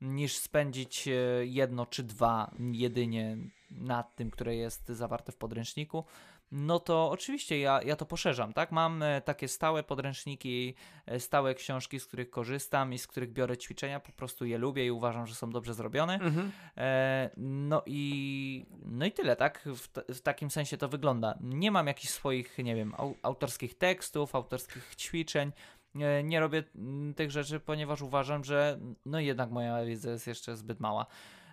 niż 0.00 0.36
spędzić 0.36 1.08
e, 1.08 1.12
jedno 1.46 1.86
czy 1.86 2.02
dwa 2.02 2.50
jedynie 2.72 3.36
nad 3.70 4.16
tym, 4.16 4.30
które 4.30 4.56
jest 4.56 4.88
zawarte 4.88 5.32
w 5.32 5.36
podręczniku 5.36 6.04
no 6.52 6.80
to 6.80 7.10
oczywiście 7.10 7.60
ja, 7.60 7.80
ja 7.82 7.96
to 7.96 8.06
poszerzam, 8.06 8.52
tak? 8.52 8.72
Mam 8.72 9.02
e, 9.02 9.20
takie 9.20 9.48
stałe 9.48 9.82
podręczniki, 9.82 10.74
e, 11.06 11.20
stałe 11.20 11.54
książki, 11.54 12.00
z 12.00 12.06
których 12.06 12.30
korzystam 12.30 12.92
i 12.92 12.98
z 12.98 13.06
których 13.06 13.32
biorę 13.32 13.56
ćwiczenia, 13.56 14.00
po 14.00 14.12
prostu 14.12 14.44
je 14.44 14.58
lubię 14.58 14.86
i 14.86 14.90
uważam, 14.90 15.26
że 15.26 15.34
są 15.34 15.50
dobrze 15.50 15.74
zrobione. 15.74 16.14
Mhm. 16.14 16.52
E, 16.76 17.30
no, 17.36 17.82
i, 17.86 18.66
no 18.84 19.06
i 19.06 19.12
tyle, 19.12 19.36
tak? 19.36 19.60
W, 19.66 19.88
w, 20.14 20.20
takim 20.20 20.50
sensie 20.50 20.76
to 20.76 20.88
wygląda. 20.88 21.38
Nie 21.40 21.70
mam 21.70 21.86
jakichś 21.86 22.12
swoich, 22.12 22.58
nie 22.58 22.74
wiem, 22.74 22.94
au, 22.98 23.14
autorskich 23.22 23.78
tekstów, 23.78 24.34
autorskich 24.34 24.94
ćwiczeń. 24.96 25.52
Nie, 25.94 26.22
nie 26.22 26.40
robię 26.40 26.62
mm, 26.76 27.14
tych 27.14 27.30
rzeczy, 27.30 27.60
ponieważ 27.60 28.02
uważam, 28.02 28.44
że 28.44 28.78
no 29.06 29.20
jednak 29.20 29.50
moja 29.50 29.84
wiedza 29.84 30.10
jest 30.10 30.26
jeszcze 30.26 30.56
zbyt 30.56 30.80
mała 30.80 31.06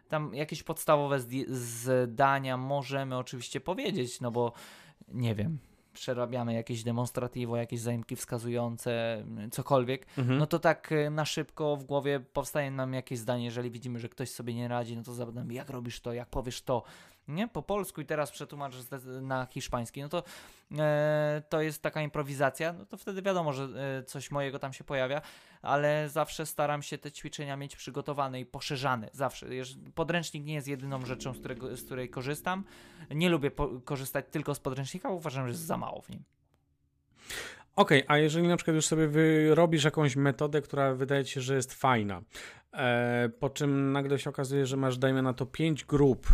tam 0.10 0.34
jakieś 0.34 0.64
podstawowe 0.64 1.20
zdania 1.48 2.58
możemy 2.58 3.18
oczywiście 3.18 3.62
powiedzieć, 3.62 4.22
no 4.22 4.32
bo 4.32 4.54
nie 5.08 5.36
wiem, 5.36 5.60
przerabiamy 5.94 6.54
jakieś 6.54 6.84
demonstrativo, 6.84 7.58
jakieś 7.58 7.80
zajmki 7.80 8.16
wskazujące, 8.16 9.24
cokolwiek, 9.52 10.06
mhm. 10.18 10.40
no 10.40 10.48
to 10.48 10.60
tak 10.60 10.92
e, 10.92 11.10
na 11.10 11.26
szybko 11.26 11.76
w 11.76 11.84
głowie 11.84 12.20
powstaje 12.20 12.72
nam 12.72 12.94
jakieś 12.94 13.20
zdanie, 13.20 13.46
jeżeli 13.46 13.72
widzimy, 13.72 14.00
że 14.00 14.10
ktoś 14.10 14.32
sobie 14.32 14.54
nie 14.54 14.68
radzi, 14.68 14.98
no 14.98 15.04
to 15.04 15.14
zapytamy, 15.14 15.54
jak 15.54 15.70
robisz 15.70 16.02
to, 16.02 16.14
jak 16.14 16.30
powiesz 16.30 16.62
to, 16.62 16.84
nie? 17.36 17.48
Po 17.48 17.64
polsku 17.64 18.02
i 18.02 18.06
teraz 18.06 18.32
przetłumacz 18.32 18.74
na 19.22 19.46
hiszpański, 19.46 20.02
no 20.02 20.10
to 20.10 20.24
e, 20.78 21.42
to 21.50 21.62
jest 21.62 21.82
taka 21.82 22.02
improwizacja, 22.02 22.74
no 22.74 22.86
to 22.86 22.98
wtedy 22.98 23.22
wiadomo, 23.22 23.54
że 23.54 23.64
e, 24.00 24.04
coś 24.04 24.32
mojego 24.32 24.60
tam 24.60 24.74
się 24.74 24.84
pojawia, 24.84 25.22
ale 25.62 26.10
zawsze 26.10 26.46
staram 26.46 26.82
się 26.82 26.98
te 26.98 27.12
ćwiczenia 27.12 27.58
mieć 27.58 27.76
przygotowane 27.76 28.40
i 28.40 28.46
poszerzane, 28.46 29.10
zawsze. 29.14 29.48
Podręcznik 29.96 30.46
nie 30.46 30.54
jest 30.54 30.68
jedyną 30.68 31.06
rzeczą, 31.06 31.34
z, 31.34 31.40
którego, 31.40 31.78
z 31.78 31.84
której 31.84 32.10
korzystam. 32.10 32.64
Nie 33.12 33.30
lubię 33.30 33.52
korzystać 33.86 34.26
tylko 34.32 34.56
z 34.56 34.60
podręcznika, 34.60 35.10
uważam, 35.10 35.46
że 35.46 35.50
jest 35.50 35.66
za 35.66 35.78
mało 35.78 36.02
w 36.02 36.10
nim. 36.10 36.24
Okej, 37.76 38.04
okay, 38.06 38.16
a 38.16 38.18
jeżeli 38.18 38.48
na 38.48 38.58
przykład 38.58 38.76
już 38.76 38.86
sobie 38.86 39.08
wyrobisz 39.08 39.84
jakąś 39.84 40.16
metodę, 40.16 40.62
która 40.62 40.94
wydaje 40.94 41.26
ci 41.26 41.34
się, 41.34 41.42
że 41.42 41.56
jest 41.56 41.74
fajna, 41.74 42.22
e, 42.74 43.30
po 43.40 43.50
czym 43.50 43.92
nagle 43.92 44.20
się 44.20 44.30
okazuje, 44.30 44.66
że 44.66 44.78
masz, 44.78 44.98
dajmy 44.98 45.22
na 45.22 45.34
to, 45.34 45.46
pięć 45.46 45.86
grup 45.86 46.28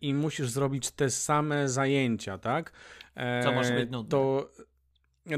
i 0.00 0.14
musisz 0.14 0.50
zrobić 0.50 0.90
te 0.90 1.10
same 1.10 1.68
zajęcia, 1.68 2.38
tak? 2.38 2.72
E, 3.14 3.42
Co 3.42 3.52
może 3.52 3.74
być 3.74 3.90
nudne. 3.90 4.10
To 4.10 4.50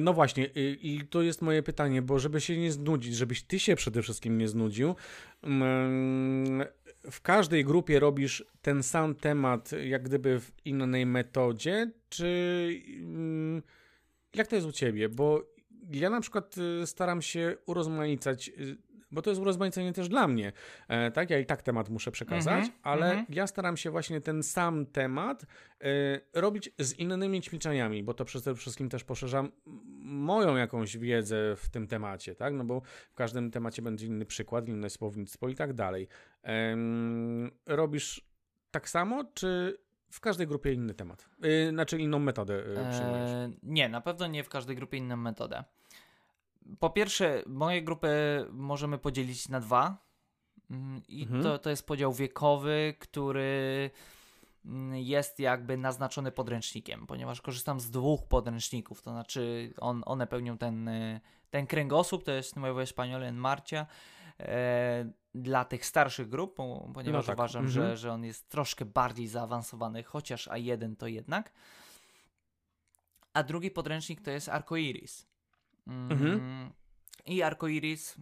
No 0.00 0.12
właśnie, 0.12 0.46
i, 0.54 0.78
i 0.82 1.06
to 1.06 1.22
jest 1.22 1.42
moje 1.42 1.62
pytanie, 1.62 2.02
bo 2.02 2.18
żeby 2.18 2.40
się 2.40 2.58
nie 2.58 2.72
znudzić, 2.72 3.16
żebyś 3.16 3.42
ty 3.42 3.58
się 3.58 3.76
przede 3.76 4.02
wszystkim 4.02 4.38
nie 4.38 4.48
znudził, 4.48 4.94
mm, 5.42 6.64
w 7.10 7.20
każdej 7.20 7.64
grupie 7.64 8.00
robisz 8.00 8.44
ten 8.62 8.82
sam 8.82 9.14
temat, 9.14 9.70
jak 9.72 10.02
gdyby 10.02 10.40
w 10.40 10.52
innej 10.64 11.06
metodzie, 11.06 11.90
czy 12.08 12.70
mm, 13.00 13.62
jak 14.34 14.46
to 14.46 14.54
jest 14.54 14.68
u 14.68 14.72
ciebie? 14.72 15.08
Bo 15.08 15.42
ja 15.90 16.10
na 16.10 16.20
przykład 16.20 16.54
y, 16.82 16.86
staram 16.86 17.22
się 17.22 17.56
urozmaicać 17.66 18.48
y, 18.48 18.76
bo 19.10 19.22
to 19.22 19.30
jest 19.30 19.42
urozmaicenie 19.42 19.92
też 19.92 20.08
dla 20.08 20.28
mnie, 20.28 20.52
e, 20.88 21.10
tak? 21.10 21.30
Ja 21.30 21.38
i 21.38 21.46
tak 21.46 21.62
temat 21.62 21.88
muszę 21.88 22.10
przekazać, 22.10 22.54
mm 22.54 22.68
-hmm, 22.68 22.78
ale 22.82 23.12
mm 23.12 23.24
-hmm. 23.24 23.34
ja 23.34 23.46
staram 23.46 23.76
się 23.76 23.90
właśnie 23.90 24.20
ten 24.20 24.42
sam 24.42 24.86
temat 24.86 25.46
e, 25.80 25.86
robić 26.34 26.70
z 26.78 26.92
innymi 26.92 27.40
ćwiczeniami, 27.40 28.02
bo 28.02 28.14
to 28.14 28.24
przede 28.24 28.54
wszystkim 28.54 28.88
też 28.88 29.04
poszerzam 29.04 29.52
moją 30.04 30.56
jakąś 30.56 30.96
wiedzę 30.96 31.56
w 31.56 31.68
tym 31.68 31.86
temacie, 31.86 32.34
tak? 32.34 32.54
No 32.54 32.64
bo 32.64 32.82
w 33.10 33.14
każdym 33.14 33.50
temacie 33.50 33.82
będzie 33.82 34.06
inny 34.06 34.26
przykład, 34.26 34.68
inne 34.68 34.90
słownictwo 34.90 35.48
i 35.48 35.54
tak 35.54 35.72
dalej. 35.72 36.08
E, 36.44 36.76
robisz 37.66 38.28
tak 38.70 38.88
samo, 38.88 39.24
czy 39.34 39.78
w 40.10 40.20
każdej 40.20 40.46
grupie 40.46 40.72
inny 40.72 40.94
temat? 40.94 41.28
Yy, 41.42 41.70
znaczy 41.70 41.98
inną 41.98 42.18
metodę 42.18 42.54
yy, 42.54 42.90
przyjmujesz? 42.90 43.30
Eee, 43.30 43.58
nie, 43.62 43.88
na 43.88 44.00
pewno 44.00 44.26
nie 44.26 44.44
w 44.44 44.48
każdej 44.48 44.76
grupie 44.76 44.98
inną 44.98 45.16
metodę 45.16 45.64
po 46.80 46.90
pierwsze, 46.90 47.42
moje 47.46 47.82
grupy 47.82 48.08
możemy 48.50 48.98
podzielić 48.98 49.48
na 49.48 49.60
dwa. 49.60 50.08
Mm, 50.70 51.02
I 51.08 51.22
mhm. 51.22 51.42
to, 51.42 51.58
to 51.58 51.70
jest 51.70 51.86
podział 51.86 52.12
wiekowy, 52.12 52.94
który 52.98 53.90
mm, 54.64 54.96
jest 54.96 55.38
jakby 55.38 55.76
naznaczony 55.76 56.32
podręcznikiem, 56.32 57.06
ponieważ 57.06 57.40
korzystam 57.40 57.80
z 57.80 57.90
dwóch 57.90 58.26
podręczników, 58.26 59.02
to 59.02 59.10
znaczy 59.10 59.72
on, 59.80 60.02
one 60.06 60.26
pełnią 60.26 60.58
ten, 60.58 60.90
ten 61.50 61.66
kręgosłup, 61.66 62.24
to 62.24 62.32
jest 62.32 62.56
Nuevo 62.56 62.80
Español 62.80 63.22
en 63.22 63.36
Marcia, 63.36 63.86
e, 64.40 65.10
dla 65.34 65.64
tych 65.64 65.86
starszych 65.86 66.28
grup, 66.28 66.56
ponieważ 66.94 67.24
no 67.24 67.26
tak. 67.26 67.36
uważam, 67.36 67.66
mhm. 67.66 67.88
że, 67.88 67.96
że 67.96 68.12
on 68.12 68.24
jest 68.24 68.48
troszkę 68.48 68.84
bardziej 68.84 69.28
zaawansowany, 69.28 70.02
chociaż 70.02 70.48
A1 70.48 70.96
to 70.96 71.06
jednak. 71.06 71.52
A 73.32 73.42
drugi 73.42 73.70
podręcznik 73.70 74.20
to 74.20 74.30
jest 74.30 74.48
Arcoiris. 74.48 75.26
Mhm. 75.88 76.32
Mm, 76.32 76.72
I 77.26 77.42
Arcoiris, 77.42 78.16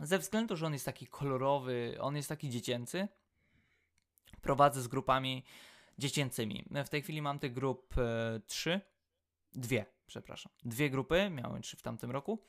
ze 0.00 0.18
względu, 0.18 0.56
że 0.56 0.66
on 0.66 0.72
jest 0.72 0.84
taki 0.84 1.06
kolorowy, 1.06 1.96
on 2.00 2.16
jest 2.16 2.28
taki 2.28 2.50
dziecięcy, 2.50 3.08
prowadzę 4.40 4.82
z 4.82 4.88
grupami 4.88 5.44
dziecięcymi. 5.98 6.64
W 6.86 6.88
tej 6.88 7.02
chwili 7.02 7.22
mam 7.22 7.38
tych 7.38 7.52
grup 7.52 7.98
e, 7.98 8.40
trzy, 8.46 8.80
dwie, 9.52 9.86
przepraszam. 10.06 10.52
Dwie 10.64 10.90
grupy, 10.90 11.30
miałem 11.30 11.62
trzy 11.62 11.76
w 11.76 11.82
tamtym 11.82 12.10
roku. 12.10 12.42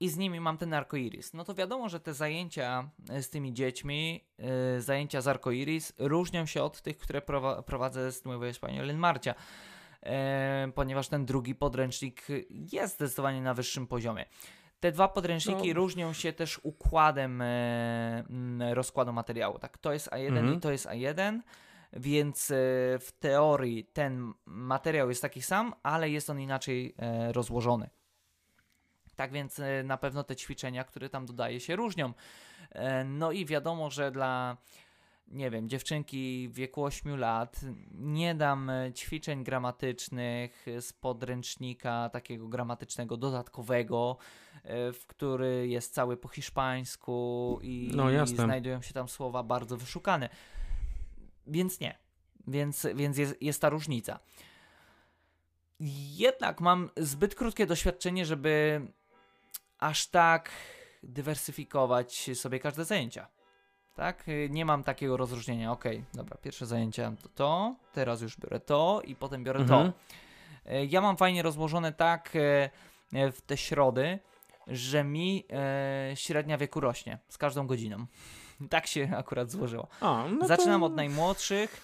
I 0.00 0.08
z 0.08 0.16
nimi 0.16 0.40
mam 0.40 0.58
ten 0.58 0.74
Arcoiris. 0.74 1.34
No 1.34 1.44
to 1.44 1.54
wiadomo, 1.54 1.88
że 1.88 2.00
te 2.00 2.14
zajęcia 2.14 2.90
e, 3.10 3.22
z 3.22 3.30
tymi 3.30 3.52
dziećmi, 3.52 4.24
e, 4.38 4.80
zajęcia 4.80 5.20
z 5.20 5.28
Arcoiris 5.28 5.92
różnią 5.98 6.46
się 6.46 6.62
od 6.62 6.82
tych, 6.82 6.98
które 6.98 7.22
prowadzę 7.66 8.12
z 8.12 8.24
Nuevo 8.24 8.44
Español 8.44 8.94
Marcia 8.96 9.34
ponieważ 10.74 11.08
ten 11.08 11.26
drugi 11.26 11.54
podręcznik 11.54 12.26
jest 12.72 12.94
zdecydowanie 12.94 13.42
na 13.42 13.54
wyższym 13.54 13.86
poziomie. 13.86 14.26
Te 14.80 14.92
dwa 14.92 15.08
podręczniki 15.08 15.68
no. 15.68 15.74
różnią 15.74 16.12
się 16.12 16.32
też 16.32 16.60
układem 16.62 17.42
e, 17.42 18.24
rozkładu 18.74 19.12
materiału. 19.12 19.58
Tak, 19.58 19.78
to 19.78 19.92
jest 19.92 20.10
A1 20.10 20.26
mhm. 20.26 20.54
i 20.54 20.60
to 20.60 20.72
jest 20.72 20.86
A1, 20.86 21.40
więc 21.92 22.50
e, 22.50 22.54
w 22.98 23.12
teorii 23.20 23.84
ten 23.84 24.32
materiał 24.46 25.08
jest 25.08 25.22
taki 25.22 25.42
sam, 25.42 25.74
ale 25.82 26.10
jest 26.10 26.30
on 26.30 26.40
inaczej 26.40 26.94
e, 26.98 27.32
rozłożony. 27.32 27.90
Tak 29.16 29.32
więc 29.32 29.58
e, 29.58 29.82
na 29.82 29.96
pewno 29.96 30.24
te 30.24 30.36
ćwiczenia, 30.36 30.84
które 30.84 31.08
tam 31.08 31.26
dodaje 31.26 31.60
się 31.60 31.76
różnią. 31.76 32.12
E, 32.70 33.04
no 33.04 33.32
i 33.32 33.46
wiadomo, 33.46 33.90
że 33.90 34.10
dla 34.10 34.56
nie 35.28 35.50
wiem, 35.50 35.68
dziewczynki 35.68 36.48
w 36.48 36.54
wieku 36.54 36.84
8 36.84 37.18
lat, 37.18 37.60
nie 37.94 38.34
dam 38.34 38.70
e, 38.70 38.92
ćwiczeń 38.92 39.44
gramatycznych 39.44 40.66
z 40.80 40.92
podręcznika 40.92 42.10
takiego 42.12 42.48
gramatycznego 42.48 43.16
dodatkowego, 43.16 44.16
e, 44.62 44.92
w 44.92 45.06
który 45.06 45.68
jest 45.68 45.94
cały 45.94 46.16
po 46.16 46.28
hiszpańsku 46.28 47.58
i, 47.62 47.90
no, 47.94 48.10
i 48.10 48.26
znajdują 48.26 48.82
się 48.82 48.94
tam 48.94 49.08
słowa 49.08 49.42
bardzo 49.42 49.76
wyszukane. 49.76 50.28
Więc 51.46 51.80
nie. 51.80 51.98
Więc, 52.46 52.86
więc 52.94 53.18
jest, 53.18 53.42
jest 53.42 53.60
ta 53.60 53.68
różnica. 53.68 54.18
Jednak 56.10 56.60
mam 56.60 56.90
zbyt 56.96 57.34
krótkie 57.34 57.66
doświadczenie, 57.66 58.26
żeby 58.26 58.86
aż 59.78 60.06
tak 60.06 60.50
dywersyfikować 61.02 62.30
sobie 62.34 62.58
każde 62.58 62.84
zajęcia. 62.84 63.28
Tak? 63.94 64.28
Y, 64.28 64.48
nie 64.50 64.64
mam 64.64 64.84
takiego 64.84 65.16
rozróżnienia. 65.16 65.72
Ok, 65.72 65.84
dobra, 66.14 66.36
pierwsze 66.42 66.66
zajęcia 66.66 67.12
to 67.22 67.28
to, 67.28 67.74
teraz 67.92 68.22
już 68.22 68.36
biorę 68.36 68.60
to 68.60 69.02
i 69.04 69.16
potem 69.16 69.44
biorę 69.44 69.60
mhm. 69.60 69.92
to. 69.92 69.98
Y, 70.72 70.86
ja 70.86 71.00
mam 71.00 71.16
fajnie 71.16 71.42
rozłożone 71.42 71.92
tak 71.92 72.36
y, 72.36 72.70
w 73.32 73.40
te 73.40 73.56
środy, 73.56 74.18
że 74.66 75.04
mi 75.04 75.44
średnia 76.14 76.58
wieku 76.58 76.80
rośnie 76.80 77.18
z 77.28 77.38
każdą 77.38 77.66
godziną. 77.66 78.06
tak 78.70 78.86
się 78.86 79.10
akurat 79.16 79.50
złożyło. 79.50 79.88
A, 80.00 80.24
no 80.38 80.46
Zaczynam 80.46 80.80
to... 80.80 80.86
od 80.86 80.94
najmłodszych, 80.94 81.80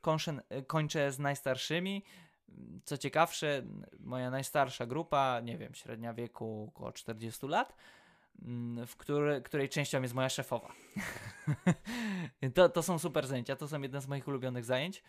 kończę, 0.00 0.40
kończę 0.66 1.12
z 1.12 1.18
najstarszymi. 1.18 2.04
Co 2.84 2.98
ciekawsze, 2.98 3.62
moja 4.00 4.30
najstarsza 4.30 4.86
grupa, 4.86 5.40
nie 5.40 5.58
wiem, 5.58 5.74
średnia 5.74 6.14
wieku 6.14 6.72
około 6.74 6.92
40 6.92 7.46
lat 7.46 7.74
w 8.86 8.96
który, 8.96 9.42
której 9.42 9.68
częścią 9.68 10.02
jest 10.02 10.14
moja 10.14 10.28
szefowa. 10.28 10.72
to, 12.54 12.68
to 12.68 12.82
są 12.82 12.98
super 12.98 13.26
zajęcia, 13.26 13.56
to 13.56 13.68
są 13.68 13.82
jedne 13.82 14.00
z 14.00 14.08
moich 14.08 14.28
ulubionych 14.28 14.64
zajęć, 14.64 15.02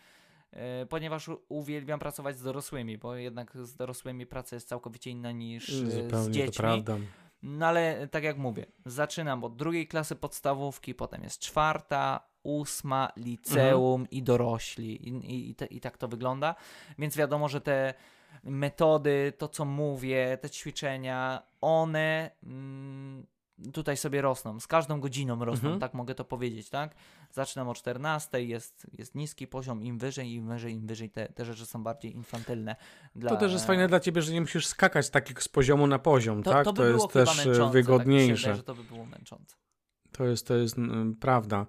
e, 0.50 0.86
ponieważ 0.86 1.30
uwielbiam 1.48 1.98
pracować 1.98 2.38
z 2.38 2.42
dorosłymi, 2.42 2.98
bo 2.98 3.14
jednak 3.14 3.56
z 3.56 3.76
dorosłymi 3.76 4.26
praca 4.26 4.56
jest 4.56 4.68
całkowicie 4.68 5.10
inna 5.10 5.32
niż 5.32 5.68
e, 5.68 5.90
Zupełnie 5.90 6.24
z 6.24 6.30
dziećmi. 6.30 6.52
To 6.52 6.62
prawda. 6.62 6.96
No 7.42 7.66
ale 7.66 8.08
tak 8.08 8.24
jak 8.24 8.38
mówię, 8.38 8.66
zaczynam 8.86 9.44
od 9.44 9.56
drugiej 9.56 9.88
klasy 9.88 10.16
podstawówki, 10.16 10.94
potem 10.94 11.22
jest 11.22 11.38
czwarta, 11.38 12.28
ósma, 12.42 13.12
liceum 13.16 14.00
mhm. 14.00 14.10
i 14.10 14.22
dorośli. 14.22 15.08
I, 15.08 15.10
i, 15.10 15.50
i, 15.50 15.54
te, 15.54 15.66
I 15.66 15.80
tak 15.80 15.98
to 15.98 16.08
wygląda. 16.08 16.54
Więc 16.98 17.16
wiadomo, 17.16 17.48
że 17.48 17.60
te 17.60 17.94
metody, 18.44 19.32
to 19.38 19.48
co 19.48 19.64
mówię, 19.64 20.38
te 20.40 20.50
ćwiczenia, 20.50 21.42
one 21.60 22.30
mm, 22.42 23.26
tutaj 23.72 23.96
sobie 23.96 24.22
rosną, 24.22 24.60
z 24.60 24.66
każdą 24.66 25.00
godziną 25.00 25.44
rosną, 25.44 25.68
mhm. 25.68 25.80
tak 25.80 25.94
mogę 25.94 26.14
to 26.14 26.24
powiedzieć, 26.24 26.70
tak? 26.70 26.94
Zaczynam 27.30 27.68
o 27.68 27.74
14, 27.74 28.44
jest, 28.44 28.86
jest 28.92 29.14
niski 29.14 29.46
poziom, 29.46 29.82
im 29.82 29.98
wyżej, 29.98 30.32
im 30.32 30.48
wyżej, 30.48 30.74
im 30.74 30.86
wyżej, 30.86 31.10
te, 31.10 31.28
te 31.28 31.44
rzeczy 31.44 31.66
są 31.66 31.82
bardziej 31.82 32.14
infantylne. 32.14 32.76
Dla... 33.14 33.30
To 33.30 33.36
też 33.36 33.52
jest 33.52 33.66
fajne 33.66 33.88
dla 33.88 34.00
ciebie, 34.00 34.22
że 34.22 34.32
nie 34.32 34.40
musisz 34.40 34.66
skakać 34.66 35.10
tak 35.10 35.42
z 35.42 35.48
poziomu 35.48 35.86
na 35.86 35.98
poziom, 35.98 36.42
to, 36.42 36.50
tak? 36.50 36.64
To, 36.64 36.72
by 36.72 36.78
to 36.78 36.86
jest 36.86 37.12
też 37.12 37.46
e, 37.46 37.70
wygodniejsze. 37.70 38.48
Tak 38.48 38.56
że 38.56 38.62
to 38.62 38.74
by 38.74 38.84
było 38.84 39.06
męczące. 39.06 39.56
To 40.16 40.24
jest, 40.24 40.46
to 40.46 40.54
jest 40.54 40.76
prawda. 41.20 41.66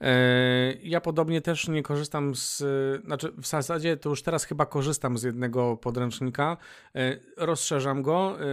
E, 0.00 0.72
ja 0.82 1.00
podobnie 1.00 1.40
też 1.40 1.68
nie 1.68 1.82
korzystam 1.82 2.34
z, 2.34 2.64
znaczy 3.04 3.32
w 3.32 3.46
zasadzie 3.46 3.96
to 3.96 4.08
już 4.08 4.22
teraz 4.22 4.44
chyba 4.44 4.66
korzystam 4.66 5.18
z 5.18 5.22
jednego 5.22 5.76
podręcznika, 5.76 6.56
e, 6.94 7.16
rozszerzam 7.36 8.02
go. 8.02 8.38
E, 8.40 8.46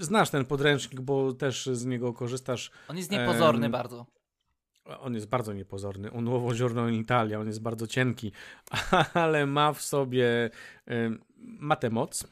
znasz 0.00 0.30
ten 0.30 0.44
podręcznik, 0.44 1.00
bo 1.00 1.32
też 1.32 1.66
z 1.66 1.86
niego 1.86 2.12
korzystasz. 2.12 2.70
On 2.88 2.96
jest 2.96 3.10
niepozorny 3.10 3.68
bardzo. 3.68 4.06
On 5.00 5.14
jest 5.14 5.28
bardzo 5.28 5.52
niepozorny. 5.52 6.10
Un 6.10 6.24
nuovo 6.24 6.54
giorno 6.54 6.88
in 6.88 7.00
Italia, 7.00 7.40
on 7.40 7.46
jest 7.46 7.62
bardzo 7.62 7.86
cienki, 7.86 8.32
ale 9.14 9.46
ma 9.46 9.72
w 9.72 9.82
sobie 9.82 10.50
matę 11.38 11.90
moc. 11.90 12.26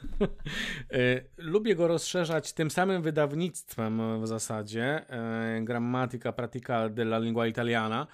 E, 0.91 1.21
lubię 1.53 1.75
go 1.75 1.87
rozszerzać 1.87 2.53
tym 2.53 2.71
samym 2.71 3.01
wydawnictwem 3.01 4.21
w 4.21 4.27
zasadzie, 4.27 5.09
e, 5.09 5.61
Grammatica 5.61 6.31
Pratica 6.31 6.89
della 6.89 7.19
Lingua 7.19 7.47
Italiana. 7.47 8.07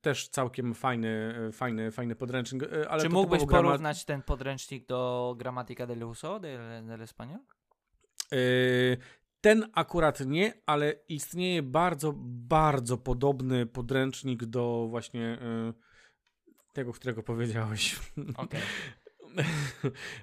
Też 0.00 0.28
całkiem 0.28 0.74
fajny, 0.74 1.34
fajny, 1.52 1.90
fajny 1.90 2.16
podręcznik. 2.16 2.62
Ale 2.88 3.02
Czy 3.02 3.08
mógłbyś 3.08 3.46
porównać 3.46 4.04
ten 4.04 4.22
podręcznik 4.22 4.86
do 4.86 5.34
Grammatica 5.38 5.86
del 5.86 6.04
Uso 6.04 6.40
del, 6.40 6.86
del 6.86 7.00
Español? 7.00 7.38
Ten 9.40 9.70
akurat 9.74 10.20
nie, 10.20 10.52
ale 10.66 10.94
istnieje 11.08 11.62
bardzo, 11.62 12.12
bardzo 12.16 12.98
podobny 12.98 13.66
podręcznik 13.66 14.44
do 14.44 14.86
właśnie 14.90 15.38
tego, 16.72 16.92
którego 16.92 17.22
powiedziałeś. 17.22 18.00
Okay. 18.36 18.60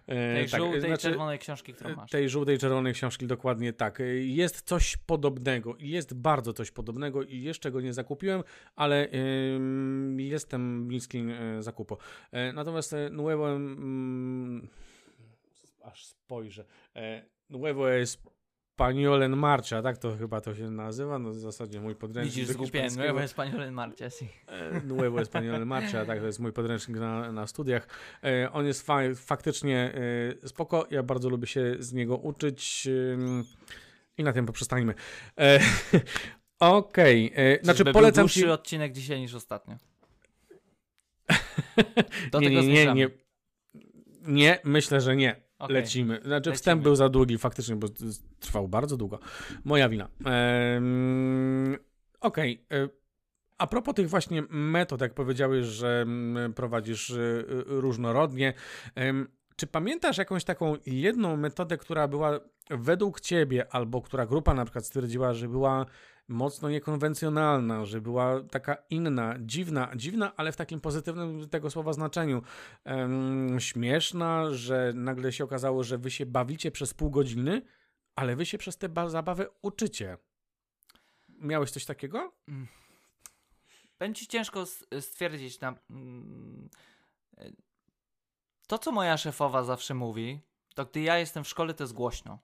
E, 0.07 0.36
tej 0.36 0.49
tak, 0.49 0.60
żółtej, 0.60 0.82
znaczy, 0.82 1.01
czerwonej 1.01 1.39
książki, 1.39 1.74
którą 1.74 1.95
masz. 1.95 2.12
Tej 2.12 2.30
żółtej, 2.30 2.57
czerwonej 2.57 2.93
książki, 2.93 3.28
dokładnie 3.28 3.74
tak. 3.74 3.99
Jest 4.20 4.62
coś 4.62 4.97
podobnego 4.97 5.76
jest 5.80 6.14
bardzo 6.14 6.53
coś 6.53 6.72
podobnego 6.72 7.24
i 7.24 7.41
jeszcze 7.41 7.72
go 7.72 7.82
nie 7.82 7.93
zakupiłem, 7.93 8.43
ale 8.76 9.07
yy, 10.18 10.24
jestem 10.24 10.88
bliski 10.88 11.18
yy, 11.26 11.64
zakupu. 11.64 11.97
Yy, 12.34 12.53
natomiast 12.53 12.95
Nuevo... 13.12 13.47
Aż 15.84 16.05
spojrzę. 16.05 16.66
Nuevo 17.49 17.89
jest 17.89 18.39
Español 18.80 19.24
en 19.24 19.38
Marcha, 19.38 19.82
tak 19.82 19.98
to 19.98 20.18
chyba 20.18 20.42
to 20.42 20.56
się 20.56 20.72
nazywa, 20.72 21.20
no 21.20 21.30
w 21.30 21.40
zasadzie 21.40 21.82
mój 21.82 21.96
podręcznik. 21.96 22.36
Widzisz, 22.36 22.56
zgubiłem, 22.56 22.96
Nuevo 22.96 23.20
Español 23.20 23.62
en 23.62 23.74
Marcha, 23.74 24.10
si. 24.10 24.28
E, 24.48 24.82
Nuevo 24.82 25.22
Español 25.22 25.56
en 25.56 25.66
Marcha, 25.66 26.06
tak, 26.06 26.20
to 26.20 26.26
jest 26.26 26.40
mój 26.40 26.54
podręcznik 26.54 26.98
na, 26.98 27.32
na 27.32 27.48
studiach. 27.48 27.88
E, 28.24 28.52
on 28.52 28.66
jest 28.66 28.86
fa 28.86 29.00
faktycznie 29.16 29.94
e, 30.44 30.48
spoko, 30.48 30.88
ja 30.92 31.04
bardzo 31.04 31.30
lubię 31.30 31.48
się 31.48 31.76
z 31.80 31.94
niego 31.94 32.18
uczyć 32.18 32.88
i 34.18 34.24
na 34.24 34.34
tym 34.34 34.46
poprzestańmy. 34.46 34.94
Okej, 36.60 37.32
okay. 37.32 37.60
znaczy 37.64 37.86
polecam 37.86 38.28
ci... 38.28 38.46
odcinek 38.46 38.92
dzisiaj 38.92 39.20
niż 39.20 39.34
ostatnio. 39.34 39.76
Do 42.32 42.40
nie, 42.40 42.50
nie, 42.50 42.64
nie, 42.64 42.94
nie, 42.94 43.10
nie, 44.22 44.60
myślę, 44.64 45.02
że 45.02 45.16
nie. 45.16 45.49
Okay. 45.60 45.74
Lecimy. 45.74 46.16
Znaczy, 46.16 46.34
Lecimy. 46.34 46.55
wstęp 46.55 46.84
był 46.84 46.95
za 46.95 47.10
długi, 47.10 47.38
faktycznie, 47.38 47.76
bo 47.76 47.88
trwał 48.39 48.68
bardzo 48.68 48.97
długo. 48.97 49.20
Moja 49.64 49.89
wina. 49.89 50.10
Ehm, 50.26 51.78
Okej. 52.22 52.66
Okay. 52.70 52.84
E, 52.84 52.89
a 53.57 53.68
propos 53.68 53.95
tych 53.95 54.10
właśnie 54.10 54.43
metod, 54.49 55.01
jak 55.01 55.14
powiedziałeś, 55.14 55.66
że 55.66 56.01
mm, 56.01 56.53
prowadzisz 56.53 57.10
y, 57.10 57.45
różnorodnie, 57.68 58.53
czy 59.60 59.68
pamiętasz 59.68 60.18
jakąś 60.18 60.43
taką 60.43 60.76
jedną 60.86 61.38
metodę, 61.38 61.78
która 61.78 62.07
była 62.07 62.39
według 62.70 63.22
ciebie, 63.22 63.74
albo 63.74 64.01
która 64.01 64.26
grupa 64.26 64.53
na 64.53 64.66
przykład 64.66 64.86
stwierdziła, 64.86 65.34
że 65.34 65.47
była 65.47 65.86
mocno 66.28 66.70
niekonwencjonalna, 66.70 67.86
że 67.86 68.01
była 68.01 68.43
taka 68.43 68.78
inna, 68.89 69.36
dziwna, 69.39 69.91
dziwna, 69.95 70.36
ale 70.36 70.51
w 70.51 70.55
takim 70.55 70.82
pozytywnym 70.82 71.49
tego 71.49 71.70
słowa 71.70 71.93
znaczeniu. 71.93 72.41
Śmieszna, 73.60 74.53
że 74.53 74.91
nagle 74.95 75.32
się 75.32 75.43
okazało, 75.43 75.84
że 75.84 75.97
wy 75.97 76.12
się 76.12 76.26
bawicie 76.26 76.72
przez 76.72 76.93
pół 76.93 77.10
godziny, 77.10 77.62
ale 78.16 78.36
wy 78.36 78.45
się 78.45 78.57
przez 78.57 78.78
tę 78.78 78.89
zabawę 79.07 79.47
uczycie. 79.62 80.18
Miałeś 81.30 81.72
coś 81.72 81.86
takiego? 81.86 82.34
Mm. 82.47 82.68
Będzie 83.99 84.28
ciężko 84.28 84.66
stwierdzić 84.99 85.60
na. 85.60 85.76
To, 88.70 88.78
co 88.78 88.91
moja 88.91 89.17
szefowa 89.17 89.63
zawsze 89.63 89.93
mówi, 89.93 90.39
to 90.76 90.86
gdy 90.86 91.01
ja 91.01 91.17
jestem 91.17 91.43
w 91.43 91.47
szkole, 91.47 91.74
to 91.74 91.84
jest 91.84 91.93
głośno. 91.93 92.39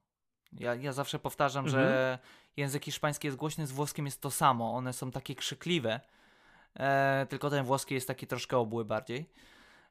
Ja, 0.53 0.76
ja 0.76 0.93
zawsze 0.93 1.19
powtarzam, 1.19 1.65
mhm. 1.65 1.84
że 1.84 2.19
język 2.57 2.86
hiszpański 2.86 3.28
jest 3.28 3.38
głośny, 3.38 3.67
z 3.67 3.71
włoskim 3.71 4.05
jest 4.05 4.21
to 4.21 4.32
samo. 4.32 4.76
One 4.76 4.93
są 4.93 5.11
takie 5.11 5.36
krzykliwe, 5.36 5.99
e, 6.73 7.26
tylko 7.30 7.49
ten 7.49 7.65
włoski 7.65 7.93
jest 7.93 8.07
taki 8.07 8.28
troszkę 8.28 8.57
obły 8.57 8.86
bardziej. 8.86 9.30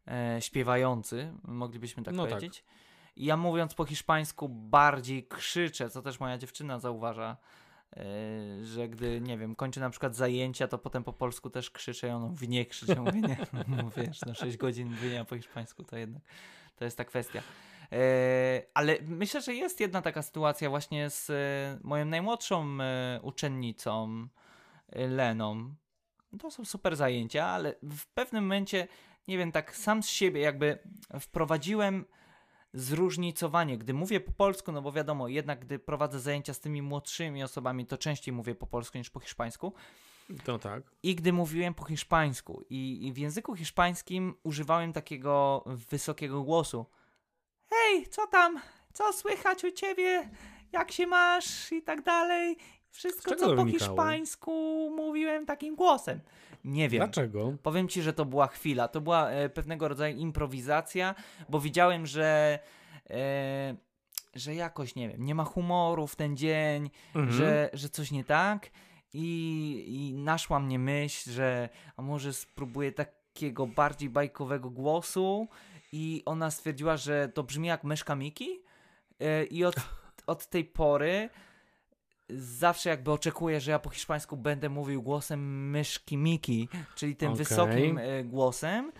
E, 0.08 0.42
śpiewający, 0.42 1.32
moglibyśmy 1.44 2.02
tak 2.02 2.14
no 2.14 2.26
powiedzieć. 2.26 2.56
Tak. 2.56 2.74
Ja 3.16 3.36
mówiąc 3.36 3.74
po 3.74 3.84
hiszpańsku 3.84 4.48
bardziej 4.48 5.26
krzyczę, 5.26 5.90
co 5.90 6.02
też 6.02 6.20
moja 6.20 6.38
dziewczyna 6.38 6.78
zauważa, 6.78 7.36
że 8.62 8.88
gdy, 8.88 9.20
nie 9.20 9.38
wiem, 9.38 9.56
kończę 9.56 9.80
na 9.80 9.90
przykład 9.90 10.16
zajęcia, 10.16 10.68
to 10.68 10.78
potem 10.78 11.04
po 11.04 11.12
polsku 11.12 11.50
też 11.50 11.70
krzyczę 11.70 12.08
i 12.08 12.10
ona 12.10 12.26
mówi, 12.26 12.48
nie 12.48 12.66
krzyczę, 12.66 13.00
mówię, 13.00 13.20
nie, 13.20 13.36
wiesz, 13.96 14.20
no 14.26 14.34
6 14.34 14.56
godzin 14.56 14.90
mówienia 14.90 15.24
po 15.24 15.36
hiszpańsku 15.36 15.84
to 15.84 15.96
jednak, 15.96 16.22
to 16.76 16.84
jest 16.84 16.96
ta 16.96 17.04
kwestia. 17.04 17.42
E, 17.92 18.62
ale 18.74 18.98
myślę, 19.02 19.40
że 19.40 19.54
jest 19.54 19.80
jedna 19.80 20.02
taka 20.02 20.22
sytuacja 20.22 20.70
właśnie 20.70 21.10
z 21.10 21.30
e, 21.30 21.78
moją 21.82 22.04
najmłodszą 22.04 22.80
e, 22.80 23.20
uczennicą, 23.22 24.28
Leną. 24.92 25.74
To 26.38 26.50
są 26.50 26.64
super 26.64 26.96
zajęcia, 26.96 27.46
ale 27.46 27.74
w 27.82 28.06
pewnym 28.06 28.44
momencie, 28.44 28.88
nie 29.28 29.38
wiem, 29.38 29.52
tak 29.52 29.76
sam 29.76 30.02
z 30.02 30.08
siebie 30.08 30.40
jakby 30.40 30.78
wprowadziłem 31.20 32.04
zróżnicowanie. 32.74 33.78
Gdy 33.78 33.94
mówię 33.94 34.20
po 34.20 34.32
polsku, 34.32 34.72
no 34.72 34.82
bo 34.82 34.92
wiadomo, 34.92 35.28
jednak 35.28 35.60
gdy 35.60 35.78
prowadzę 35.78 36.20
zajęcia 36.20 36.54
z 36.54 36.60
tymi 36.60 36.82
młodszymi 36.82 37.42
osobami, 37.42 37.86
to 37.86 37.98
częściej 37.98 38.34
mówię 38.34 38.54
po 38.54 38.66
polsku 38.66 38.98
niż 38.98 39.10
po 39.10 39.20
hiszpańsku. 39.20 39.72
To 40.44 40.58
tak. 40.58 40.82
I 41.02 41.14
gdy 41.14 41.32
mówiłem 41.32 41.74
po 41.74 41.84
hiszpańsku 41.84 42.64
i, 42.70 43.06
i 43.06 43.12
w 43.12 43.18
języku 43.18 43.56
hiszpańskim 43.56 44.34
używałem 44.42 44.92
takiego 44.92 45.64
wysokiego 45.66 46.42
głosu 46.42 46.86
hej, 47.74 48.06
co 48.08 48.26
tam, 48.26 48.60
co 48.92 49.12
słychać 49.12 49.64
u 49.64 49.70
ciebie, 49.70 50.30
jak 50.72 50.92
się 50.92 51.06
masz 51.06 51.72
i 51.72 51.82
tak 51.82 52.02
dalej. 52.02 52.56
Wszystko, 52.90 53.34
co 53.34 53.56
po 53.56 53.66
hiszpańsku 53.66 54.52
mówiłem 54.96 55.46
takim 55.46 55.76
głosem. 55.76 56.20
Nie 56.64 56.88
wiem. 56.88 56.98
Dlaczego? 56.98 57.56
Powiem 57.62 57.88
ci, 57.88 58.02
że 58.02 58.12
to 58.12 58.24
była 58.24 58.46
chwila. 58.46 58.88
To 58.88 59.00
była 59.00 59.30
e, 59.30 59.48
pewnego 59.48 59.88
rodzaju 59.88 60.16
improwizacja, 60.16 61.14
bo 61.48 61.60
widziałem, 61.60 62.06
że. 62.06 62.58
E, 63.10 63.76
że 64.34 64.54
jakoś, 64.54 64.94
nie 64.94 65.08
wiem, 65.08 65.24
nie 65.24 65.34
ma 65.34 65.44
humoru 65.44 66.06
w 66.06 66.16
ten 66.16 66.36
dzień, 66.36 66.90
mhm. 67.14 67.32
że, 67.32 67.70
że 67.72 67.88
coś 67.88 68.10
nie 68.10 68.24
tak. 68.24 68.70
I, 69.12 69.84
I 69.88 70.14
naszła 70.14 70.60
mnie 70.60 70.78
myśl, 70.78 71.30
że 71.30 71.68
a 71.96 72.02
może 72.02 72.32
spróbuję 72.32 72.92
takiego 72.92 73.66
bardziej 73.66 74.10
bajkowego 74.10 74.70
głosu 74.70 75.48
i 75.92 76.22
ona 76.26 76.50
stwierdziła, 76.50 76.96
że 76.96 77.28
to 77.28 77.42
brzmi 77.42 77.68
jak 77.68 77.84
myszka 77.84 78.16
Miki 78.16 78.62
e, 79.20 79.44
i 79.44 79.64
od, 79.64 79.74
od 80.26 80.46
tej 80.46 80.64
pory 80.64 81.28
zawsze 82.30 82.90
jakby 82.90 83.12
oczekuję, 83.12 83.60
że 83.60 83.70
ja 83.70 83.78
po 83.78 83.90
hiszpańsku 83.90 84.36
będę 84.36 84.68
mówił 84.68 85.02
głosem 85.02 85.70
myszki 85.70 86.16
Miki, 86.16 86.68
czyli 86.94 87.16
tym 87.16 87.32
okay. 87.32 87.44
wysokim 87.44 87.98
e, 87.98 88.24
głosem 88.24 88.92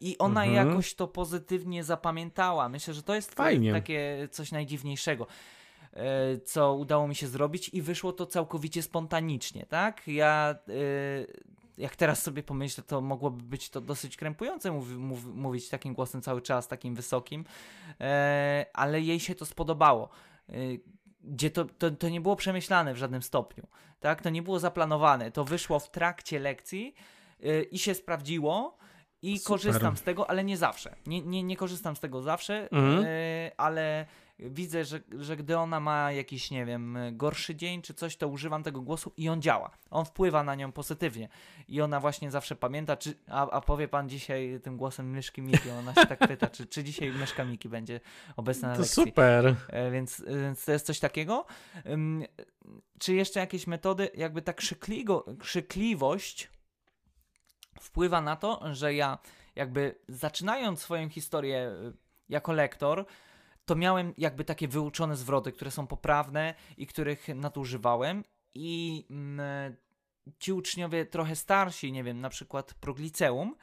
i 0.00 0.18
ona 0.18 0.44
mhm. 0.44 0.68
jakoś 0.68 0.94
to 0.94 1.08
pozytywnie 1.08 1.84
zapamiętała. 1.84 2.68
Myślę, 2.68 2.94
że 2.94 3.02
to 3.02 3.14
jest 3.14 3.34
Fajnie. 3.34 3.72
takie 3.72 4.28
coś 4.30 4.52
najdziwniejszego 4.52 5.26
e, 5.92 6.38
co 6.38 6.74
udało 6.74 7.08
mi 7.08 7.14
się 7.14 7.26
zrobić 7.26 7.68
i 7.68 7.82
wyszło 7.82 8.12
to 8.12 8.26
całkowicie 8.26 8.82
spontanicznie, 8.82 9.66
tak? 9.66 10.08
Ja 10.08 10.54
jak 11.80 11.96
teraz 11.96 12.22
sobie 12.22 12.42
pomyślę, 12.42 12.84
to 12.84 13.00
mogłoby 13.00 13.42
być 13.42 13.70
to 13.70 13.80
dosyć 13.80 14.16
krępujące 14.16 14.72
mów, 14.72 14.96
mów, 14.96 15.26
mówić 15.26 15.68
takim 15.68 15.94
głosem 15.94 16.22
cały 16.22 16.42
czas, 16.42 16.68
takim 16.68 16.94
wysokim, 16.94 17.44
e, 18.00 18.66
ale 18.72 19.00
jej 19.00 19.20
się 19.20 19.34
to 19.34 19.46
spodobało. 19.46 20.08
Gdzie 21.24 21.50
to, 21.50 21.64
to, 21.64 21.90
to 21.90 22.08
nie 22.08 22.20
było 22.20 22.36
przemyślane 22.36 22.94
w 22.94 22.96
żadnym 22.96 23.22
stopniu, 23.22 23.66
tak? 24.00 24.22
To 24.22 24.30
nie 24.30 24.42
było 24.42 24.58
zaplanowane, 24.58 25.30
to 25.30 25.44
wyszło 25.44 25.78
w 25.80 25.90
trakcie 25.90 26.38
lekcji 26.38 26.94
e, 27.42 27.62
i 27.62 27.78
się 27.78 27.94
sprawdziło 27.94 28.78
i 29.22 29.38
Super. 29.38 29.48
korzystam 29.48 29.96
z 29.96 30.02
tego, 30.02 30.30
ale 30.30 30.44
nie 30.44 30.56
zawsze. 30.56 30.96
Nie, 31.06 31.22
nie, 31.22 31.42
nie 31.42 31.56
korzystam 31.56 31.96
z 31.96 32.00
tego 32.00 32.22
zawsze, 32.22 32.68
mhm. 32.72 33.04
e, 33.06 33.50
ale 33.56 34.06
widzę, 34.38 34.84
że, 34.84 35.00
że 35.18 35.36
gdy 35.36 35.58
ona 35.58 35.80
ma 35.80 36.12
jakiś, 36.12 36.50
nie 36.50 36.64
wiem, 36.64 36.98
gorszy 37.12 37.54
dzień 37.54 37.82
czy 37.82 37.94
coś, 37.94 38.16
to 38.16 38.28
używam 38.28 38.62
tego 38.62 38.80
głosu 38.80 39.12
i 39.16 39.28
on 39.28 39.42
działa. 39.42 39.70
On 39.90 40.04
wpływa 40.04 40.44
na 40.44 40.54
nią 40.54 40.72
pozytywnie. 40.72 41.28
I 41.68 41.80
ona 41.80 42.00
właśnie 42.00 42.30
zawsze 42.30 42.56
pamięta, 42.56 42.96
czy, 42.96 43.14
a, 43.28 43.50
a 43.50 43.60
powie 43.60 43.88
pan 43.88 44.08
dzisiaj 44.08 44.60
tym 44.62 44.76
głosem 44.76 45.10
myszki 45.10 45.42
Miki, 45.42 45.70
ona 45.70 45.94
się 45.94 46.06
tak 46.06 46.18
pyta, 46.18 46.46
czy, 46.46 46.66
czy 46.66 46.84
dzisiaj 46.84 47.12
myszka 47.12 47.44
Miki 47.44 47.68
będzie 47.68 48.00
obecna 48.36 48.68
na 48.68 48.74
to 48.74 48.80
lekcji. 48.80 49.04
super. 49.04 49.56
E, 49.68 49.90
więc, 49.90 50.24
więc 50.42 50.64
to 50.64 50.72
jest 50.72 50.86
coś 50.86 51.00
takiego. 51.00 51.46
czy 52.98 53.14
jeszcze 53.14 53.40
jakieś 53.40 53.66
metody, 53.66 54.10
jakby 54.14 54.42
ta 54.42 54.52
krzykliwość 55.40 56.50
wpływa 57.80 58.20
na 58.20 58.36
to, 58.36 58.74
że 58.74 58.94
ja 58.94 59.18
jakby 59.56 59.94
zaczynając 60.08 60.80
swoją 60.80 61.08
historię 61.08 61.70
y, 61.70 61.92
jako 62.28 62.52
lektor, 62.52 63.06
to 63.64 63.76
miałem 63.76 64.14
jakby 64.18 64.44
takie 64.44 64.68
wyuczone 64.68 65.16
zwroty, 65.16 65.52
które 65.52 65.70
są 65.70 65.86
poprawne 65.86 66.54
i 66.76 66.86
których 66.86 67.28
nadużywałem 67.28 68.24
i 68.54 69.06
mm, 69.10 69.76
ci 70.38 70.52
uczniowie 70.52 71.06
trochę 71.06 71.36
starsi, 71.36 71.92
nie 71.92 72.04
wiem, 72.04 72.20
na 72.20 72.28
przykład 72.28 72.74
progliceum, 72.74 73.56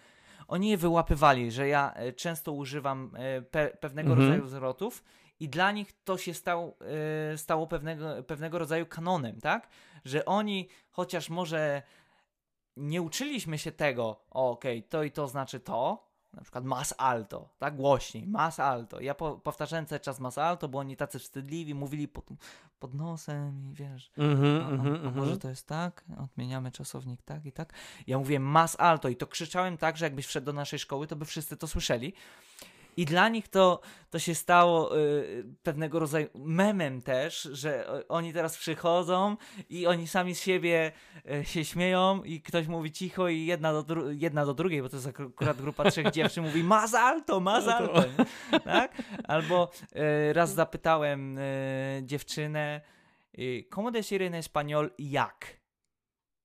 oni 0.48 0.70
je 0.70 0.78
wyłapywali, 0.78 1.52
że 1.52 1.68
ja 1.68 1.94
e, 1.94 2.14
często 2.14 2.52
używam 2.52 3.12
e, 3.16 3.42
pe 3.42 3.68
pewnego 3.68 4.10
mhm. 4.10 4.30
rodzaju 4.30 4.50
zwrotów 4.50 5.04
i 5.40 5.50
dla 5.50 5.72
nich 5.72 5.94
to 6.04 6.18
się 6.18 6.34
stał, 6.34 6.78
stało 7.36 7.68
pewnego, 7.68 8.24
pewnego 8.24 8.60
rodzaju 8.60 8.86
kanonem, 8.86 9.42
tak? 9.42 9.70
Że 10.06 10.26
oni, 10.26 10.68
chociaż 10.92 11.30
może 11.30 11.82
nie 12.78 13.02
uczyliśmy 13.02 13.58
się 13.58 13.72
tego, 13.72 14.20
okej, 14.30 14.80
okay, 14.80 14.90
to 14.90 15.04
i 15.04 15.12
to 15.12 15.28
znaczy 15.28 15.60
to, 15.60 16.08
na 16.34 16.42
przykład 16.42 16.66
mas 16.66 16.94
alto, 16.98 17.50
tak 17.60 17.76
głośniej, 17.76 18.28
mas 18.28 18.60
alto. 18.60 19.02
Ja 19.02 19.16
po, 19.16 19.38
powtarzałem 19.38 19.86
cały 19.86 20.00
czas 20.00 20.20
mas 20.20 20.38
alto, 20.38 20.70
bo 20.70 20.80
oni 20.80 20.98
tacy 20.98 21.20
wstydliwi, 21.20 21.76
mówili 21.76 22.08
pod, 22.08 22.26
pod 22.80 22.94
nosem 22.94 23.66
i 23.66 23.74
wiesz, 23.74 24.12
mm 24.18 24.42
-hmm, 24.42 24.62
a, 24.62 24.66
a, 24.66 24.70
a 24.70 24.74
mm 24.74 25.02
-hmm. 25.02 25.16
może 25.16 25.38
to 25.38 25.50
jest 25.50 25.68
tak, 25.68 26.06
odmieniamy 26.18 26.72
czasownik 26.72 27.22
tak 27.22 27.46
i 27.46 27.52
tak. 27.52 27.74
Ja 28.08 28.20
mówiłem 28.20 28.44
mas 28.44 28.80
alto 28.80 29.10
i 29.10 29.16
to 29.16 29.28
krzyczałem 29.28 29.78
tak, 29.78 29.98
że 29.98 30.06
jakbyś 30.06 30.26
wszedł 30.26 30.46
do 30.46 30.54
naszej 30.54 30.80
szkoły, 30.80 31.08
to 31.08 31.16
by 31.16 31.26
wszyscy 31.26 31.58
to 31.58 31.68
słyszeli. 31.68 32.14
I 32.98 33.06
dla 33.06 33.30
nich 33.30 33.48
to, 33.48 33.82
to 34.10 34.20
się 34.20 34.36
stało 34.36 34.98
y, 34.98 35.46
pewnego 35.64 36.00
rodzaju 36.00 36.28
memem 36.36 37.02
też, 37.02 37.42
że 37.42 38.04
oni 38.10 38.34
teraz 38.34 38.58
przychodzą 38.58 39.38
i 39.70 39.88
oni 39.88 40.08
sami 40.08 40.36
z 40.36 40.42
siebie 40.42 40.92
y, 41.42 41.46
się 41.46 41.66
śmieją 41.66 42.24
i 42.24 42.42
ktoś 42.42 42.68
mówi 42.68 42.92
cicho 42.92 43.30
i 43.30 43.46
jedna 43.46 43.74
do, 43.74 43.84
dru- 43.84 44.18
jedna 44.20 44.46
do 44.46 44.54
drugiej, 44.54 44.82
bo 44.82 44.90
to 44.90 44.96
jest 44.96 45.08
akurat 45.08 45.62
grupa 45.62 45.92
trzech 45.92 46.12
dziewczyn, 46.12 46.44
mówi 46.44 46.64
mazalto, 46.64 47.40
mazalto, 47.40 48.02
nie? 48.02 48.60
tak? 48.60 49.02
Albo 49.28 49.72
y, 50.30 50.34
raz 50.34 50.54
zapytałem 50.54 51.38
y, 51.38 52.02
dziewczynę, 52.04 52.82
y, 53.40 53.68
¿cómo 53.70 53.92
decir 53.92 54.24
en 54.24 54.34
español 54.34 54.90
jak? 54.98 55.58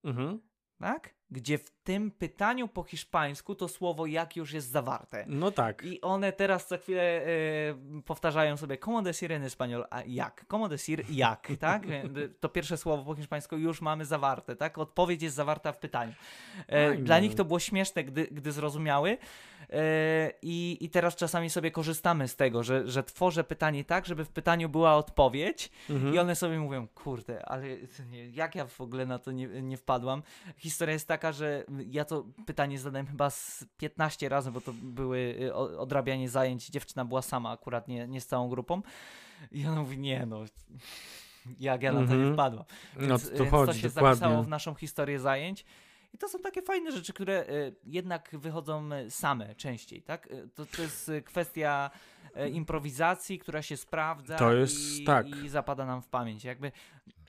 Mhm. 0.04 0.40
Tak? 0.80 1.14
Gdzie 1.30 1.58
w 1.58 1.81
tym 1.84 2.10
pytaniu 2.10 2.68
po 2.68 2.82
hiszpańsku 2.82 3.54
to 3.54 3.68
słowo 3.68 4.06
jak 4.06 4.36
już 4.36 4.52
jest 4.52 4.70
zawarte. 4.70 5.24
No 5.28 5.50
tak. 5.50 5.84
I 5.84 6.00
one 6.00 6.32
teraz 6.32 6.66
co 6.66 6.78
chwilę 6.78 7.02
e, 7.02 8.02
powtarzają 8.04 8.56
sobie 8.56 8.78
¿Cómo 8.78 9.02
decir 9.02 9.32
en 9.32 9.44
español? 9.44 9.84
A 9.90 10.02
jak? 10.06 10.44
¿Cómo 10.48 10.68
decir 10.68 11.04
jak? 11.10 11.48
Tak? 11.60 11.82
To 12.40 12.48
pierwsze 12.48 12.76
słowo 12.76 13.04
po 13.04 13.14
hiszpańsku 13.14 13.56
już 13.56 13.80
mamy 13.80 14.04
zawarte, 14.04 14.56
tak? 14.56 14.78
Odpowiedź 14.78 15.22
jest 15.22 15.36
zawarta 15.36 15.72
w 15.72 15.78
pytaniu. 15.78 16.12
E. 16.66 16.94
Dla 16.94 17.18
nich 17.20 17.34
to 17.34 17.44
było 17.44 17.58
śmieszne, 17.58 18.04
gdy, 18.04 18.26
gdy 18.30 18.52
zrozumiały. 18.52 19.18
E, 19.70 20.32
I, 20.42 20.78
I 20.80 20.90
teraz 20.90 21.16
czasami 21.16 21.50
sobie 21.50 21.70
korzystamy 21.70 22.28
z 22.28 22.36
tego, 22.36 22.62
że, 22.62 22.88
że 22.88 23.02
tworzę 23.04 23.44
pytanie 23.44 23.84
tak, 23.84 24.06
żeby 24.06 24.24
w 24.24 24.28
pytaniu 24.30 24.68
była 24.68 24.96
odpowiedź 24.96 25.70
Mhm. 25.90 26.14
i 26.14 26.18
one 26.18 26.36
sobie 26.36 26.58
mówią, 26.58 26.88
kurde, 26.94 27.46
ale 27.46 27.66
jak 28.32 28.54
ja 28.54 28.66
w 28.66 28.80
ogóle 28.80 29.06
na 29.06 29.18
to 29.18 29.32
nie, 29.32 29.46
nie 29.46 29.76
wpadłam. 29.76 30.22
Historia 30.56 30.92
jest 30.92 31.08
taka, 31.08 31.32
że 31.32 31.64
ja 31.90 32.04
to 32.04 32.24
pytanie 32.46 32.78
zadałem 32.78 33.06
chyba 33.06 33.30
z 33.30 33.64
15 33.76 34.28
razy, 34.28 34.50
bo 34.52 34.60
to 34.60 34.72
były 34.82 35.18
y, 35.40 35.54
odrabianie 35.54 36.28
zajęć. 36.30 36.66
Dziewczyna 36.68 37.04
była 37.04 37.22
sama 37.22 37.50
akurat, 37.50 37.88
nie, 37.88 38.08
nie 38.08 38.20
z 38.20 38.26
całą 38.26 38.48
grupą. 38.48 38.82
I 39.52 39.66
ona 39.66 39.80
mówi, 39.80 39.98
nie 39.98 40.26
no, 40.26 40.44
jak 41.60 41.82
ja 41.82 41.92
na 41.92 41.98
to 42.00 42.06
nie 42.06 42.12
Mhm. 42.14 42.32
wpadłam. 42.34 42.64
No 42.96 43.06
Więc, 43.08 43.22
to, 43.22 43.28
więc 43.28 43.38
to 43.38 43.44
to 43.44 43.50
chodzi, 43.50 43.80
się 43.80 43.88
zapisało 43.88 44.14
dokładnie. 44.14 44.42
w 44.44 44.48
naszą 44.48 44.74
historię 44.74 45.18
zajęć. 45.20 45.64
I 46.14 46.18
to 46.18 46.28
są 46.28 46.38
takie 46.38 46.62
fajne 46.62 46.92
rzeczy, 46.92 47.12
które 47.12 47.48
y, 47.48 47.74
jednak 47.84 48.30
wychodzą 48.32 48.92
y, 48.92 49.10
same 49.10 49.54
częściej, 49.54 50.02
tak? 50.02 50.28
To, 50.54 50.66
to 50.66 50.82
jest 50.82 51.10
kwestia 51.24 51.90
improwizacji, 52.52 53.38
która 53.38 53.62
się 53.62 53.76
sprawdza 53.76 54.36
To 54.38 54.52
jest- 54.54 54.98
i, 55.00 55.04
tak. 55.04 55.26
i 55.28 55.48
zapada 55.48 55.86
nam 55.86 56.02
w 56.02 56.08
pamięć. 56.08 56.44
Jakby 56.44 56.72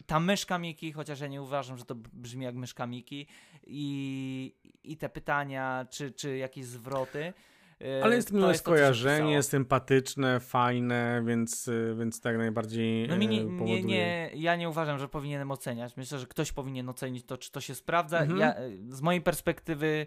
ta 0.06 0.20
myszka 0.20 0.60
Miki, 0.60 0.92
chociaż 0.92 1.20
ja 1.20 1.28
nie 1.28 1.42
uważam, 1.42 1.78
że 1.78 1.86
to 1.86 1.96
brzmi 2.14 2.46
jak 2.46 2.56
myszka 2.56 2.88
Miki 2.88 3.28
i, 3.68 4.56
i 4.84 4.98
te 4.98 5.10
pytania, 5.10 5.86
czy, 5.90 6.12
czy 6.12 6.38
jakieś 6.38 6.66
zwroty. 6.66 7.34
y, 7.82 8.04
Ale 8.04 8.16
jest 8.16 8.32
miłe 8.32 8.48
jest 8.48 8.60
skojarzenie, 8.60 9.24
wpisało. 9.26 9.44
sympatyczne, 9.44 10.40
fajne, 10.40 11.24
więc, 11.28 11.68
y, 11.68 11.96
więc 12.00 12.22
tak 12.22 12.38
najbardziej 12.38 13.08
No 13.08 13.18
mi 13.18 13.28
nie, 13.28 13.42
e, 13.42 13.46
nie, 13.46 13.84
nie, 13.84 14.32
ja 14.36 14.56
nie 14.56 14.70
uważam, 14.70 15.00
że 15.00 15.08
powinienem 15.08 15.52
oceniać. 15.52 15.98
Myślę, 15.98 16.20
że 16.20 16.28
ktoś 16.28 16.52
powinien 16.52 16.90
ocenić 16.90 17.26
to, 17.26 17.38
czy 17.38 17.52
to 17.52 17.62
się 17.62 17.76
sprawdza. 17.76 18.20
Mhm. 18.20 18.40
Ja, 18.40 18.56
z 18.90 19.02
mojej 19.02 19.22
perspektywy, 19.22 20.06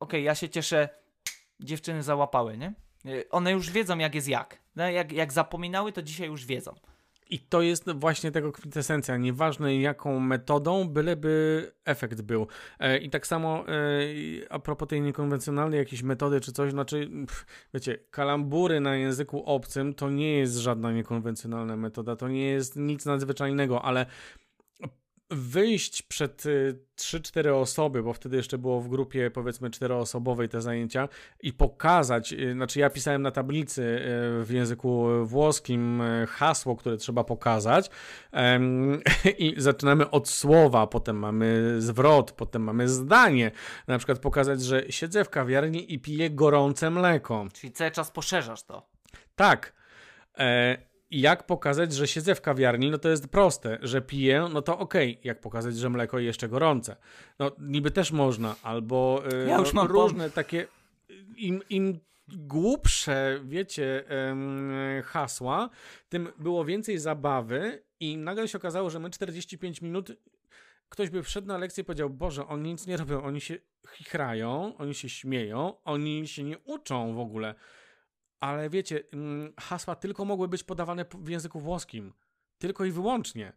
okej, 0.00 0.24
ja 0.24 0.34
się 0.34 0.48
cieszę, 0.48 0.88
dziewczyny 1.60 2.02
załapały, 2.02 2.58
nie? 2.58 2.74
Y, 3.06 3.28
One 3.30 3.52
już 3.52 3.70
wiedzą, 3.70 3.98
jak 3.98 4.14
jest 4.14 4.28
jak. 4.28 4.58
No, 4.76 4.90
jak. 4.90 5.12
Jak 5.12 5.32
zapominały, 5.32 5.92
to 5.92 6.02
dzisiaj 6.02 6.26
już 6.28 6.46
wiedzą. 6.46 6.74
I 7.30 7.38
to 7.38 7.62
jest 7.62 7.92
właśnie 7.92 8.30
tego 8.30 8.52
kwintesencja. 8.52 9.16
Nieważne 9.16 9.80
jaką 9.80 10.20
metodą, 10.20 10.88
byleby 10.88 11.72
efekt 11.84 12.22
był. 12.22 12.46
E, 12.78 12.98
I 12.98 13.10
tak 13.10 13.26
samo 13.26 13.64
e, 13.68 13.72
a 14.50 14.58
propos 14.58 14.88
tej 14.88 15.00
niekonwencjonalnej 15.00 15.78
jakiejś 15.78 16.02
metody 16.02 16.40
czy 16.40 16.52
coś, 16.52 16.70
znaczy, 16.70 17.10
wiecie, 17.74 17.98
kalambury 18.10 18.80
na 18.80 18.96
języku 18.96 19.44
obcym 19.44 19.94
to 19.94 20.10
nie 20.10 20.38
jest 20.38 20.56
żadna 20.56 20.92
niekonwencjonalna 20.92 21.76
metoda, 21.76 22.16
to 22.16 22.28
nie 22.28 22.46
jest 22.46 22.76
nic 22.76 23.06
nadzwyczajnego, 23.06 23.82
ale 23.82 24.06
wyjść 25.30 26.02
przed 26.02 26.46
y, 26.46 26.78
3-4 26.96 27.48
osoby, 27.54 28.02
bo 28.02 28.12
wtedy 28.12 28.36
jeszcze 28.36 28.58
było 28.58 28.80
w 28.80 28.88
grupie 28.88 29.30
powiedzmy 29.30 29.70
czteroosobowej 29.70 30.48
te 30.48 30.60
zajęcia 30.60 31.08
i 31.42 31.52
pokazać, 31.52 32.32
y, 32.32 32.52
znaczy 32.52 32.80
ja 32.80 32.90
pisałem 32.90 33.22
na 33.22 33.30
tablicy 33.30 33.82
y, 33.82 34.44
w 34.44 34.50
języku 34.50 35.06
włoskim 35.24 36.00
y, 36.00 36.26
hasło, 36.26 36.76
które 36.76 36.96
trzeba 36.96 37.24
pokazać 37.24 37.90
i 39.38 39.54
zaczynamy 39.56 40.10
od 40.10 40.28
słowa, 40.28 40.86
potem 40.86 41.18
mamy 41.18 41.76
zwrot, 41.78 42.32
potem 42.32 42.62
mamy 42.62 42.88
zdanie, 42.88 43.50
na 43.86 43.98
przykład 43.98 44.18
pokazać, 44.18 44.62
że 44.62 44.84
siedzę 44.90 45.24
w 45.24 45.30
kawiarni 45.30 45.94
i 45.94 45.98
piję 45.98 46.30
gorące 46.30 46.90
mleko. 46.90 47.46
Czyli 47.52 47.72
cały 47.72 47.90
czas 47.90 48.10
poszerzasz 48.10 48.62
to. 48.62 48.86
Tak. 49.36 49.72
E, 50.38 50.93
jak 51.20 51.46
pokazać, 51.46 51.92
że 51.92 52.06
siedzę 52.06 52.34
w 52.34 52.40
kawiarni, 52.40 52.90
no 52.90 52.98
to 52.98 53.08
jest 53.08 53.28
proste, 53.28 53.78
że 53.82 54.02
piję, 54.02 54.48
no 54.52 54.62
to 54.62 54.78
okej. 54.78 55.18
Jak 55.24 55.40
pokazać, 55.40 55.76
że 55.76 55.90
mleko 55.90 56.18
jeszcze 56.18 56.48
gorące? 56.48 56.96
No 57.38 57.50
niby 57.58 57.90
też 57.90 58.12
można, 58.12 58.56
albo 58.62 59.22
e, 59.32 59.48
Ja 59.48 59.58
już 59.58 59.72
mam 59.72 59.86
różne 59.86 60.30
takie, 60.30 60.66
im, 61.36 61.62
im 61.70 61.98
głupsze, 62.28 63.40
wiecie, 63.44 64.08
em, 64.08 64.72
hasła, 65.04 65.70
tym 66.08 66.28
było 66.38 66.64
więcej 66.64 66.98
zabawy 66.98 67.82
i 68.00 68.16
nagle 68.16 68.48
się 68.48 68.58
okazało, 68.58 68.90
że 68.90 68.98
my 68.98 69.10
45 69.10 69.82
minut 69.82 70.12
ktoś 70.88 71.10
by 71.10 71.22
wszedł 71.22 71.48
na 71.48 71.58
lekcję 71.58 71.82
i 71.82 71.84
powiedział, 71.84 72.10
Boże, 72.10 72.46
oni 72.46 72.70
nic 72.70 72.86
nie 72.86 72.96
robią, 72.96 73.22
oni 73.22 73.40
się 73.40 73.58
chichrają, 73.88 74.76
oni 74.78 74.94
się 74.94 75.08
śmieją, 75.08 75.74
oni 75.84 76.28
się 76.28 76.44
nie 76.44 76.58
uczą 76.58 77.14
w 77.14 77.18
ogóle. 77.18 77.54
Ale 78.40 78.70
wiecie, 78.70 79.02
mm, 79.12 79.52
hasła 79.60 79.94
tylko 79.94 80.24
mogły 80.24 80.48
być 80.48 80.64
podawane 80.64 81.04
w 81.18 81.28
języku 81.28 81.60
włoskim. 81.60 82.12
Tylko 82.58 82.84
i 82.84 82.90
wyłącznie. 82.90 83.52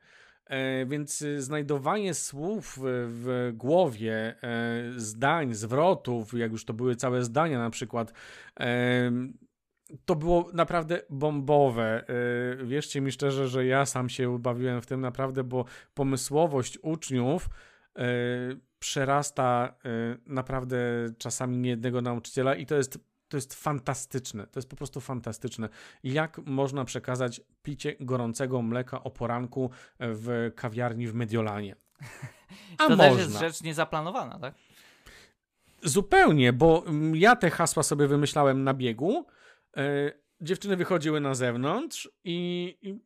E, 0.50 0.86
więc 0.86 1.22
y, 1.22 1.42
znajdowanie 1.42 2.14
słów 2.14 2.80
w, 2.84 3.52
głowie, 3.54 4.36
e, 4.44 4.84
zdań, 4.96 5.54
zwrotów, 5.54 6.34
jak 6.34 6.52
już 6.52 6.66
to 6.66 6.74
były 6.74 6.96
całe 6.96 7.24
zdania 7.24 7.60
na 7.60 7.70
przykład, 7.70 8.14
to 10.06 10.16
było 10.16 10.50
naprawdę 10.54 11.02
bombowe. 11.10 12.08
E, 12.08 12.66
Wierzcie 12.66 13.02
mi 13.02 13.12
szczerze, 13.12 13.48
że 13.48 13.66
ja 13.66 13.86
sam 13.86 14.10
się 14.10 14.40
bawiłem 14.40 14.82
w 14.82 14.86
tym 14.86 15.02
naprawdę, 15.02 15.44
bo 15.44 15.66
pomysłowość 15.94 16.80
uczniów 16.82 17.50
przerasta 18.80 19.76
naprawdę 20.26 20.78
czasami 21.18 21.58
niejednego 21.58 22.02
nauczyciela 22.02 22.56
i 22.56 22.66
to 22.66 22.76
jest, 22.76 23.00
to 23.30 23.38
jest 23.38 23.54
fantastyczne. 23.54 24.48
To 24.48 24.60
jest 24.60 24.70
po 24.70 24.76
prostu 24.76 25.02
fantastyczne. 25.02 25.70
Jak 26.04 26.38
można 26.46 26.86
przekazać 26.86 27.42
picie 27.64 27.96
gorącego 28.00 28.62
mleka 28.62 29.04
o 29.04 29.12
poranku 29.12 29.72
w 30.00 30.52
kawiarni 30.56 31.08
w 31.08 31.14
Mediolanie? 31.14 31.76
A 32.78 32.88
to 32.88 32.90
można. 32.90 33.10
też 33.10 33.18
jest 33.18 33.40
rzecz 33.40 33.64
niezaplanowana, 33.64 34.40
tak? 34.40 34.54
Zupełnie, 35.84 36.54
bo 36.54 36.84
mm, 36.88 37.16
ja 37.16 37.36
te 37.36 37.50
hasła 37.50 37.84
sobie 37.84 38.08
wymyślałem 38.08 38.64
na 38.64 38.74
biegu. 38.74 39.26
E, 39.78 40.12
dziewczyny 40.42 40.76
wychodziły 40.78 41.20
na 41.20 41.36
zewnątrz 41.36 42.10
i, 42.24 42.78
i 42.82 43.00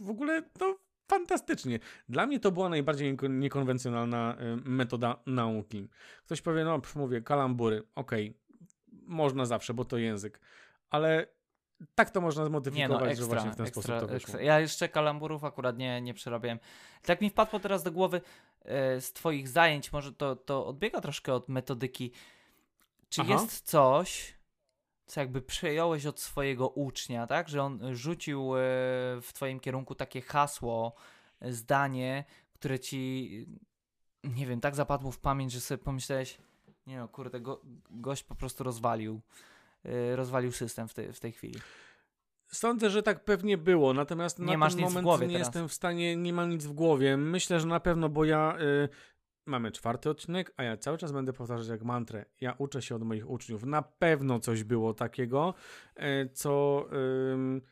w 0.00 0.10
ogóle 0.10 0.42
to 0.58 0.78
fantastycznie. 1.08 1.78
Dla 2.08 2.26
mnie 2.26 2.40
to 2.40 2.52
była 2.52 2.68
najbardziej 2.68 3.16
nieko- 3.16 3.30
niekonwencjonalna 3.30 4.36
e, 4.38 4.56
metoda 4.64 5.22
nauki. 5.26 5.88
Ktoś 6.24 6.42
powie, 6.42 6.64
no 6.64 6.80
mówię, 6.96 7.22
kalambury, 7.22 7.82
okej, 7.94 8.38
można 9.06 9.46
zawsze, 9.46 9.74
bo 9.74 9.84
to 9.84 9.98
język, 9.98 10.40
ale 10.90 11.26
tak 11.94 12.10
to 12.10 12.20
można 12.20 12.42
Nie 12.42 12.48
zmodyfikować, 12.48 12.90
no, 13.00 13.04
że 13.04 13.10
ekstra, 13.10 13.26
właśnie 13.26 13.50
w 13.50 13.56
ten 13.56 13.66
ekstra, 13.66 13.82
sposób 13.82 14.00
to 14.00 14.06
wyszło. 14.06 14.16
ekstra. 14.16 14.40
Ja 14.40 14.60
jeszcze 14.60 14.88
kalamburów 14.88 15.44
akurat 15.44 15.78
nie, 15.78 16.00
nie 16.00 16.14
przerabiałem. 16.14 16.58
Tak 17.02 17.20
mi 17.20 17.30
wpadło 17.30 17.60
teraz 17.60 17.82
do 17.82 17.92
głowy 17.92 18.20
e, 18.64 19.00
z 19.00 19.12
twoich 19.12 19.48
zajęć, 19.48 19.92
może 19.92 20.12
to, 20.12 20.36
to 20.36 20.66
odbiega 20.66 21.00
troszkę 21.00 21.34
od 21.34 21.48
metodyki. 21.48 22.12
Czy 23.08 23.20
Aha. 23.20 23.32
jest 23.32 23.60
coś, 23.60 24.36
co 25.06 25.20
jakby 25.20 25.42
przejąłeś 25.42 26.06
od 26.06 26.20
swojego 26.20 26.68
ucznia, 26.68 27.26
tak? 27.26 27.48
Że 27.48 27.62
on 27.62 27.94
rzucił 27.96 28.56
e, 28.56 28.58
w 29.22 29.30
twoim 29.32 29.60
kierunku 29.60 29.94
takie 29.94 30.20
hasło, 30.20 30.94
e, 31.40 31.52
zdanie, 31.52 32.24
które 32.54 32.78
ci, 32.78 33.46
nie 34.24 34.46
wiem, 34.46 34.60
tak 34.60 34.74
zapadło 34.74 35.12
w 35.12 35.18
pamięć, 35.18 35.52
że 35.52 35.60
sobie 35.60 35.78
pomyślałeś, 35.78 36.38
nie 36.86 36.98
no, 36.98 37.08
kurde, 37.08 37.40
go, 37.40 37.60
gość 37.90 38.22
po 38.22 38.34
prostu 38.34 38.64
rozwalił, 38.64 39.20
e, 39.84 40.16
rozwalił 40.16 40.52
system 40.52 40.88
w, 40.88 40.94
tej 40.94 41.12
w 41.12 41.20
tej 41.20 41.32
chwili. 41.32 41.60
Sądzę, 42.46 42.90
że 42.90 43.02
tak 43.02 43.24
pewnie 43.24 43.58
było, 43.58 43.94
natomiast 43.94 44.38
Nie 44.38 44.46
na 44.46 44.56
masz 44.56 44.74
ten 44.74 44.84
nic 44.84 44.92
w 44.92 44.94
moment 44.94 45.20
nie 45.20 45.26
teraz. 45.38 45.46
jestem 45.46 45.68
w 45.68 45.72
stanie, 45.72 46.16
nie 46.16 46.32
mam 46.32 46.50
nic 46.50 46.66
w 46.66 46.72
głowie. 46.72 47.16
Myślę, 47.16 47.60
że 47.60 47.66
na 47.66 47.80
pewno, 47.80 48.08
bo 48.08 48.24
ja 48.24 48.56
y, 48.60 48.88
mamy 49.46 49.72
czwarty 49.72 50.10
odcinek, 50.10 50.52
a 50.56 50.62
ja 50.62 50.76
cały 50.76 50.98
czas 50.98 51.12
będę 51.12 51.32
powtarzać 51.32 51.68
jak 51.68 51.82
mantrę. 51.82 52.24
Ja 52.40 52.54
uczę 52.58 52.82
się 52.82 52.94
od 52.94 53.02
moich 53.02 53.30
uczniów. 53.30 53.64
Na 53.64 53.82
pewno 53.82 54.40
coś 54.40 54.64
było 54.64 54.94
takiego, 54.94 55.54
y, 55.96 56.30
co 56.32 56.86
ym, 57.32 57.62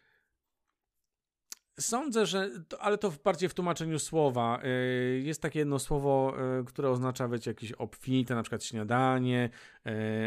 Sądzę, 1.80 2.26
że, 2.26 2.50
to, 2.68 2.80
ale 2.82 2.98
to 2.98 3.10
w- 3.10 3.22
bardziej 3.22 3.48
w 3.48 3.54
tłumaczeniu 3.54 3.98
słowa. 3.98 4.60
Y, 4.64 5.20
Jest 5.24 5.42
takie 5.42 5.58
jedno 5.58 5.78
słowo, 5.78 6.34
y, 6.60 6.64
które 6.64 6.90
oznacza, 6.90 7.28
wiecie, 7.28 7.50
jakieś 7.50 7.72
obfite, 7.72 8.34
na 8.34 8.42
przykład 8.42 8.64
śniadanie, 8.64 9.50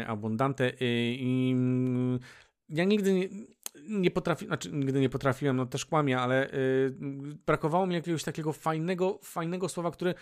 y, 0.00 0.06
abundante 0.06 0.72
i 0.80 1.50
mm, 1.54 2.18
ja 2.68 2.84
nigdy 2.84 3.12
nie, 3.12 3.28
nie 3.88 4.10
potrafiłem, 4.10 4.48
znaczy 4.50 4.72
nigdy 4.72 5.00
nie 5.00 5.08
potrafiłem, 5.08 5.56
no 5.56 5.66
też 5.66 5.84
kłamie, 5.86 6.18
ale 6.20 6.50
brakowało 7.46 7.86
mi 7.86 7.94
jakiegoś 7.94 8.24
takiego 8.24 8.52
fajnego, 8.52 9.18
fajnego 9.22 9.68
słowa, 9.68 9.90
które 9.90 10.14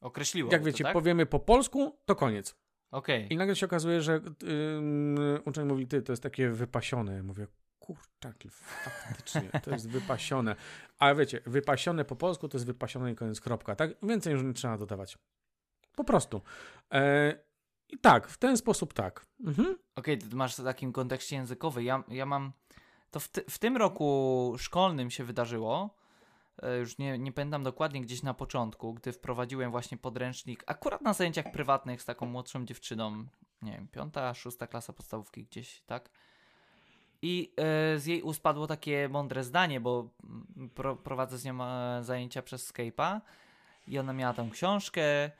Określiło. 0.00 0.52
jak 0.52 0.60
to, 0.60 0.66
wiecie, 0.66 0.84
tak? 0.84 0.92
powiemy 0.92 1.26
po 1.26 1.40
polsku, 1.40 1.98
to 2.04 2.14
koniec. 2.14 2.56
Okej. 2.90 3.26
I 3.32 3.36
nagle 3.36 3.56
się 3.56 3.66
okazuje, 3.66 4.00
że 4.02 4.20
yy, 4.42 5.40
uczeń 5.44 5.66
mówi, 5.68 5.86
ty, 5.86 6.02
to 6.02 6.12
jest 6.12 6.22
takie 6.22 6.48
wypasione. 6.50 7.22
Mówię, 7.22 7.46
kurczaki, 7.86 8.50
faktycznie, 8.50 9.50
to 9.64 9.70
jest 9.70 9.88
wypasione. 9.88 10.56
Ale 10.98 11.14
wiecie, 11.14 11.40
wypasione 11.46 12.04
po 12.04 12.16
polsku 12.16 12.48
to 12.48 12.56
jest 12.56 12.66
wypasione 12.66 13.12
i 13.12 13.14
koniec, 13.14 13.40
kropka, 13.40 13.76
tak? 13.76 13.90
Więcej 14.02 14.32
już 14.32 14.42
nie 14.42 14.52
trzeba 14.52 14.78
dodawać. 14.78 15.18
Po 15.96 16.04
prostu. 16.04 16.42
E, 16.92 17.34
I 17.88 17.98
tak, 17.98 18.28
w 18.28 18.38
ten 18.38 18.56
sposób 18.56 18.92
tak. 18.92 19.26
Mhm. 19.46 19.76
Okej, 19.96 20.18
ty 20.18 20.36
masz 20.36 20.56
w 20.56 20.64
takim 20.64 20.92
kontekście 20.92 21.36
językowy. 21.36 21.82
Ja, 21.84 22.04
ja 22.08 22.26
mam. 22.26 22.52
To 23.10 23.20
w, 23.20 23.28
ty, 23.28 23.44
w 23.48 23.58
tym 23.58 23.76
roku 23.76 24.54
szkolnym 24.58 25.10
się 25.10 25.24
wydarzyło. 25.24 25.96
e, 26.62 26.78
Już 26.78 26.98
nie, 26.98 27.18
nie 27.18 27.32
pamiętam 27.32 27.62
dokładnie, 27.62 28.00
gdzieś 28.00 28.22
na 28.22 28.34
początku, 28.34 28.94
gdy 28.94 29.12
wprowadziłem 29.12 29.70
właśnie 29.70 29.98
podręcznik, 29.98 30.64
akurat 30.66 31.00
na 31.02 31.12
zajęciach 31.12 31.52
prywatnych 31.52 32.02
z 32.02 32.04
taką 32.04 32.26
młodszą 32.26 32.64
dziewczyną, 32.64 33.26
nie 33.62 33.72
wiem, 33.72 33.88
piąta, 33.88 34.34
szósta 34.34 34.66
klasa 34.66 34.92
podstawówki 34.92 35.44
gdzieś, 35.44 35.82
tak? 35.86 36.10
I 37.22 37.52
e, 37.56 37.98
z 37.98 38.06
jej 38.06 38.22
ust 38.22 38.42
padło 38.42 38.66
takie 38.66 39.08
mądre 39.08 39.44
zdanie, 39.44 39.80
bo 39.80 40.10
pro, 40.74 40.96
prowadzę 40.96 41.38
z 41.38 41.44
nią 41.44 41.64
e, 41.64 42.00
zajęcia 42.04 42.42
przez 42.42 42.72
Skype'a 42.72 43.20
i 43.86 43.98
ona 43.98 44.12
miała 44.12 44.34
tam 44.34 44.50
książkę, 44.50 45.30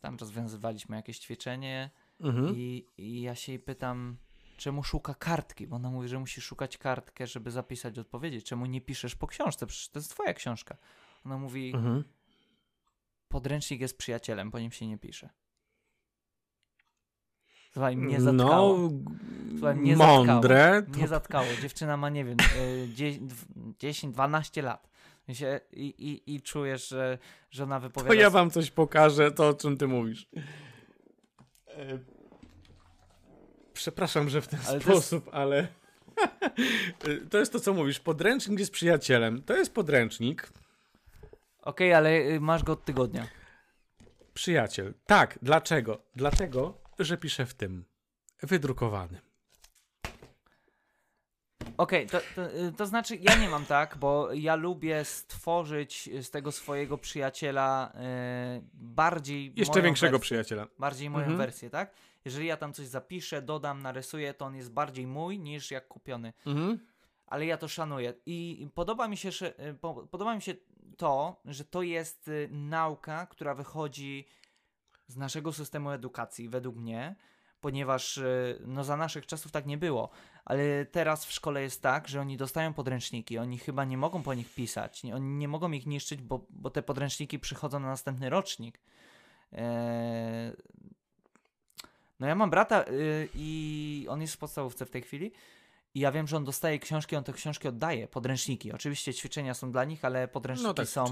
tam 0.00 0.16
rozwiązywaliśmy 0.16 0.96
jakieś 0.96 1.18
ćwiczenie, 1.18 1.90
Mhm. 2.20 2.56
i, 2.56 2.86
I 2.98 3.22
ja 3.22 3.34
się 3.34 3.52
jej 3.52 3.58
pytam, 3.58 4.16
czemu 4.56 4.82
szuka 4.82 5.14
kartki, 5.14 5.66
bo 5.66 5.76
ona 5.76 5.90
mówi, 5.90 6.08
że 6.08 6.18
musi 6.18 6.40
szukać 6.40 6.78
kartkę, 6.78 7.26
żeby 7.26 7.50
zapisać 7.50 7.98
odpowiedzi. 7.98 8.42
Czemu 8.42 8.66
nie 8.66 8.80
piszesz 8.80 9.14
po 9.16 9.26
książce? 9.26 9.66
Przecież 9.66 9.88
to 9.88 9.98
jest 9.98 10.10
twoja 10.10 10.34
książka. 10.34 10.76
Ona 11.26 11.38
mówi, 11.38 11.72
Mhm. 11.74 12.04
podręcznik 13.28 13.80
jest 13.80 13.98
przyjacielem, 13.98 14.50
po 14.50 14.58
nim 14.58 14.70
się 14.72 14.86
nie 14.86 14.98
pisze. 14.98 15.28
Słuchaj, 17.74 17.96
mnie 17.96 18.20
zatkało. 18.20 18.78
No, 18.78 18.90
Słuchaj, 19.58 19.76
mnie 19.76 19.96
mądre. 19.96 20.72
zatkało. 20.74 20.96
Mnie 20.98 21.08
zatkało. 21.08 21.46
Dziewczyna 21.62 21.96
ma, 21.96 22.10
nie 22.10 22.24
wiem, 22.24 22.36
e, 22.40 22.86
10-12 23.78 24.62
lat. 24.62 24.88
I, 25.28 25.34
się, 25.34 25.60
i, 25.72 25.82
i, 25.86 26.34
I 26.34 26.42
czujesz, 26.42 26.88
że, 26.88 27.18
że 27.50 27.64
ona 27.64 27.80
wypowiada... 27.80 28.08
To 28.14 28.20
ja 28.20 28.30
wam 28.30 28.50
coś 28.50 28.70
pokażę, 28.70 29.30
to 29.32 29.48
o 29.48 29.54
czym 29.54 29.76
ty 29.76 29.86
mówisz. 29.88 30.28
E, 31.68 31.98
Przepraszam, 33.72 34.28
że 34.28 34.40
w 34.42 34.48
ten 34.48 34.60
Ale 34.68 34.80
to 34.80 34.92
jest- 34.92 35.06
sposób, 35.06 35.28
ale 35.32 35.68
E, 37.04 37.26
to 37.30 37.38
jest 37.38 37.52
to, 37.52 37.60
co 37.60 37.74
mówisz. 37.74 38.00
Podręcznik 38.00 38.58
jest 38.58 38.72
przyjacielem. 38.72 39.42
To 39.42 39.56
jest 39.56 39.74
podręcznik. 39.74 40.48
Okej, 41.62 41.94
ale 41.94 42.10
y, 42.18 42.40
masz 42.40 42.62
go 42.64 42.72
od 42.72 42.84
tygodnia. 42.84 43.26
Przyjaciel. 44.34 44.94
Tak, 45.06 45.38
dlaczego? 45.42 45.98
Dlatego, 46.16 46.78
że 46.98 47.16
piszę 47.18 47.46
w 47.46 47.54
tym. 47.54 47.84
Wydrukowany. 48.42 49.20
Okej, 51.76 52.06
to, 52.06 52.18
to, 52.34 52.50
y, 52.54 52.72
to 52.72 52.86
znaczy 52.86 53.16
ja 53.16 53.36
nie 53.36 53.48
mam 53.48 53.64
tak, 53.66 53.96
bo 53.96 54.32
ja 54.32 54.54
lubię 54.54 55.04
stworzyć 55.04 56.10
z 56.22 56.30
tego 56.30 56.52
swojego 56.52 56.98
przyjaciela 56.98 57.92
y, 58.58 58.62
bardziej 58.74 59.52
Jeszcze 59.56 59.82
większego 59.82 60.18
wersję, 60.18 60.24
przyjaciela. 60.24 60.66
bardziej 60.78 61.10
moją 61.10 61.22
Mhm. 61.24 61.38
wersję, 61.38 61.70
tak? 61.70 61.94
Jeżeli 62.24 62.46
ja 62.46 62.56
tam 62.56 62.72
coś 62.72 62.86
zapiszę, 62.86 63.42
dodam, 63.42 63.82
narysuję, 63.82 64.34
to 64.34 64.44
on 64.44 64.56
jest 64.56 64.72
bardziej 64.72 65.06
mój 65.06 65.38
niż 65.38 65.70
jak 65.70 65.88
kupiony. 65.88 66.32
Mhm. 66.46 66.78
Ale 67.26 67.46
ja 67.46 67.56
to 67.56 67.68
szanuję 67.68 68.14
i 68.26 68.68
podoba 68.74 69.08
mi 69.08 69.16
się, 69.16 69.28
y, 69.28 69.74
po, 69.80 69.94
podoba 69.94 70.34
mi 70.34 70.42
się 70.42 70.54
to, 70.96 71.40
że 71.44 71.64
to 71.64 71.82
jest 71.82 72.30
nauka, 72.50 73.26
która 73.26 73.54
wychodzi 73.54 74.26
z 75.06 75.16
naszego 75.16 75.52
systemu 75.52 75.90
edukacji, 75.90 76.48
według 76.48 76.76
mnie, 76.76 77.16
ponieważ 77.60 78.16
y, 78.16 78.62
no 78.66 78.84
za 78.84 78.96
naszych 78.96 79.26
czasów 79.26 79.52
tak 79.52 79.66
nie 79.66 79.78
było, 79.78 80.10
ale 80.44 80.86
teraz 80.86 81.24
w 81.24 81.32
szkole 81.32 81.62
jest 81.62 81.82
tak, 81.82 82.08
że 82.08 82.20
oni 82.20 82.36
dostają 82.36 82.74
podręczniki, 82.74 83.38
oni 83.38 83.58
chyba 83.58 83.84
nie 83.84 83.98
mogą 83.98 84.22
po 84.22 84.34
nich 84.34 84.54
pisać, 84.54 85.02
oni 85.14 85.26
nie 85.26 85.48
mogą 85.48 85.72
ich 85.72 85.86
niszczyć, 85.86 86.22
bo, 86.22 86.46
bo 86.50 86.70
te 86.70 86.82
podręczniki 86.82 87.38
przychodzą 87.38 87.80
na 87.80 87.88
następny 87.88 88.30
rocznik. 88.30 88.80
Eee, 89.52 90.52
no 92.20 92.26
ja 92.26 92.34
mam 92.34 92.50
brata 92.50 92.84
y, 92.84 93.28
i 93.34 94.06
on 94.10 94.20
jest 94.20 94.34
w 94.34 94.38
podstawówce 94.38 94.86
w 94.86 94.90
tej 94.90 95.02
chwili 95.02 95.32
i 95.94 96.00
ja 96.00 96.12
wiem, 96.12 96.26
że 96.26 96.36
on 96.36 96.44
dostaje 96.44 96.78
książki, 96.78 97.16
on 97.16 97.24
te 97.24 97.32
książki 97.32 97.68
oddaje, 97.68 98.08
podręczniki. 98.08 98.72
Oczywiście 98.72 99.14
ćwiczenia 99.14 99.54
są 99.54 99.72
dla 99.72 99.84
nich, 99.84 100.04
ale 100.04 100.28
podręczniki 100.28 100.68
No 100.68 100.74
tak, 100.74 100.88
są 100.88 101.04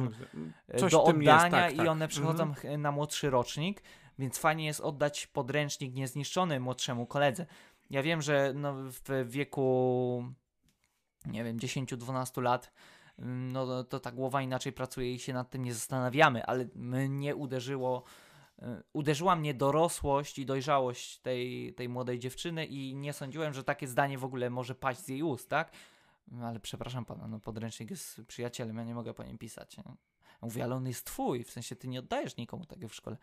e, 0.69 0.89
do 0.89 0.99
tym 1.03 1.23
jest, 1.23 1.35
oddania 1.35 1.51
tak, 1.51 1.75
i 1.75 1.77
tak. 1.77 1.89
one 1.89 2.09
przychodzą 2.09 2.43
Mhm. 2.45 2.83
na 2.83 2.93
młodszy 2.93 3.31
rocznik, 3.31 3.83
więc 4.19 4.39
fajnie 4.39 4.67
jest 4.67 4.81
oddać 4.81 5.27
podręcznik 5.27 5.95
niezniszczony 5.95 6.61
młodszemu 6.61 7.07
koledze. 7.07 7.47
Ja 7.91 8.03
wiem, 8.03 8.23
że 8.23 8.53
no 8.55 8.75
w 8.77 9.25
wieku 9.29 10.25
nie 11.27 11.45
wiem, 11.45 11.59
10-12 11.59 12.43
lat 12.43 12.73
mm, 13.19 13.53
no 13.53 13.85
to 13.85 14.01
ta 14.01 14.13
głowa 14.13 14.43
inaczej 14.43 14.73
pracuje 14.73 15.15
i 15.15 15.19
się 15.19 15.33
nad 15.33 15.51
tym 15.51 15.65
nie 15.65 15.75
zastanawiamy, 15.75 16.47
ale 16.47 16.67
mnie 16.75 17.37
uderzyło 17.37 18.03
uderzyła 18.93 19.37
mnie 19.37 19.55
dorosłość 19.55 20.39
i 20.39 20.47
dojrzałość 20.47 21.19
tej, 21.19 21.75
tej 21.75 21.89
młodej 21.89 22.19
dziewczyny 22.19 22.67
i 22.67 22.95
nie 22.95 23.13
sądziłem, 23.13 23.53
że 23.55 23.65
takie 23.65 23.89
zdanie 23.89 24.19
w 24.19 24.25
ogóle 24.25 24.51
może 24.51 24.75
paść 24.75 25.01
z 25.01 25.09
jej 25.09 25.23
ust, 25.23 25.49
tak? 25.49 25.73
Ale 26.43 26.61
przepraszam 26.61 27.05
pana, 27.05 27.29
no 27.29 27.41
podręcznik 27.41 27.91
jest 27.91 28.21
przyjacielem, 28.29 28.77
ja 28.77 28.85
nie 28.85 28.95
mogę 28.95 29.15
po 29.15 29.25
nim 29.25 29.39
pisać. 29.39 29.77
nie? 29.77 29.85
Mówię, 30.43 30.65
ale 30.65 30.75
on 30.75 30.87
jest 30.87 31.07
twój, 31.07 31.45
w 31.45 31.51
sensie 31.51 31.77
ty 31.77 31.89
nie 31.89 31.99
oddajesz 31.99 32.37
nikomu 32.37 32.65
tego 32.67 32.89
w 32.89 32.95
szkole. 32.95 33.17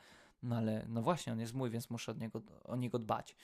No 0.44 0.58
ale, 0.58 0.86
no 0.90 1.02
właśnie, 1.02 1.34
on 1.34 1.40
jest 1.40 1.54
mój, 1.54 1.70
więc 1.70 1.90
muszę 1.90 2.12
od 2.12 2.20
niego, 2.20 2.42
o 2.64 2.76
niego 2.76 3.00
dbać. 3.00 3.36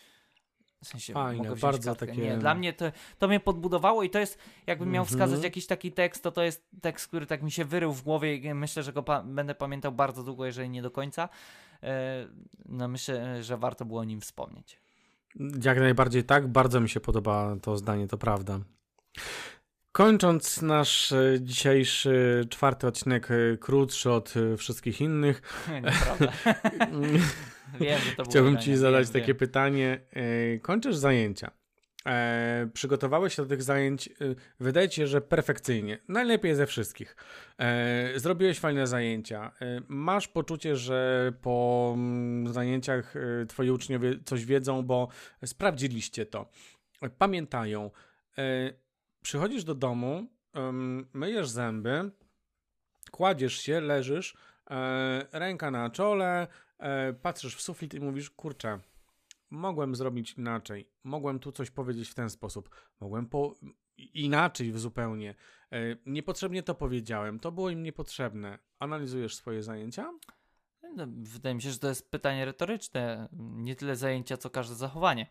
W 0.84 0.88
sensie 0.88 1.14
Fajne, 1.14 1.56
bardzo 1.56 1.90
kartkę. 1.96 2.08
takie- 2.08 2.22
Nie, 2.22 2.38
dla 2.38 2.56
mnie 2.56 2.74
to, 2.74 2.86
to 3.20 3.28
mnie 3.28 3.40
podbudowało 3.40 4.04
i 4.04 4.10
to 4.10 4.20
jest, 4.20 4.40
jakbym 4.68 4.92
miał 4.92 5.04
Mhm. 5.04 5.20
wskazać 5.20 5.44
jakiś 5.44 5.68
taki 5.68 5.92
tekst, 5.92 6.24
to 6.24 6.32
to 6.32 6.44
jest 6.44 6.68
tekst, 6.82 7.08
który 7.08 7.26
tak 7.26 7.44
mi 7.44 7.52
się 7.52 7.66
wyrył 7.66 7.94
w 7.94 8.02
głowie 8.04 8.36
i 8.36 8.54
myślę, 8.54 8.84
że 8.84 8.94
go 8.94 9.04
pa- 9.04 9.24
będę 9.24 9.56
pamiętał 9.56 9.92
bardzo 9.92 10.24
długo, 10.24 10.46
jeżeli 10.46 10.70
nie 10.70 10.82
do 10.82 10.92
końca. 10.92 11.30
E, 11.84 12.28
no 12.66 12.88
myślę, 12.88 13.44
że 13.44 13.58
warto 13.58 13.86
było 13.86 14.00
o 14.00 14.04
nim 14.04 14.22
wspomnieć. 14.22 14.80
Jak 15.64 15.80
najbardziej 15.80 16.24
tak, 16.24 16.48
bardzo 16.48 16.80
mi 16.80 16.90
się 16.90 17.00
podoba 17.00 17.56
to 17.62 17.78
zdanie, 17.78 18.08
to 18.08 18.18
prawda. 18.18 18.60
Kończąc 19.92 20.62
nasz 20.62 21.12
e, 21.12 21.38
dzisiejszy 21.42 22.46
czwarty 22.50 22.88
odcinek, 22.88 23.32
e, 23.32 23.58
krótszy 23.58 24.12
od 24.12 24.34
wszystkich 24.58 25.02
innych, 25.02 25.42
Nieprawda. 25.84 26.32
wiem, 27.80 28.00
że 28.00 28.12
to 28.12 28.24
było 28.24 28.30
chciałbym 28.30 28.58
Ci 28.58 28.78
zadać 28.78 29.06
wiem, 29.06 29.14
takie 29.14 29.28
wiem. 29.28 29.38
pytanie. 29.38 30.02
Kończysz 30.62 30.96
zajęcia. 30.96 31.52
E, 32.08 32.70
przygotowałeś 32.74 33.36
się 33.36 33.42
do 33.42 33.50
tych 33.50 33.64
zajęć, 33.64 34.08
e, 34.08 34.12
wydaje 34.60 34.90
ci 34.90 34.96
się, 34.96 35.08
że 35.08 35.22
perfekcyjnie. 35.22 35.98
Najlepiej 36.08 36.56
ze 36.56 36.68
wszystkich. 36.68 37.16
E, 37.58 38.20
zrobiłeś 38.20 38.60
fajne 38.60 38.88
zajęcia. 38.88 39.52
E, 39.62 39.82
masz 39.88 40.28
poczucie, 40.28 40.76
że 40.76 41.32
po 41.42 41.92
mm, 41.96 42.54
zajęciach 42.54 43.16
e, 43.16 43.46
twoi 43.46 43.70
uczniowie 43.70 44.20
coś 44.26 44.46
wiedzą, 44.46 44.84
bo 44.84 45.08
sprawdziliście 45.46 46.26
to. 46.26 46.50
E, 47.02 47.10
Pamiętają. 47.10 47.92
Przychodzisz 49.22 49.64
do 49.64 49.76
domu, 49.76 50.28
myjesz 51.14 51.50
zęby, 51.50 52.12
kładziesz 53.12 53.58
się, 53.58 53.82
leżysz, 53.82 54.38
ręka 55.32 55.72
na 55.72 55.90
czole, 55.90 56.48
patrzysz 57.22 57.56
w 57.56 57.62
sufit 57.62 57.94
i 57.94 58.00
mówisz, 58.00 58.30
kurczę, 58.30 58.80
mogłem 59.56 59.96
zrobić 59.96 60.34
inaczej, 60.34 60.90
mogłem 61.04 61.40
tu 61.40 61.52
coś 61.52 61.72
powiedzieć 61.72 62.10
w 62.10 62.16
ten 62.16 62.30
sposób, 62.30 62.70
mogłem 63.00 63.26
po... 63.26 63.56
inaczej 63.98 64.72
zupełnie. 64.72 65.36
E, 65.72 65.78
niepotrzebnie 66.06 66.64
to 66.64 66.76
powiedziałem, 66.76 67.40
to 67.40 67.52
było 67.52 67.70
im 67.70 67.84
niepotrzebne. 67.84 68.60
Analizujesz 68.80 69.36
swoje 69.36 69.64
zajęcia? 69.64 70.14
No, 70.96 71.06
Wydaje 71.08 71.56
mi 71.56 71.62
się, 71.62 71.72
że 71.72 71.80
to 71.80 71.88
jest 71.88 72.12
pytanie 72.12 72.46
retoryczne. 72.46 73.30
Nie 73.40 73.76
tyle 73.76 73.96
zajęcia, 73.96 74.38
co 74.38 74.50
każde 74.50 74.76
zachowanie. 74.76 75.28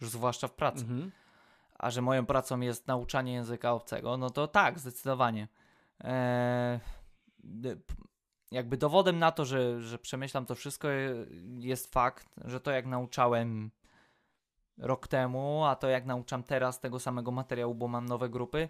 Już 0.00 0.10
zwłaszcza 0.10 0.48
w 0.48 0.54
pracy. 0.54 0.82
Mhm. 0.82 1.10
A 1.78 1.90
że 1.90 2.02
moją 2.02 2.26
pracą 2.26 2.60
jest 2.60 2.86
nauczanie 2.86 3.32
języka 3.32 3.72
obcego, 3.72 4.16
no 4.16 4.30
to 4.30 4.48
tak, 4.48 4.78
zdecydowanie. 4.78 5.48
Eee, 6.00 6.80
jakby 8.52 8.76
dowodem 8.76 9.18
na 9.18 9.32
to, 9.32 9.44
że, 9.44 9.80
że 9.80 9.98
przemyślam 9.98 10.46
to 10.46 10.54
wszystko, 10.54 10.88
jest 11.58 11.92
fakt, 11.92 12.34
że 12.44 12.60
to 12.60 12.70
jak 12.70 12.86
nauczałem 12.86 13.70
rok 14.78 15.08
temu, 15.08 15.64
a 15.64 15.76
to 15.76 15.88
jak 15.88 16.06
nauczam 16.06 16.42
teraz 16.42 16.80
tego 16.80 17.00
samego 17.00 17.30
materiału, 17.30 17.74
bo 17.74 17.88
mam 17.88 18.06
nowe 18.06 18.28
grupy, 18.28 18.68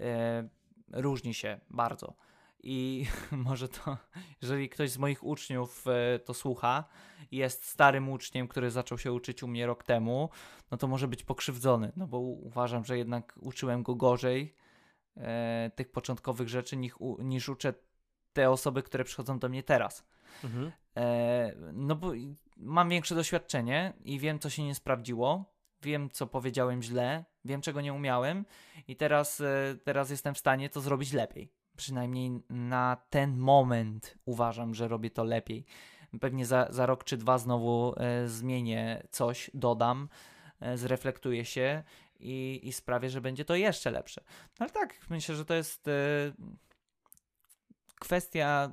e, 0.00 0.48
różni 0.92 1.34
się 1.34 1.60
bardzo. 1.70 2.14
i 2.62 3.06
może 3.48 3.68
to, 3.68 3.96
jeżeli 4.42 4.68
ktoś 4.68 4.90
z 4.90 4.98
moich 4.98 5.24
uczniów 5.24 5.84
e, 5.86 6.18
to 6.18 6.34
słucha, 6.34 6.84
jest 7.32 7.66
starym 7.66 8.08
uczniem, 8.08 8.48
który 8.48 8.70
zaczął 8.70 8.98
się 8.98 9.12
uczyć 9.12 9.42
u 9.42 9.48
mnie 9.48 9.66
rok 9.66 9.84
temu, 9.84 10.30
no 10.70 10.76
to 10.76 10.86
może 10.86 11.08
być 11.08 11.22
pokrzywdzony, 11.22 11.92
no 11.96 12.06
bo 12.06 12.18
uważam, 12.18 12.84
że 12.84 12.98
jednak 12.98 13.34
uczyłem 13.40 13.82
go 13.82 13.94
gorzej 13.94 14.54
e, 15.16 15.70
tych 15.74 15.92
początkowych 15.92 16.48
rzeczy 16.48 16.76
niż, 16.76 16.94
niż 17.18 17.48
uczę 17.48 17.74
te 18.34 18.50
osoby, 18.50 18.82
które 18.82 19.04
przychodzą 19.04 19.38
do 19.38 19.48
mnie 19.48 19.62
teraz. 19.62 20.04
Mhm. 20.44 20.72
E, 20.96 21.52
no 21.72 21.96
bo 21.96 22.12
mam 22.56 22.88
większe 22.88 23.14
doświadczenie 23.14 23.92
i 24.04 24.18
wiem, 24.18 24.38
co 24.38 24.50
się 24.50 24.64
nie 24.64 24.74
sprawdziło, 24.74 25.44
wiem, 25.82 26.10
co 26.10 26.26
powiedziałem 26.26 26.82
źle, 26.82 27.24
wiem, 27.44 27.60
czego 27.60 27.80
nie 27.80 27.92
umiałem 27.92 28.44
i 28.88 28.96
teraz, 28.96 29.40
e, 29.40 29.76
teraz 29.84 30.10
jestem 30.10 30.34
w 30.34 30.38
stanie 30.38 30.70
to 30.70 30.80
zrobić 30.80 31.12
lepiej. 31.12 31.52
Przynajmniej 31.76 32.30
na 32.50 32.96
ten 33.10 33.36
moment 33.36 34.18
uważam, 34.24 34.74
że 34.74 34.88
robię 34.88 35.10
to 35.10 35.24
lepiej. 35.24 35.64
Pewnie 36.20 36.46
za, 36.46 36.66
za 36.70 36.86
rok 36.86 37.04
czy 37.04 37.16
dwa 37.16 37.38
znowu 37.38 37.94
e, 37.96 38.28
zmienię 38.28 39.02
coś, 39.10 39.50
dodam, 39.54 40.08
e, 40.60 40.78
zreflektuję 40.78 41.44
się 41.44 41.82
i, 42.20 42.60
i 42.62 42.72
sprawię, 42.72 43.10
że 43.10 43.20
będzie 43.20 43.44
to 43.44 43.54
jeszcze 43.54 43.90
lepsze. 43.90 44.20
No 44.60 44.66
ale 44.66 44.70
tak, 44.70 44.96
myślę, 45.10 45.34
że 45.34 45.44
to 45.44 45.54
jest 45.54 45.88
e, 45.88 45.92
kwestia 48.04 48.70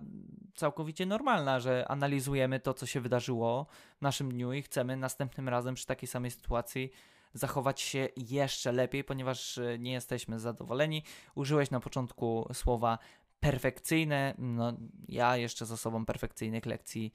całkowicie 0.56 1.06
normalna, 1.06 1.60
że 1.60 1.88
analizujemy 1.88 2.60
to, 2.60 2.74
co 2.74 2.86
się 2.86 3.02
wydarzyło 3.02 3.68
w 3.98 4.02
naszym 4.02 4.32
dniu 4.32 4.54
i 4.54 4.62
chcemy 4.62 4.98
następnym 4.98 5.50
razem 5.50 5.76
przy 5.76 5.86
takiej 5.86 6.08
samej 6.08 6.32
sytuacji 6.32 6.92
zachować 7.34 7.82
się 7.82 8.10
jeszcze 8.18 8.72
lepiej, 8.72 9.04
ponieważ 9.04 9.58
e, 9.58 9.80
nie 9.80 9.92
jesteśmy 9.92 10.40
zadowoleni. 10.40 11.04
Użyłeś 11.36 11.72
na 11.72 11.80
początku 11.80 12.48
słowa 12.54 13.00
perfekcyjne. 13.40 14.34
No, 14.38 14.74
ja 15.08 15.38
jeszcze 15.38 15.66
za 15.66 15.78
sobą 15.78 16.06
perfekcyjnych 16.06 16.66
lekcji 16.66 17.14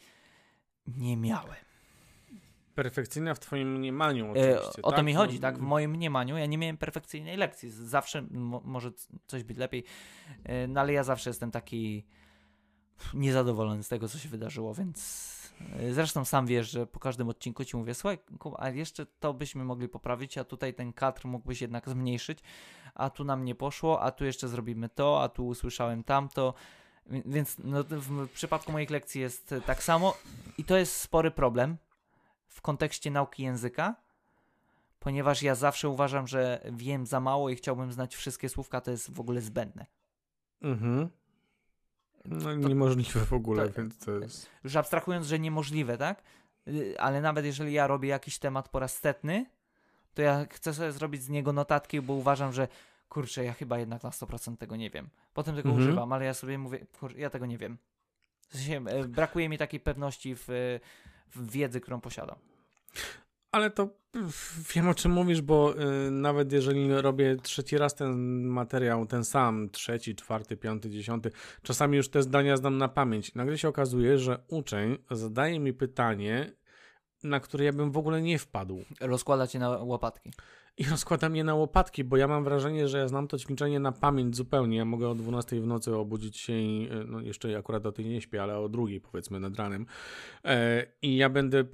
nie 0.86 1.16
miałem. 1.16 1.75
Perfekcyjna 2.76 3.34
w 3.34 3.40
Twoim 3.40 3.72
mniemaniu, 3.72 4.24
e, 4.24 4.30
oczywiście. 4.30 4.82
O 4.82 4.90
tak? 4.90 4.96
to 4.96 5.02
mi 5.02 5.14
chodzi, 5.14 5.34
no, 5.34 5.42
tak? 5.42 5.58
W 5.58 5.60
moim 5.60 5.90
mniemaniu 5.90 6.36
ja 6.36 6.46
nie 6.46 6.58
miałem 6.58 6.76
perfekcyjnej 6.76 7.36
lekcji. 7.36 7.70
Zawsze 7.70 8.22
mo 8.30 8.60
może 8.64 8.90
coś 9.26 9.44
być 9.44 9.56
lepiej, 9.56 9.84
e, 10.44 10.68
no 10.68 10.80
ale 10.80 10.92
ja 10.92 11.04
zawsze 11.04 11.30
jestem 11.30 11.50
taki 11.50 12.06
niezadowolony 13.14 13.82
z 13.82 13.88
tego, 13.88 14.08
co 14.08 14.18
się 14.18 14.28
wydarzyło, 14.28 14.74
więc 14.74 15.36
E, 15.60 15.92
zresztą 15.92 16.24
sam 16.24 16.46
wiesz, 16.46 16.70
że 16.70 16.86
po 16.86 17.00
każdym 17.00 17.28
odcinku 17.28 17.64
ci 17.64 17.76
mówię, 17.76 17.94
słuchaj, 17.94 18.18
a 18.58 18.70
jeszcze 18.70 19.06
to 19.06 19.34
byśmy 19.34 19.64
mogli 19.64 19.88
poprawić, 19.88 20.38
a 20.38 20.44
tutaj 20.44 20.74
ten 20.74 20.92
kadr 20.92 21.26
mógłbyś 21.26 21.60
jednak 21.60 21.88
zmniejszyć, 21.88 22.38
a 22.94 23.10
tu 23.10 23.24
nam 23.24 23.44
nie 23.44 23.54
poszło, 23.54 24.02
a 24.02 24.10
tu 24.10 24.24
jeszcze 24.24 24.48
zrobimy 24.48 24.88
to, 24.88 25.22
a 25.22 25.28
tu 25.28 25.46
usłyszałem 25.46 26.04
tamto. 26.04 26.54
Więc 27.06 27.56
no, 27.58 27.84
w 27.90 28.28
przypadku 28.28 28.72
moich 28.72 28.90
lekcji 28.90 29.20
jest 29.20 29.54
tak 29.66 29.82
samo 29.82 30.16
i 30.58 30.64
to 30.64 30.76
jest 30.76 30.96
spory 30.96 31.30
problem 31.30 31.76
w 32.56 32.60
kontekście 32.60 33.10
nauki 33.10 33.42
języka, 33.42 33.94
ponieważ 35.00 35.42
ja 35.42 35.54
zawsze 35.54 35.88
uważam, 35.88 36.26
że 36.26 36.60
wiem 36.72 37.06
za 37.06 37.20
mało 37.20 37.50
i 37.50 37.56
chciałbym 37.56 37.92
znać 37.92 38.16
wszystkie 38.16 38.48
słówka, 38.48 38.80
to 38.80 38.90
jest 38.90 39.10
w 39.10 39.20
ogóle 39.20 39.40
zbędne. 39.40 39.86
Mhm. 40.62 41.08
No 42.24 42.54
niemożliwe 42.54 43.20
w 43.20 43.32
ogóle, 43.32 43.68
to, 43.68 43.74
więc 43.74 43.98
to 43.98 44.18
jest... 44.18 44.50
Już 44.64 44.76
abstrahując, 44.76 45.26
że 45.26 45.38
niemożliwe, 45.38 45.98
tak? 45.98 46.22
Y, 46.68 47.00
ale 47.00 47.20
nawet 47.20 47.44
jeżeli 47.44 47.72
ja 47.72 47.86
robię 47.86 48.08
jakiś 48.08 48.38
temat 48.38 48.68
po 48.68 48.78
raz 48.78 48.98
setny, 48.98 49.46
to 50.14 50.22
ja 50.22 50.46
chcę 50.50 50.74
sobie 50.74 50.92
zrobić 50.92 51.22
z 51.22 51.28
niego 51.28 51.52
notatki, 51.52 52.00
bo 52.00 52.12
uważam, 52.12 52.52
że 52.52 52.68
kurczę, 53.08 53.44
ja 53.44 53.52
chyba 53.52 53.78
jednak 53.78 54.02
na 54.02 54.10
100% 54.10 54.56
tego 54.56 54.76
nie 54.76 54.90
wiem. 54.90 55.08
Potem 55.34 55.56
tego 55.56 55.68
mhm. 55.68 55.88
używam, 55.88 56.12
ale 56.12 56.24
ja 56.24 56.34
sobie 56.34 56.58
mówię, 56.58 56.86
kurczę, 57.00 57.18
ja 57.18 57.30
tego 57.30 57.46
nie 57.46 57.58
wiem. 57.58 57.78
W 58.48 58.56
sensie, 58.56 58.84
e, 58.90 59.04
brakuje 59.04 59.48
mi 59.48 59.58
takiej 59.58 59.80
pewności 59.80 60.34
w 60.36 60.48
wiedzy, 61.36 61.80
którą 61.80 62.00
posiadam 62.00 62.36
ale 63.56 63.70
to 63.70 63.88
wiem 64.74 64.88
o 64.88 64.94
czym 64.94 65.12
mówisz, 65.12 65.40
bo 65.40 65.74
y, 66.06 66.10
nawet 66.10 66.52
jeżeli 66.52 66.94
robię 66.94 67.36
trzeci 67.36 67.78
raz 67.78 67.94
ten 67.94 68.42
materiał, 68.44 69.06
ten 69.06 69.24
sam, 69.24 69.70
trzeci, 69.70 70.14
czwarty, 70.14 70.56
piąty, 70.56 70.90
dziesiąty, 70.90 71.30
czasami 71.62 71.96
już 71.96 72.08
te 72.08 72.22
zdania 72.22 72.56
znam 72.56 72.78
na 72.78 72.88
pamięć. 72.88 73.34
Nagle 73.34 73.58
się 73.58 73.68
okazuje, 73.68 74.18
że 74.18 74.38
uczeń 74.48 74.98
zadaje 75.10 75.60
mi 75.60 75.72
pytanie, 75.72 76.52
na 77.22 77.40
które 77.40 77.64
ja 77.64 77.72
bym 77.72 77.90
w 77.90 77.96
ogóle 77.96 78.22
nie 78.22 78.38
wpadł. 78.38 78.84
Rozkłada 79.00 79.46
cię 79.46 79.58
na 79.58 79.68
łopatki 79.68 80.32
i 80.78 80.84
rozkładam 80.84 81.36
je 81.36 81.44
na 81.44 81.54
łopatki, 81.54 82.04
bo 82.04 82.16
ja 82.16 82.28
mam 82.28 82.44
wrażenie, 82.44 82.88
że 82.88 82.98
ja 82.98 83.08
znam 83.08 83.28
to 83.28 83.38
ćwiczenie 83.38 83.80
na 83.80 83.92
pamięć 83.92 84.36
zupełnie. 84.36 84.76
Ja 84.76 84.84
mogę 84.84 85.08
o 85.08 85.14
12 85.14 85.60
w 85.60 85.66
nocy 85.66 85.96
obudzić 85.96 86.36
się 86.36 86.52
i 86.52 86.88
e, 86.90 87.04
no 87.04 87.20
jeszcze 87.20 87.58
akurat 87.58 87.86
o 87.86 87.92
tej 87.92 88.06
nie 88.06 88.20
śpię, 88.20 88.42
ale 88.42 88.58
o 88.58 88.68
drugiej 88.68 89.00
powiedzmy 89.00 89.40
nad 89.40 89.56
ranem. 89.56 89.86
E, 90.44 90.86
I 91.02 91.16
ja 91.16 91.28
będę 91.28 91.64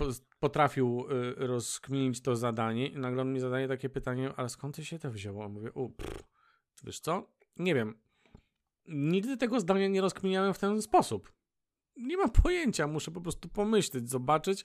potrafił 0.40 1.04
e, 1.10 1.46
rozkminić 1.46 2.22
to 2.22 2.36
zadanie 2.36 2.86
i 2.86 2.98
nagle 2.98 3.22
on 3.22 3.32
mi 3.32 3.40
zadaje 3.40 3.68
takie 3.68 3.88
pytanie, 3.88 4.32
ale 4.36 4.48
skąd 4.48 4.76
ty 4.76 4.84
się 4.84 4.98
to 4.98 5.10
wzięło? 5.10 5.48
Mówię, 5.48 5.72
u, 5.72 5.90
pff, 5.90 6.22
wiesz 6.84 7.00
co? 7.00 7.28
Nie 7.56 7.74
wiem. 7.74 7.94
Nigdy 8.88 9.36
tego 9.36 9.60
zdania 9.60 9.88
nie 9.88 10.00
rozkminiałem 10.00 10.54
w 10.54 10.58
ten 10.58 10.82
sposób. 10.82 11.32
Nie 11.96 12.16
mam 12.16 12.30
pojęcia, 12.30 12.86
muszę 12.86 13.10
po 13.10 13.20
prostu 13.20 13.48
pomyśleć, 13.48 14.10
zobaczyć 14.10 14.64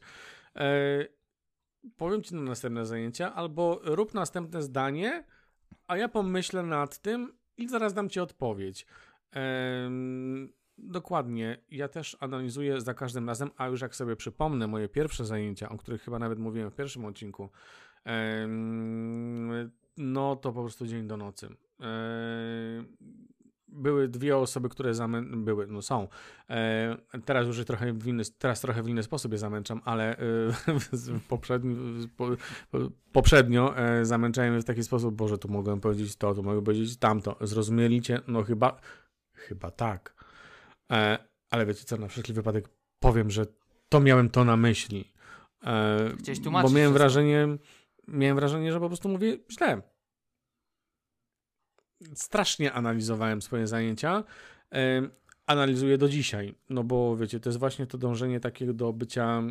powiem 1.98 2.24
ci 2.24 2.36
na 2.36 2.42
następne 2.42 2.86
zajęcia, 2.86 3.36
albo 3.36 3.80
rób 3.84 4.14
następne 4.14 4.62
zdanie, 4.62 5.24
a 5.88 5.98
ja 5.98 6.08
pomyślę 6.08 6.64
nad 6.64 6.98
tym 6.98 7.34
i 7.58 7.68
zaraz 7.68 7.94
dam 7.94 8.10
ci 8.10 8.20
odpowiedź. 8.20 8.86
Ehm, 9.32 10.50
dokładnie. 10.78 11.58
Ja 11.72 11.88
też 11.88 12.18
analizuję 12.20 12.82
za 12.82 12.94
każdym 12.94 13.28
razem, 13.30 13.52
a 13.58 13.68
już 13.68 13.82
jak 13.82 13.96
sobie 13.96 14.16
przypomnę 14.16 14.68
moje 14.68 14.90
pierwsze 14.90 15.26
zajęcia, 15.26 15.70
o 15.70 15.78
których 15.78 16.02
chyba 16.02 16.20
nawet 16.20 16.40
mówiłem 16.40 16.72
w 16.72 16.76
pierwszym 16.76 17.06
odcinku, 17.06 17.50
ehm, 18.06 19.72
no 19.98 20.36
to 20.36 20.54
po 20.54 20.62
prostu 20.62 20.88
dzień 20.88 21.08
do 21.08 21.18
nocy. 21.18 21.48
Ehm, 21.80 22.98
były 23.68 24.08
dwie 24.08 24.38
osoby, 24.38 24.70
które 24.70 24.94
zamę... 24.94 25.22
były, 25.22 25.68
no 25.68 25.82
są. 25.82 26.08
E, 26.50 26.98
teraz 27.26 27.48
już 27.48 27.66
trochę 27.66 27.94
w 27.94 28.08
inny, 28.08 28.24
teraz 28.38 28.62
trochę 28.62 28.84
w 28.84 28.90
inny 28.90 29.04
sposób 29.04 29.32
je 29.32 29.38
zamęczam, 29.38 29.82
ale 29.86 30.18
e, 30.18 30.22
poprzedni, 31.30 32.08
po, 32.18 32.30
poprzednio 33.12 33.78
e, 33.78 34.06
zamęczałem 34.06 34.54
je 34.54 34.62
w 34.62 34.66
taki 34.66 34.84
sposób, 34.84 35.16
Boże, 35.16 35.38
tu 35.38 35.50
mogłem 35.50 35.80
powiedzieć 35.80 36.16
to, 36.16 36.34
tu 36.34 36.44
mogłem 36.44 36.64
powiedzieć 36.64 36.98
tamto. 36.98 37.36
Zrozumielicie? 37.42 38.22
No 38.28 38.44
chyba, 38.44 38.80
chyba 39.34 39.72
tak. 39.72 40.26
E, 40.92 41.18
ale 41.50 41.66
wiecie 41.66 41.84
co, 41.84 41.98
na 41.98 42.08
wszelki 42.08 42.34
wypadek 42.34 42.70
powiem, 43.00 43.32
że 43.32 43.46
to 43.90 44.00
miałem 44.00 44.30
to 44.30 44.46
na 44.46 44.58
myśli. 44.58 45.14
E, 45.64 46.12
bo 46.62 46.70
miałem 46.70 46.94
wrażenie, 46.94 47.48
miałem 48.08 48.36
wrażenie, 48.36 48.72
że 48.72 48.80
po 48.80 48.88
prostu 48.88 49.10
mówię 49.10 49.38
źle 49.52 49.82
strasznie 52.14 52.74
analizowałem 52.74 53.42
swoje 53.42 53.68
zajęcia. 53.68 54.24
Analizuję 55.46 55.98
do 55.98 56.10
dzisiaj, 56.10 56.56
no 56.70 56.84
bo 56.84 57.18
wiecie, 57.18 57.40
to 57.40 57.50
jest 57.50 57.60
właśnie 57.60 57.88
to 57.88 57.98
dążenie 57.98 58.40
takiego 58.40 58.74
do 58.74 58.94
bycia, 58.94 59.44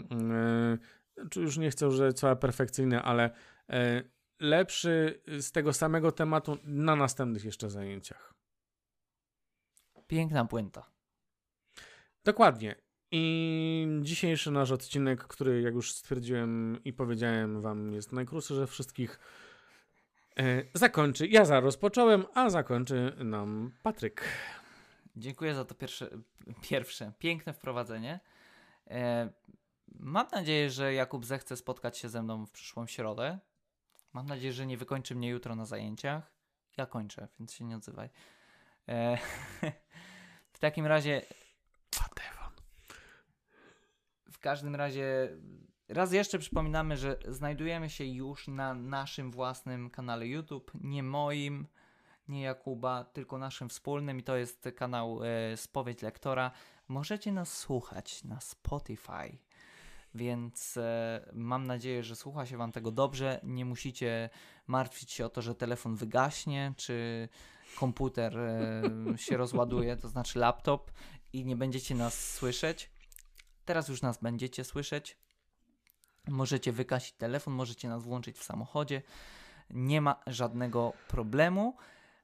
czy 1.30 1.40
już 1.40 1.58
nie 1.58 1.70
chcę, 1.70 1.90
że 1.90 2.12
całe 2.12 2.36
perfekcyjne, 2.36 3.02
ale 3.02 3.30
e, 3.70 4.02
lepszy 4.40 5.22
z 5.40 5.52
tego 5.52 5.72
samego 5.72 6.12
tematu 6.12 6.58
na 6.64 6.96
następnych 6.96 7.44
jeszcze 7.44 7.70
zajęciach. 7.70 8.34
Piękna 10.06 10.44
puenta. 10.44 10.90
Dokładnie. 12.24 12.74
I 13.10 13.86
dzisiejszy 14.02 14.50
nasz 14.50 14.70
odcinek, 14.70 15.24
który 15.24 15.60
jak 15.60 15.74
już 15.74 15.92
stwierdziłem 15.92 16.80
i 16.84 16.92
powiedziałem 16.92 17.60
wam 17.60 17.94
jest 17.94 18.12
najkrótszy 18.12 18.54
ze 18.54 18.66
wszystkich, 18.66 19.18
E, 19.18 19.45
zakończy. 20.74 21.26
Ja 21.26 21.44
za 21.44 21.60
rozpocząłem, 21.60 22.26
a 22.34 22.50
zakończy 22.50 23.16
nam 23.18 23.72
Patryk. 23.82 24.24
Dziękuję 25.16 25.54
za 25.54 25.64
to 25.64 25.74
pierwsze, 25.74 26.10
pierwsze 26.62 27.12
piękne 27.18 27.52
wprowadzenie. 27.52 28.20
E, 28.86 29.32
mam 29.88 30.26
nadzieję, 30.32 30.70
że 30.70 30.94
Jakub 30.94 31.24
zechce 31.24 31.56
spotkać 31.56 31.98
się 31.98 32.08
ze 32.08 32.22
mną 32.22 32.46
w 32.46 32.50
przyszłą 32.50 32.86
środę. 32.86 33.38
Mam 34.12 34.26
nadzieję, 34.26 34.52
że 34.52 34.66
nie 34.66 34.76
wykończy 34.76 35.14
mnie 35.14 35.28
jutro 35.28 35.54
na 35.54 35.64
zajęciach. 35.64 36.32
Ja 36.76 36.86
kończę, 36.86 37.28
więc 37.38 37.52
się 37.52 37.64
nie 37.64 37.76
odzywaj. 37.76 38.08
E, 38.88 39.18
w 40.52 40.58
takim 40.58 40.86
razie. 40.86 41.22
W 44.32 44.38
każdym 44.38 44.76
razie 44.76 45.28
Raz 45.88 46.12
jeszcze 46.12 46.38
przypominamy, 46.38 46.96
że 46.96 47.18
znajdujemy 47.28 47.90
się 47.90 48.04
już 48.04 48.48
na 48.48 48.74
naszym 48.74 49.30
własnym 49.30 49.90
kanale 49.90 50.26
YouTube, 50.26 50.70
nie 50.80 51.02
moim, 51.02 51.66
nie 52.28 52.42
Jakuba, 52.42 53.04
tylko 53.04 53.38
naszym 53.38 53.68
wspólnym 53.68 54.18
i 54.18 54.22
to 54.22 54.36
jest 54.36 54.68
kanał 54.76 55.20
e, 55.24 55.56
Spowiedź 55.56 56.02
Lektora. 56.02 56.50
Możecie 56.88 57.32
nas 57.32 57.58
słuchać 57.58 58.24
na 58.24 58.40
Spotify, 58.40 59.38
więc 60.14 60.76
e, 60.76 61.30
mam 61.32 61.66
nadzieję, 61.66 62.02
że 62.02 62.16
słucha 62.16 62.46
się 62.46 62.56
Wam 62.56 62.72
tego 62.72 62.90
dobrze. 62.90 63.40
Nie 63.42 63.64
musicie 63.64 64.30
martwić 64.66 65.12
się 65.12 65.26
o 65.26 65.28
to, 65.28 65.42
że 65.42 65.54
telefon 65.54 65.96
wygaśnie, 65.96 66.74
czy 66.76 67.28
komputer 67.78 68.38
e, 68.38 68.82
się 69.16 69.36
rozładuje, 69.44 69.96
to 69.96 70.08
znaczy 70.08 70.38
laptop 70.38 70.90
i 71.32 71.44
nie 71.44 71.56
będziecie 71.56 71.94
nas 71.94 72.34
słyszeć. 72.34 72.90
Teraz 73.64 73.88
już 73.88 74.02
nas 74.02 74.18
będziecie 74.22 74.64
słyszeć. 74.64 75.25
Możecie 76.28 76.72
wykasić 76.72 77.12
telefon, 77.12 77.54
możecie 77.54 77.88
nas 77.88 78.02
włączyć 78.02 78.38
w 78.38 78.44
samochodzie. 78.44 79.02
Nie 79.70 80.00
ma 80.00 80.22
żadnego 80.26 80.92
problemu. 81.08 81.76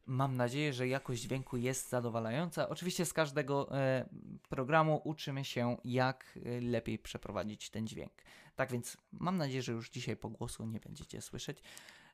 Mam 0.07 0.37
nadzieję, 0.37 0.73
że 0.73 0.89
jakość 0.89 1.23
dźwięku 1.23 1.57
jest 1.57 1.89
zadowalająca. 1.89 2.69
Oczywiście 2.69 3.07
z 3.07 3.12
każdego 3.12 3.79
e, 3.79 4.09
programu 4.49 5.01
uczymy 5.05 5.45
się, 5.45 5.77
jak 5.85 6.39
e, 6.47 6.61
lepiej 6.61 6.99
przeprowadzić 6.99 7.70
ten 7.70 7.87
dźwięk. 7.87 8.12
Tak 8.57 8.73
więc 8.73 8.97
mam 9.12 9.37
nadzieję, 9.37 9.62
że 9.62 9.73
już 9.73 9.91
dzisiaj 9.91 10.16
po 10.16 10.29
głosu 10.29 10.66
nie 10.66 10.81
będziecie 10.81 11.20
słyszeć. 11.20 11.62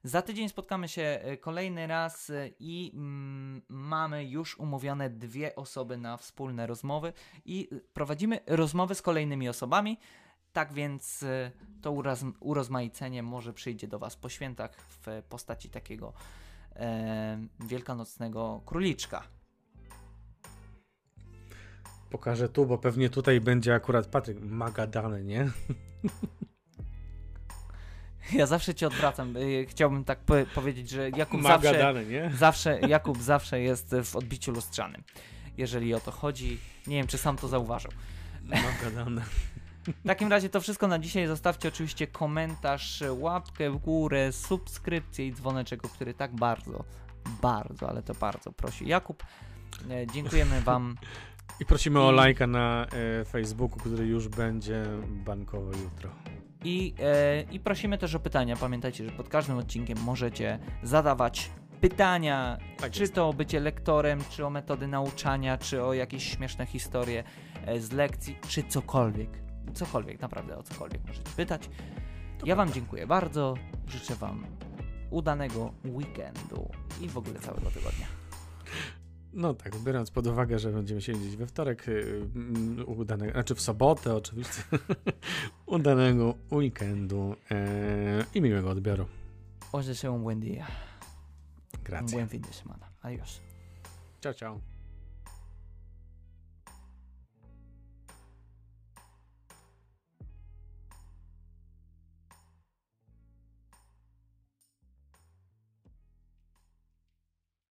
Za 0.04 0.22
tydzień 0.22 0.48
spotkamy 0.48 0.88
się 0.88 1.02
e, 1.02 1.36
kolejny 1.36 1.86
raz 1.86 2.30
e, 2.30 2.50
i 2.60 2.92
mm, 2.94 3.62
mamy 3.68 4.24
już 4.24 4.58
umówione 4.58 5.10
dwie 5.10 5.56
osoby 5.56 5.96
na 5.96 6.16
wspólne 6.16 6.66
rozmowy 6.66 7.12
i 7.44 7.68
prowadzimy 7.92 8.40
rozmowy 8.46 8.94
z 8.94 9.02
kolejnymi 9.02 9.48
osobami. 9.48 9.98
Tak 10.52 10.72
więc 10.72 11.22
e, 11.22 11.50
to 11.82 11.92
uroz, 11.92 12.24
urozmaicenie 12.40 13.22
może 13.22 13.52
przyjdzie 13.52 13.88
do 13.88 13.98
Was 13.98 14.16
po 14.16 14.28
świętach 14.28 14.76
w 14.80 15.22
postaci 15.28 15.70
takiego 15.70 16.12
e, 16.76 17.38
wielkanocnego 17.60 18.62
króliczka. 18.66 19.22
Pokażę 22.10 22.48
tu, 22.48 22.66
bo 22.66 22.78
pewnie 22.78 23.10
tutaj 23.10 23.40
będzie 23.40 23.74
akurat 23.74 24.06
Patryk 24.06 24.40
Magadany, 24.40 25.24
nie? 25.24 25.50
Ja 28.32 28.46
zawsze 28.46 28.74
cię 28.74 28.86
odwracam. 28.86 29.36
y, 29.36 29.66
Chciałbym 29.68 30.04
tak 30.04 30.18
po 30.18 30.34
powiedzieć, 30.54 30.90
że 30.90 31.10
Jakub 31.10 31.42
zawsze, 31.42 32.04
nie? 32.08 32.30
zawsze, 32.38 32.80
Jakub 32.80 33.22
zawsze 33.22 33.60
jest 33.60 33.94
w 34.04 34.16
odbiciu 34.16 34.52
lustrzanym. 34.52 35.02
Jeżeli 35.56 35.94
o 35.94 36.00
to 36.00 36.10
chodzi, 36.10 36.58
nie 36.86 36.96
wiem, 36.96 37.06
czy 37.06 37.18
sam 37.18 37.36
to 37.36 37.48
zauważył. 37.48 37.90
Magadany. 38.42 39.22
W 40.04 40.06
takim 40.06 40.28
razie 40.30 40.48
to 40.48 40.60
wszystko 40.60 40.88
na 40.88 40.98
dzisiaj. 40.98 41.26
Zostawcie 41.26 41.68
oczywiście 41.68 42.06
komentarz, 42.06 43.02
łapkę 43.10 43.70
w 43.70 43.76
górę, 43.76 44.32
subskrypcję 44.32 45.26
i 45.26 45.32
dzwoneczek, 45.32 45.84
o 45.84 45.88
który 45.88 46.14
tak 46.14 46.34
bardzo, 46.34 46.84
bardzo, 47.42 47.88
ale 47.88 48.02
to 48.02 48.14
bardzo 48.14 48.52
prosi 48.52 48.88
Jakub. 48.88 49.22
E, 49.90 50.06
Dziękujemy 50.06 50.60
Wam. 50.66 50.96
I 51.60 51.64
prosimy 51.66 52.00
o 52.00 52.10
lajka 52.10 52.46
na 52.46 52.86
e, 53.20 53.24
Facebooku, 53.24 53.78
który 53.78 54.06
już 54.06 54.28
będzie 54.28 54.84
bankowo 55.08 55.70
jutro. 55.72 56.10
I, 56.64 56.94
e, 57.00 57.42
I 57.42 57.60
prosimy 57.60 57.98
też 57.98 58.14
o 58.14 58.20
pytania. 58.20 58.56
Pamiętajcie, 58.56 59.04
że 59.04 59.10
pod 59.10 59.28
każdym 59.28 59.58
odcinkiem 59.58 59.98
możecie 60.00 60.58
zadawać 60.82 61.50
pytania, 61.80 62.58
Tak 62.76 62.92
czy 62.92 63.00
jest. 63.00 63.14
to 63.14 63.28
o 63.28 63.32
bycie 63.32 63.60
lektorem, 63.60 64.20
czy 64.30 64.46
o 64.46 64.50
metody 64.50 64.86
nauczania, 64.88 65.58
czy 65.58 65.82
o 65.82 65.92
jakieś 65.94 66.24
śmieszne 66.36 66.66
historie 66.66 67.24
e, 67.66 67.80
z 67.80 67.92
lekcji, 67.92 68.38
czy 68.48 68.62
cokolwiek. 68.62 69.47
Cokolwiek, 69.74 70.20
naprawdę 70.20 70.58
o 70.58 70.62
cokolwiek 70.62 71.06
możecie 71.06 71.30
pytać. 71.36 71.70
ja 72.44 72.56
Wam 72.56 72.72
dziękuję 72.72 73.06
bardzo. 73.06 73.54
Życzę 73.88 74.14
Wam 74.14 74.46
udanego 75.10 75.72
weekendu 75.84 76.70
i 77.00 77.08
w 77.08 77.18
ogóle 77.18 77.40
całego 77.40 77.70
tygodnia. 77.70 78.06
No 79.32 79.54
tak, 79.54 79.76
biorąc 79.76 80.10
pod 80.10 80.26
uwagę, 80.26 80.58
że 80.58 80.72
będziemy 80.72 81.00
się 81.00 81.12
widzieć 81.12 81.36
we 81.36 81.46
wtorek, 81.46 81.88
y, 81.88 82.22
mm, 82.34 82.84
udanego, 82.88 83.32
znaczy 83.32 83.54
w 83.54 83.60
sobotę 83.60 84.14
oczywiście, 84.14 84.62
udanego 85.66 86.34
weekendu 86.52 87.34
e, 87.50 88.24
i 88.34 88.40
miłego 88.40 88.70
odbioru. 88.70 89.06
Deseo 89.86 90.12
un 90.12 90.22
buen 90.22 90.40
día, 90.40 90.66
un 91.74 91.84
Grazie. 91.84 92.16
buen 92.16 92.28
fin 92.28 92.40
de 92.42 92.52
semana. 92.52 92.88
Adiós. 93.02 93.40
Ciao, 94.20 94.34
ciao. 94.34 94.77